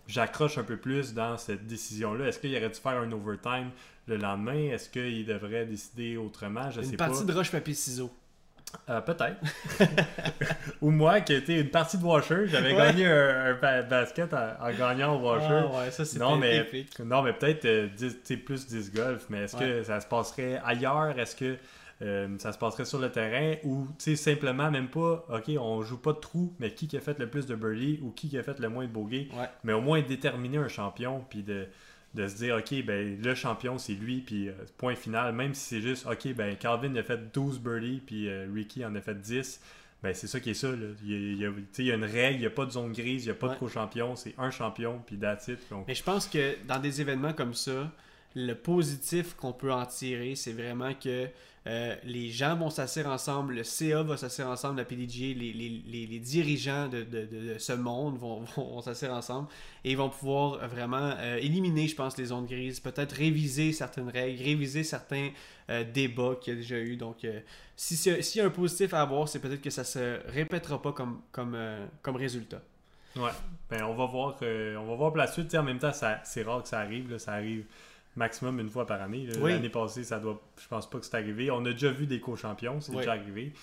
j'accroche 0.07 0.57
un 0.57 0.63
peu 0.63 0.77
plus 0.77 1.13
dans 1.13 1.37
cette 1.37 1.65
décision-là. 1.65 2.27
Est-ce 2.27 2.39
qu'il 2.39 2.55
aurait 2.55 2.69
dû 2.69 2.79
faire 2.79 2.99
un 2.99 3.11
overtime 3.11 3.71
le 4.07 4.17
lendemain? 4.17 4.69
Est-ce 4.71 4.89
qu'il 4.89 5.25
devrait 5.25 5.65
décider 5.65 6.17
autrement? 6.17 6.69
Je 6.69 6.81
Une 6.81 6.91
sais 6.91 6.97
partie 6.97 7.25
de 7.25 7.33
roche-papier-ciseaux. 7.33 8.11
Euh, 8.89 9.01
peut-être. 9.01 9.37
Ou 10.81 10.91
moi, 10.91 11.21
qui 11.21 11.33
était 11.33 11.59
une 11.59 11.69
partie 11.69 11.97
de 11.97 12.03
Washer, 12.03 12.47
j'avais 12.47 12.73
gagné 12.73 13.05
un, 13.05 13.53
basket 13.83 14.33
en, 14.33 14.71
gagnant 14.77 15.15
au 15.15 15.19
Washer. 15.19 15.67
Ah 15.69 15.79
ouais, 15.79 15.91
ça 15.91 16.05
c'était 16.05 16.23
non, 16.23 16.37
mais, 16.37 16.65
Non, 17.03 17.21
mais 17.21 17.33
peut-être 17.33 17.65
euh, 17.65 17.87
plus 18.45 18.67
10 18.67 18.93
golf, 18.93 19.25
mais 19.29 19.43
est-ce 19.43 19.55
que 19.55 19.83
ça 19.83 19.99
se 19.99 20.07
passerait 20.07 20.61
ailleurs? 20.65 21.17
Est-ce 21.17 21.35
que 21.35 21.57
euh, 22.01 22.27
ça 22.39 22.51
se 22.51 22.57
passerait 22.57 22.85
sur 22.85 22.99
le 22.99 23.11
terrain? 23.11 23.55
Ou 23.63 23.87
simplement, 24.15 24.71
même 24.71 24.89
pas, 24.89 25.25
OK, 25.29 25.51
on 25.59 25.81
joue 25.83 25.99
pas 25.99 26.13
de 26.13 26.19
trou, 26.19 26.53
mais 26.59 26.73
qui, 26.73 26.87
qui 26.87 26.97
a 26.97 27.01
fait 27.01 27.19
le 27.19 27.29
plus 27.29 27.45
de 27.45 27.55
birdie 27.55 27.99
ou 28.01 28.11
qui, 28.11 28.29
qui 28.29 28.37
a 28.37 28.43
fait 28.43 28.59
le 28.59 28.69
moins 28.69 28.85
de 28.85 28.91
bogey? 28.91 29.29
Mais 29.63 29.73
au 29.73 29.81
moins 29.81 30.01
déterminer 30.01 30.57
un 30.57 30.67
champion, 30.67 31.23
puis 31.29 31.43
de 31.43 31.67
de 32.13 32.27
se 32.27 32.35
dire, 32.35 32.57
OK, 32.57 32.83
ben, 32.85 33.21
le 33.21 33.35
champion, 33.35 33.77
c'est 33.77 33.93
lui, 33.93 34.19
puis 34.21 34.49
euh, 34.49 34.53
point 34.77 34.95
final, 34.95 35.33
même 35.33 35.53
si 35.53 35.63
c'est 35.63 35.81
juste, 35.81 36.05
OK, 36.05 36.33
ben, 36.33 36.55
Calvin 36.57 36.95
a 36.95 37.03
fait 37.03 37.31
12 37.33 37.59
birdies, 37.59 38.01
puis 38.05 38.27
euh, 38.27 38.47
Ricky 38.53 38.83
en 38.83 38.93
a 38.95 39.01
fait 39.01 39.15
10, 39.15 39.61
ben, 40.03 40.13
c'est 40.13 40.27
ça 40.27 40.39
qui 40.39 40.49
est 40.49 40.55
ça. 40.55 40.69
Il, 41.05 41.37
y 41.37 41.45
a, 41.91 41.95
une 41.95 42.03
règle, 42.03 42.37
il 42.37 42.39
n'y 42.39 42.45
a 42.45 42.49
pas 42.49 42.65
de 42.65 42.71
zone 42.71 42.91
grise, 42.91 43.23
il 43.23 43.27
n'y 43.27 43.31
a 43.31 43.35
pas 43.35 43.49
de 43.49 43.55
co-champion, 43.59 44.15
c'est 44.15 44.33
un 44.37 44.49
champion, 44.49 45.01
puis 45.05 45.17
that's 45.17 45.47
it. 45.47 45.59
Mais 45.87 45.95
je 45.95 46.03
pense 46.03 46.27
que 46.27 46.55
dans 46.67 46.79
des 46.79 47.01
événements 47.01 47.33
comme 47.33 47.53
ça, 47.53 47.91
le 48.35 48.53
positif 48.53 49.35
qu'on 49.35 49.53
peut 49.53 49.71
en 49.71 49.85
tirer, 49.85 50.35
c'est 50.35 50.53
vraiment 50.53 50.93
que 50.93 51.27
euh, 51.67 51.95
les 52.03 52.29
gens 52.31 52.55
vont 52.55 52.71
s'asseoir 52.71 53.13
ensemble, 53.13 53.53
le 53.53 53.63
CA 53.63 54.01
va 54.01 54.17
s'asseoir 54.17 54.49
ensemble, 54.49 54.77
la 54.77 54.85
PDG, 54.85 55.35
les, 55.35 55.53
les, 55.53 56.07
les, 56.07 56.19
dirigeants 56.19 56.87
de, 56.87 57.03
de, 57.03 57.25
de, 57.25 57.57
ce 57.59 57.73
monde 57.73 58.17
vont, 58.19 58.41
vont 58.55 58.81
s'asseoir 58.81 59.15
ensemble 59.15 59.47
et 59.83 59.93
vont 59.93 60.09
pouvoir 60.09 60.67
vraiment 60.67 61.13
euh, 61.19 61.37
éliminer, 61.37 61.87
je 61.87 61.95
pense, 61.95 62.17
les 62.17 62.25
zones 62.25 62.47
grises, 62.47 62.79
peut-être 62.79 63.11
réviser 63.11 63.73
certaines 63.73 64.09
règles, 64.09 64.43
réviser 64.43 64.83
certains 64.83 65.29
euh, 65.69 65.83
débats 65.83 66.35
qu'il 66.41 66.53
y 66.53 66.57
a 66.57 66.59
déjà 66.59 66.79
eu. 66.79 66.97
Donc, 66.97 67.27
s'il 67.75 68.23
si 68.23 68.39
y 68.39 68.41
a 68.41 68.45
un 68.45 68.49
positif 68.49 68.95
à 68.95 69.01
avoir, 69.01 69.27
c'est 69.27 69.39
peut-être 69.39 69.61
que 69.61 69.69
ça 69.69 69.83
se 69.83 70.19
répétera 70.29 70.81
pas 70.81 70.93
comme, 70.93 71.21
comme, 71.31 71.55
comme 72.01 72.15
résultat. 72.15 72.61
Ouais, 73.15 73.31
ben 73.69 73.83
on 73.83 73.93
va 73.93 74.05
voir, 74.05 74.37
on 74.41 74.85
va 74.85 74.95
voir 74.95 75.11
pour 75.11 75.17
la 75.17 75.27
suite. 75.27 75.53
En 75.53 75.63
même 75.63 75.79
temps, 75.79 75.91
c'est 76.23 76.43
rare 76.43 76.63
que 76.63 76.69
ça 76.69 76.79
arrive, 76.79 77.11
là, 77.11 77.19
ça 77.19 77.33
arrive 77.33 77.65
maximum 78.15 78.59
une 78.59 78.69
fois 78.69 78.85
par 78.85 79.01
année. 79.01 79.27
L'année 79.41 79.69
passée, 79.69 80.03
ça 80.03 80.19
doit, 80.19 80.41
je 80.61 80.67
pense 80.67 80.89
pas 80.89 80.99
que 80.99 81.05
c'est 81.05 81.15
arrivé. 81.15 81.51
On 81.51 81.65
a 81.65 81.71
déjà 81.71 81.91
vu 81.91 82.05
des 82.05 82.19
co-champions, 82.19 82.79
c'est 82.81 82.95
déjà 82.95 83.11
arrivé. 83.11 83.53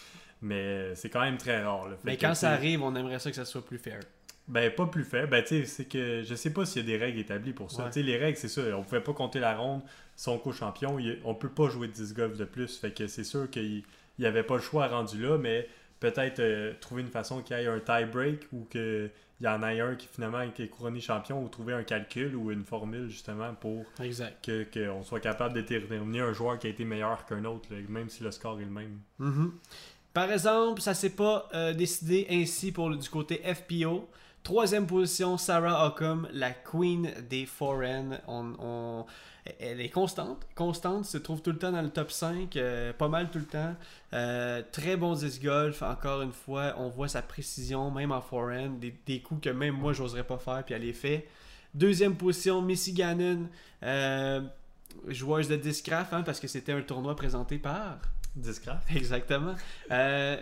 Mais 0.40 0.94
c'est 0.94 1.10
quand 1.10 1.20
même 1.20 1.36
très 1.36 1.62
rare. 1.64 1.88
Mais 2.04 2.16
quand 2.16 2.34
ça 2.34 2.50
arrive, 2.50 2.82
on 2.82 2.94
aimerait 2.94 3.18
ça 3.18 3.30
que 3.30 3.36
ça 3.36 3.44
soit 3.44 3.64
plus 3.64 3.78
fair. 3.78 4.00
Ben, 4.46 4.72
pas 4.72 4.86
plus 4.86 5.04
fair. 5.04 5.28
Ben, 5.28 5.42
tu 5.42 5.48
sais, 5.48 5.64
c'est 5.66 5.84
que 5.84 6.22
je 6.22 6.34
sais 6.34 6.52
pas 6.52 6.64
s'il 6.64 6.82
y 6.82 6.84
a 6.84 6.96
des 6.96 7.04
règles 7.04 7.18
établies 7.18 7.52
pour 7.52 7.70
ça. 7.70 7.84
Tu 7.86 7.94
sais, 7.94 8.02
les 8.02 8.16
règles, 8.16 8.38
c'est 8.38 8.48
ça. 8.48 8.62
On 8.76 8.82
pouvait 8.82 9.02
pas 9.02 9.12
compter 9.12 9.40
la 9.40 9.56
ronde. 9.56 9.82
Son 10.16 10.38
co-champion, 10.38 10.98
on 11.24 11.34
peut 11.34 11.50
pas 11.50 11.68
jouer 11.68 11.88
10 11.88 12.14
golf 12.14 12.36
de 12.38 12.44
plus. 12.44 12.78
Fait 12.78 12.92
que 12.92 13.06
c'est 13.06 13.24
sûr 13.24 13.50
qu'il 13.50 13.84
n'y 14.18 14.26
avait 14.26 14.42
pas 14.42 14.54
le 14.54 14.62
choix 14.62 14.86
rendu 14.86 15.20
là, 15.22 15.36
mais 15.38 15.68
peut-être 16.00 16.40
euh, 16.40 16.72
trouver 16.80 17.02
une 17.02 17.08
façon 17.08 17.42
qu'il 17.42 17.56
y 17.56 17.60
ait 17.60 17.66
un 17.66 17.80
tie-break 17.80 18.46
ou 18.52 18.66
qu'il 19.38 19.46
y 19.46 19.50
en 19.50 19.62
ait 19.62 19.80
un 19.80 19.94
qui 19.94 20.08
finalement 20.08 20.40
est 20.40 20.68
couronné 20.68 21.00
champion 21.00 21.42
ou 21.42 21.48
trouver 21.48 21.72
un 21.72 21.84
calcul 21.84 22.34
ou 22.34 22.50
une 22.50 22.64
formule 22.64 23.08
justement 23.08 23.54
pour 23.54 23.84
qu'on 23.96 25.02
soit 25.04 25.20
capable 25.20 25.54
de 25.54 25.60
déterminer 25.60 26.20
un 26.20 26.32
joueur 26.32 26.58
qui 26.58 26.66
a 26.66 26.70
été 26.70 26.84
meilleur 26.84 27.24
qu'un 27.24 27.44
autre, 27.44 27.68
même 27.88 28.08
si 28.08 28.22
le 28.22 28.30
score 28.32 28.60
est 28.60 28.64
le 28.64 28.70
même. 28.70 28.98
Mm-hmm. 29.20 29.50
Par 30.12 30.32
exemple, 30.32 30.80
ça 30.80 30.94
s'est 30.94 31.14
pas 31.14 31.48
euh, 31.54 31.72
décidé 31.72 32.26
ainsi 32.30 32.72
pour 32.72 32.90
du 32.90 33.08
côté 33.08 33.36
FPO. 33.36 34.08
Troisième 34.42 34.86
position, 34.86 35.36
Sarah 35.36 35.86
Ockham, 35.86 36.28
la 36.32 36.52
queen 36.52 37.12
des 37.28 37.44
foreign. 37.44 38.18
on, 38.26 39.04
elle 39.58 39.80
est 39.80 39.88
constante. 39.88 40.46
Constante, 40.54 41.04
se 41.04 41.18
trouve 41.18 41.42
tout 41.42 41.50
le 41.50 41.58
temps 41.58 41.72
dans 41.72 41.82
le 41.82 41.90
top 41.90 42.10
5, 42.10 42.56
euh, 42.56 42.92
pas 42.92 43.08
mal 43.08 43.30
tout 43.30 43.38
le 43.38 43.44
temps. 43.44 43.74
Euh, 44.12 44.62
très 44.72 44.96
bon 44.96 45.14
disc 45.14 45.42
golf, 45.42 45.82
encore 45.82 46.22
une 46.22 46.32
fois, 46.32 46.74
on 46.78 46.88
voit 46.88 47.08
sa 47.08 47.22
précision, 47.22 47.90
même 47.90 48.12
en 48.12 48.20
forehand, 48.20 48.78
des, 48.78 48.94
des 49.06 49.20
coups 49.20 49.42
que 49.42 49.50
même 49.50 49.74
moi 49.74 49.92
j'oserais 49.92 50.24
pas 50.24 50.38
faire, 50.38 50.62
puis 50.64 50.74
elle 50.74 50.82
les 50.82 50.92
fait. 50.92 51.28
Deuxième 51.74 52.16
position, 52.16 52.62
Missy 52.62 52.92
Gannon, 52.92 53.48
euh, 53.82 54.40
joueuse 55.06 55.48
de 55.48 55.56
discraft, 55.56 56.12
hein, 56.12 56.22
parce 56.22 56.40
que 56.40 56.48
c'était 56.48 56.72
un 56.72 56.82
tournoi 56.82 57.14
présenté 57.14 57.58
par 57.58 57.98
Discraft. 58.38 58.90
Exactement. 58.94 59.54
Euh, 59.90 60.36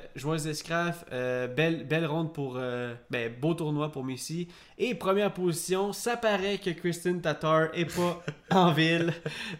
euh, 1.12 1.48
belle, 1.48 1.84
belle 1.86 2.06
ronde 2.06 2.32
pour. 2.32 2.56
Euh, 2.56 2.94
ben, 3.10 3.32
beau 3.40 3.54
tournoi 3.54 3.90
pour 3.90 4.04
Messi. 4.04 4.48
Et 4.78 4.94
première 4.94 5.32
position, 5.32 5.92
ça 5.92 6.16
paraît 6.16 6.58
que 6.58 6.70
Kristen 6.70 7.20
Tatar 7.20 7.68
est 7.74 7.86
pas 7.86 8.22
en 8.50 8.72
ville. 8.72 9.12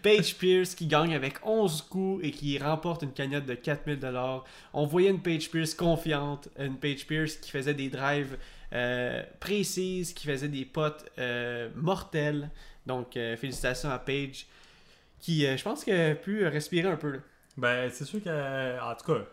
Paige 0.03 0.37
Pierce 0.37 0.75
qui 0.75 0.87
gagne 0.87 1.14
avec 1.14 1.44
11 1.44 1.83
coups 1.83 2.25
et 2.25 2.31
qui 2.31 2.59
remporte 2.59 3.03
une 3.03 3.12
cagnotte 3.12 3.46
de 3.46 3.55
4000$. 3.55 4.42
On 4.72 4.87
voyait 4.87 5.11
une 5.11 5.22
Paige 5.22 5.51
Pierce 5.51 5.75
confiante, 5.75 6.49
une 6.59 6.77
Paige 6.77 7.07
Pierce 7.07 7.37
qui 7.37 7.51
faisait 7.51 7.75
des 7.75 7.88
drives 7.88 8.37
précises, 9.40 10.12
qui 10.12 10.27
faisait 10.27 10.49
des 10.49 10.66
potes 10.66 11.11
mortels. 11.75 12.51
Donc, 12.85 13.12
félicitations 13.14 13.90
à 13.90 13.99
Paige 13.99 14.46
qui, 15.18 15.46
je 15.46 15.62
pense, 15.62 15.88
a 15.88 16.14
pu 16.14 16.46
respirer 16.46 16.88
un 16.88 16.96
peu. 16.96 17.20
Ben, 17.57 17.90
c'est 17.90 18.05
sûr 18.05 18.23
que, 18.23 18.81
en 18.81 18.95
tout 18.95 19.12
cas, 19.12 19.25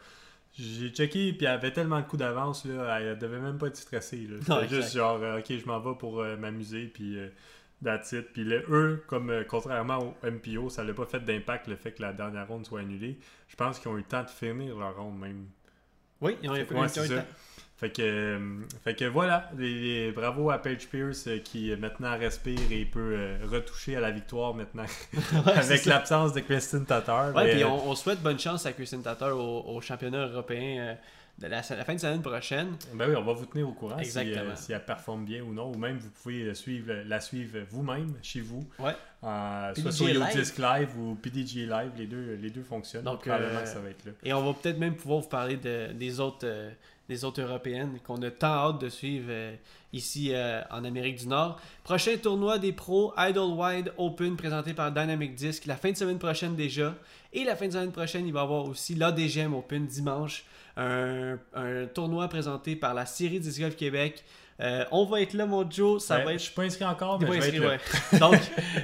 j'ai 0.58 0.90
checké, 0.90 1.34
puis 1.34 1.46
elle 1.46 1.54
avait 1.54 1.74
tellement 1.74 2.00
de 2.00 2.06
coups 2.06 2.20
d'avance, 2.20 2.66
là, 2.66 3.00
elle 3.00 3.18
devait 3.18 3.40
même 3.40 3.58
pas 3.58 3.68
être 3.68 3.78
stressée. 3.78 4.28
C'était 4.42 4.68
juste 4.68 4.94
genre, 4.94 5.20
euh, 5.22 5.40
ok, 5.40 5.46
je 5.50 5.66
m'en 5.66 5.80
vais 5.80 5.96
pour 5.98 6.22
euh, 6.22 6.38
m'amuser, 6.38 6.86
puis 6.86 7.18
euh, 7.18 7.30
that's 7.84 8.12
it. 8.12 8.32
Puis 8.34 8.44
eux, 8.54 9.04
comme 9.08 9.44
contrairement 9.48 10.00
au 10.00 10.28
MPO, 10.30 10.70
ça 10.70 10.84
n'a 10.84 10.94
pas 10.94 11.06
fait 11.06 11.22
d'impact 11.22 11.68
le 11.68 11.76
fait 11.76 11.94
que 11.94 12.02
la 12.02 12.14
dernière 12.14 12.48
ronde 12.48 12.66
soit 12.66 12.82
annulée. 12.82 13.18
Je 13.48 13.56
pense 13.56 13.80
qu'ils 13.80 13.90
ont 13.90 13.96
eu 13.96 14.02
le 14.02 14.04
temps 14.04 14.24
de 14.24 14.30
finir 14.30 14.78
leur 14.78 14.96
ronde 14.96 15.20
même. 15.20 15.48
Oui, 16.22 16.38
ils 16.44 16.50
ont 16.50 16.56
eu 16.56 16.60
le 16.60 16.66
temps. 16.66 17.26
Fait 17.84 17.90
que, 17.90 18.02
euh, 18.02 18.40
fait 18.86 18.96
que 18.96 19.04
voilà, 19.04 19.52
bravo 20.16 20.50
à 20.52 20.58
Paige 20.58 20.88
Pierce 20.88 21.28
euh, 21.28 21.40
qui 21.40 21.76
maintenant 21.76 22.18
respire 22.18 22.72
et 22.72 22.86
peut 22.86 23.14
euh, 23.14 23.38
retoucher 23.44 23.98
à 23.98 24.00
la 24.00 24.10
victoire 24.10 24.54
maintenant 24.54 24.86
avec 25.46 25.84
l'absence 25.84 26.32
de 26.32 26.40
Kristen 26.40 26.86
Tatar. 26.86 27.36
Ouais, 27.36 27.56
puis 27.56 27.66
on, 27.66 27.94
souhaite 27.94 28.22
bonne 28.22 28.40
chance 28.40 28.66
à 28.66 28.72
Kristen 28.72 29.02
Tatar 29.02 29.38
au, 29.38 29.82
championnat 29.82 30.28
européen 30.28 30.96
de 31.40 31.48
la, 31.48 31.58
la 31.58 31.84
fin 31.84 31.96
de 31.96 32.00
semaine 32.00 32.22
prochaine. 32.22 32.76
Ben 32.94 33.10
oui, 33.10 33.16
on 33.16 33.24
va 33.24 33.34
vous 33.34 33.46
tenir 33.46 33.68
au 33.68 33.74
courant 33.74 33.98
si, 33.98 34.06
Exactement. 34.06 34.52
euh, 34.52 34.56
si 34.56 34.72
elle 34.72 34.86
performe 34.86 35.26
bien 35.26 35.42
ou 35.42 35.54
non. 35.54 35.72
Ou 35.72 35.78
même, 35.78 35.98
vous 35.98 36.10
pouvez 36.10 36.44
euh, 36.44 36.54
suivre, 36.54 36.94
la 37.06 37.20
suivre 37.20 37.60
vous-même, 37.70 38.14
chez 38.22 38.42
vous. 38.42 38.68
Ouais. 38.80 38.96
Euh, 39.24 39.74
soit 39.76 39.92
sur. 39.92 40.28
Disc 40.34 40.58
Live 40.58 40.90
ou 40.98 41.16
PDG 41.16 41.66
Live, 41.66 41.92
les 41.98 42.08
deux, 42.08 42.38
les 42.42 42.50
deux 42.50 42.64
fonctionnent. 42.64 43.04
Donc, 43.04 43.22
probablement 43.22 43.60
euh, 43.60 43.64
que 43.64 43.70
ça 43.70 43.80
va 43.80 43.90
être 43.90 44.06
là. 44.06 44.12
Et 44.24 44.34
on 44.34 44.44
va 44.44 44.54
peut-être 44.54 44.78
même 44.78 44.96
pouvoir 44.96 45.22
vous 45.22 45.30
parler 45.30 45.58
de- 45.58 45.92
des, 45.94 46.20
autres, 46.20 46.46
euh, 46.46 46.72
des 47.10 47.26
autres 47.26 47.42
européennes 47.42 48.00
qu'on 48.06 48.22
a 48.22 48.32
tant 48.32 48.70
hâte 48.70 48.82
de 48.82 48.90
suivre 48.90 49.28
euh, 49.30 49.56
ici 49.92 50.34
euh, 50.34 50.62
en 50.72 50.84
Amérique 50.84 51.18
du 51.18 51.28
Nord. 51.28 51.60
Prochain 51.84 52.16
tournoi 52.18 52.60
des 52.60 52.72
pros, 52.72 53.14
Idlewild 53.18 53.94
Open, 53.98 54.36
présenté 54.38 54.74
par 54.74 54.92
Dynamic 54.92 55.36
Disc, 55.36 55.66
la 55.66 55.76
fin 55.76 55.92
de 55.92 55.98
semaine 55.98 56.20
prochaine 56.20 56.56
déjà. 56.56 56.96
Et 57.34 57.44
la 57.44 57.56
fin 57.56 57.68
de 57.68 57.74
semaine 57.74 57.92
prochaine, 57.92 58.26
il 58.26 58.34
va 58.34 58.42
y 58.42 58.44
avoir 58.44 58.66
aussi 58.66 58.96
l'ADGM 58.96 59.54
Open 59.54 59.86
dimanche, 59.86 60.46
un, 60.78 61.38
un 61.54 61.86
tournoi 61.88 62.28
présenté 62.30 62.76
par 62.76 62.94
la 62.94 63.06
série 63.06 63.40
Disc 63.40 63.60
Golf 63.60 63.76
Québec. 63.76 64.24
Euh, 64.60 64.86
on 64.92 65.06
va 65.06 65.22
être 65.22 65.34
là, 65.34 65.46
mon 65.46 65.70
Joe. 65.70 66.04
Ça 66.04 66.18
Ben, 66.18 66.26
va 66.26 66.30
Je 66.32 66.36
être 66.36 66.42
suis 66.42 66.54
pas 66.54 66.64
inscrit 66.64 66.86
encore, 66.86 67.20
mais 67.20 67.28
je 67.28 67.32
vais 67.32 67.38
inscrit, 67.40 67.58
être 67.58 68.14
ouais. 68.14 68.20
Donc, 68.20 68.40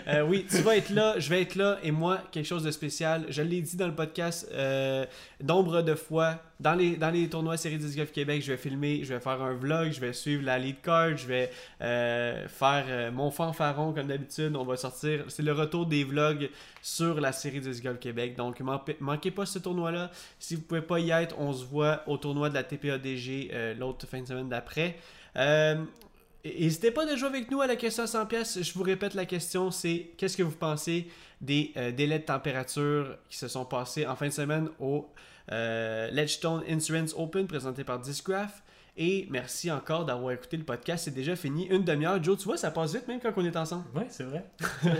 euh, 0.07 0.21
oui, 0.23 0.45
tu 0.49 0.57
vas 0.61 0.75
être 0.77 0.89
là, 0.89 1.19
je 1.19 1.29
vais 1.29 1.41
être 1.41 1.55
là, 1.55 1.77
et 1.83 1.91
moi, 1.91 2.19
quelque 2.31 2.45
chose 2.45 2.63
de 2.63 2.71
spécial. 2.71 3.25
Je 3.29 3.41
l'ai 3.41 3.61
dit 3.61 3.77
dans 3.77 3.87
le 3.87 3.95
podcast 3.95 4.49
euh, 4.51 5.05
nombre 5.43 5.81
de 5.81 5.95
fois. 5.95 6.39
Dans 6.59 6.73
les, 6.73 6.97
dans 6.97 7.09
les 7.09 7.29
tournois 7.29 7.55
Série 7.55 7.77
10 7.77 7.95
Golf 7.95 8.11
Québec, 8.11 8.41
je 8.41 8.51
vais 8.51 8.57
filmer, 8.57 9.01
je 9.05 9.13
vais 9.13 9.21
faire 9.21 9.41
un 9.41 9.53
vlog, 9.53 9.91
je 9.93 10.01
vais 10.01 10.11
suivre 10.11 10.43
la 10.43 10.57
lead 10.59 10.81
card, 10.81 11.15
je 11.15 11.25
vais 11.25 11.49
faire 11.79 13.11
mon 13.13 13.31
fanfaron 13.31 13.93
comme 13.93 14.07
d'habitude. 14.07 14.57
On 14.57 14.65
va 14.65 14.75
sortir. 14.75 15.23
C'est 15.29 15.43
le 15.43 15.53
retour 15.53 15.85
des 15.85 16.03
vlogs 16.03 16.49
sur 16.81 17.21
la 17.21 17.31
Série 17.31 17.61
10 17.61 17.81
Golf 17.81 17.99
Québec. 17.99 18.35
Donc, 18.35 18.59
manquez 18.59 18.97
manquez 18.99 19.31
pas 19.31 19.45
ce 19.45 19.59
tournoi-là. 19.59 20.11
Si 20.37 20.55
vous 20.55 20.63
pouvez 20.63 20.81
pas 20.81 20.99
y 20.99 21.11
être, 21.11 21.35
on 21.39 21.53
se 21.53 21.63
voit 21.63 22.03
au 22.07 22.17
tournoi 22.17 22.49
de 22.49 22.55
la 22.55 22.63
TPADG 22.63 23.77
l'autre 23.77 24.05
fin 24.05 24.19
de 24.19 24.27
semaine 24.27 24.49
d'après. 24.49 24.97
Euh, 25.37 25.83
N'hésitez 26.45 26.91
pas 26.91 27.05
de 27.05 27.17
jouer 27.17 27.27
avec 27.27 27.51
nous 27.51 27.59
à 27.59 27.67
la 27.67 27.75
question 27.75 28.03
à 28.03 28.07
100 28.07 28.25
pièces. 28.27 28.63
Je 28.63 28.73
vous 28.73 28.83
répète 28.83 29.13
la 29.13 29.25
question, 29.25 29.71
c'est 29.71 30.11
qu'est-ce 30.17 30.37
que 30.37 30.43
vous 30.43 30.55
pensez 30.55 31.09
des 31.41 31.73
euh, 31.75 31.91
délais 31.91 32.19
de 32.19 32.23
température 32.23 33.17
qui 33.29 33.37
se 33.37 33.49
sont 33.49 33.65
passés 33.65 34.07
en 34.07 34.15
fin 34.15 34.27
de 34.27 34.33
semaine 34.33 34.69
au 34.79 35.09
euh, 35.51 36.09
Ledgestone 36.11 36.63
Insurance 36.69 37.13
Open 37.17 37.45
présenté 37.45 37.83
par 37.83 37.99
Discraft. 37.99 38.63
Et 38.95 39.27
merci 39.29 39.71
encore 39.71 40.05
d'avoir 40.05 40.33
écouté 40.33 40.57
le 40.57 40.63
podcast. 40.63 41.05
C'est 41.05 41.13
déjà 41.13 41.35
fini. 41.35 41.67
Une 41.67 41.83
demi-heure. 41.83 42.21
Joe, 42.21 42.37
tu 42.37 42.45
vois, 42.45 42.57
ça 42.57 42.71
passe 42.71 42.93
vite 42.93 43.07
même 43.07 43.19
quand 43.21 43.31
on 43.35 43.45
est 43.45 43.55
ensemble. 43.55 43.85
Oui, 43.95 44.03
c'est 44.09 44.23
vrai. 44.23 44.43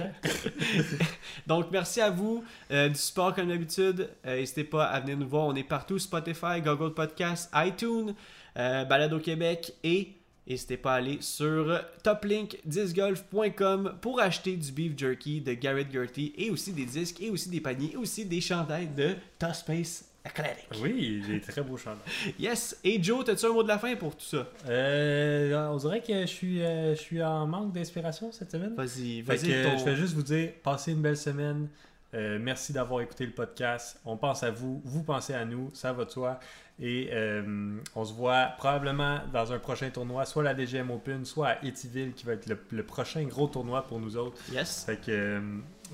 Donc, 1.48 1.68
merci 1.72 2.00
à 2.00 2.10
vous 2.10 2.44
euh, 2.72 2.88
du 2.88 2.96
support 2.96 3.34
comme 3.34 3.48
d'habitude. 3.50 4.10
Euh, 4.26 4.38
N'hésitez 4.38 4.64
pas 4.64 4.86
à 4.86 5.00
venir 5.02 5.18
nous 5.18 5.28
voir. 5.28 5.48
On 5.48 5.56
est 5.56 5.64
partout 5.64 6.00
Spotify, 6.00 6.62
Google 6.64 6.94
Podcast, 6.94 7.50
iTunes, 7.56 8.14
Balado 8.56 9.20
Québec 9.20 9.74
et 9.84 10.19
n'hésitez 10.50 10.78
pas 10.78 10.94
à 10.94 10.96
aller 10.96 11.18
sur 11.22 11.80
toplinkdiscgolf.com 12.04 13.96
pour 14.02 14.20
acheter 14.20 14.56
du 14.58 14.72
beef 14.72 14.98
jerky 14.98 15.42
de 15.42 15.54
Garrett 15.54 15.92
Gertie 15.92 16.34
et 16.38 16.50
aussi 16.50 16.72
des 16.74 16.86
disques 16.86 17.22
et 17.22 17.30
aussi 17.30 17.50
des 17.50 17.62
paniers 17.62 17.92
et 17.94 17.98
aussi 17.98 18.26
des 18.26 18.42
chandails 18.42 18.88
de 18.88 19.16
Top 19.38 19.54
Space 19.54 20.06
Athletic. 20.24 20.68
oui, 20.82 21.22
des 21.28 21.40
très 21.40 21.62
beaux 21.62 21.78
chandails. 21.78 22.00
Yes! 22.40 22.78
Et 22.84 23.02
Joe, 23.02 23.28
as-tu 23.30 23.46
un 23.46 23.54
mot 23.54 23.64
de 23.64 23.68
la 23.70 23.80
fin 23.80 23.96
pour 23.96 24.16
tout 24.16 24.26
ça? 24.26 24.48
Euh, 24.68 25.68
on 25.72 25.78
dirait 25.78 26.02
que 26.02 26.22
je 26.22 26.26
suis, 26.28 26.62
euh, 26.62 26.94
je 26.96 27.00
suis 27.02 27.24
en 27.24 27.48
manque 27.48 27.72
d'inspiration 27.74 28.32
cette 28.32 28.52
semaine. 28.52 28.76
Vas-y, 28.76 29.22
vas-y. 29.22 29.64
ton- 29.64 29.78
Je 29.78 29.86
vais 29.86 29.96
juste 29.96 30.14
vous 30.14 30.24
dire, 30.24 30.52
passez 30.62 30.92
une 30.92 31.02
belle 31.02 31.18
semaine. 31.18 31.70
Euh, 32.16 32.38
merci 32.42 32.74
d'avoir 32.74 33.02
écouté 33.02 33.26
le 33.26 33.32
podcast. 33.32 34.00
On 34.04 34.18
pense 34.18 34.42
à 34.44 34.50
vous, 34.52 34.82
vous 34.84 35.04
pensez 35.04 35.34
à 35.34 35.46
nous, 35.46 35.70
ça 35.74 35.94
va 35.94 36.06
de 36.06 36.10
soi. 36.10 36.40
Et 36.82 37.10
euh, 37.12 37.78
on 37.96 38.06
se 38.06 38.14
voit 38.14 38.46
probablement 38.58 39.20
dans 39.34 39.52
un 39.52 39.60
prochain 39.60 39.90
tournoi, 39.90 40.24
soit 40.26 40.44
la 40.44 40.54
DGM 40.54 40.90
Open, 40.92 41.26
soit 41.26 41.48
à 41.50 41.66
Etiville, 41.66 42.14
qui 42.14 42.26
va 42.26 42.34
être 42.34 42.48
le, 42.48 42.58
le 42.72 42.84
prochain 42.84 43.24
gros 43.24 43.48
tournoi 43.48 43.82
pour 43.86 44.00
nous 44.00 44.16
autres. 44.16 44.38
Yes. 44.52 44.86
Fait 44.86 44.96
que 44.98 45.12
euh, 45.12 45.40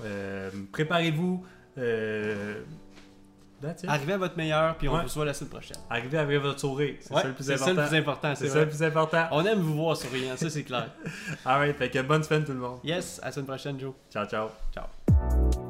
euh, 0.04 0.50
préparez-vous. 0.72 1.44
Euh. 1.78 2.62
Arrivez 3.88 4.12
à 4.12 4.18
votre 4.18 4.36
meilleur, 4.36 4.76
puis 4.76 4.86
on 4.86 4.94
Ouais. 4.94 5.02
vous 5.02 5.08
voit 5.08 5.24
la 5.24 5.32
semaine 5.34 5.50
prochaine. 5.50 5.78
Arrivez 5.88 6.18
avec 6.18 6.40
votre 6.40 6.60
sourire. 6.60 6.96
C'est 7.00 7.12
Ouais, 7.14 7.22
ça 7.22 7.28
le 7.28 7.34
plus 7.34 7.44
c'est 7.44 7.56
ça 7.56 7.64
important. 7.64 7.82
le 7.82 7.88
plus 7.88 7.96
important, 7.98 8.34
c'est 8.34 8.44
C'est 8.46 8.52
ça 8.52 8.60
le 8.60 8.68
plus 8.68 8.82
important. 8.82 9.26
On 9.32 9.44
aime 9.46 9.60
vous 9.60 9.74
voir 9.74 9.96
souriant, 9.96 10.36
ça 10.36 10.50
c'est 10.50 10.62
clair. 10.62 10.90
Alright, 11.44 11.74
fait 11.76 11.88
que 11.90 12.02
bonne 12.02 12.22
semaine 12.22 12.44
tout 12.44 12.52
le 12.52 12.58
monde. 12.58 12.78
Yes, 12.84 13.18
à 13.22 13.26
la 13.26 13.32
semaine 13.32 13.46
prochaine, 13.46 13.80
Joe. 13.80 13.94
Ciao, 14.12 14.26
ciao. 14.26 14.50
Ciao. 14.74 15.65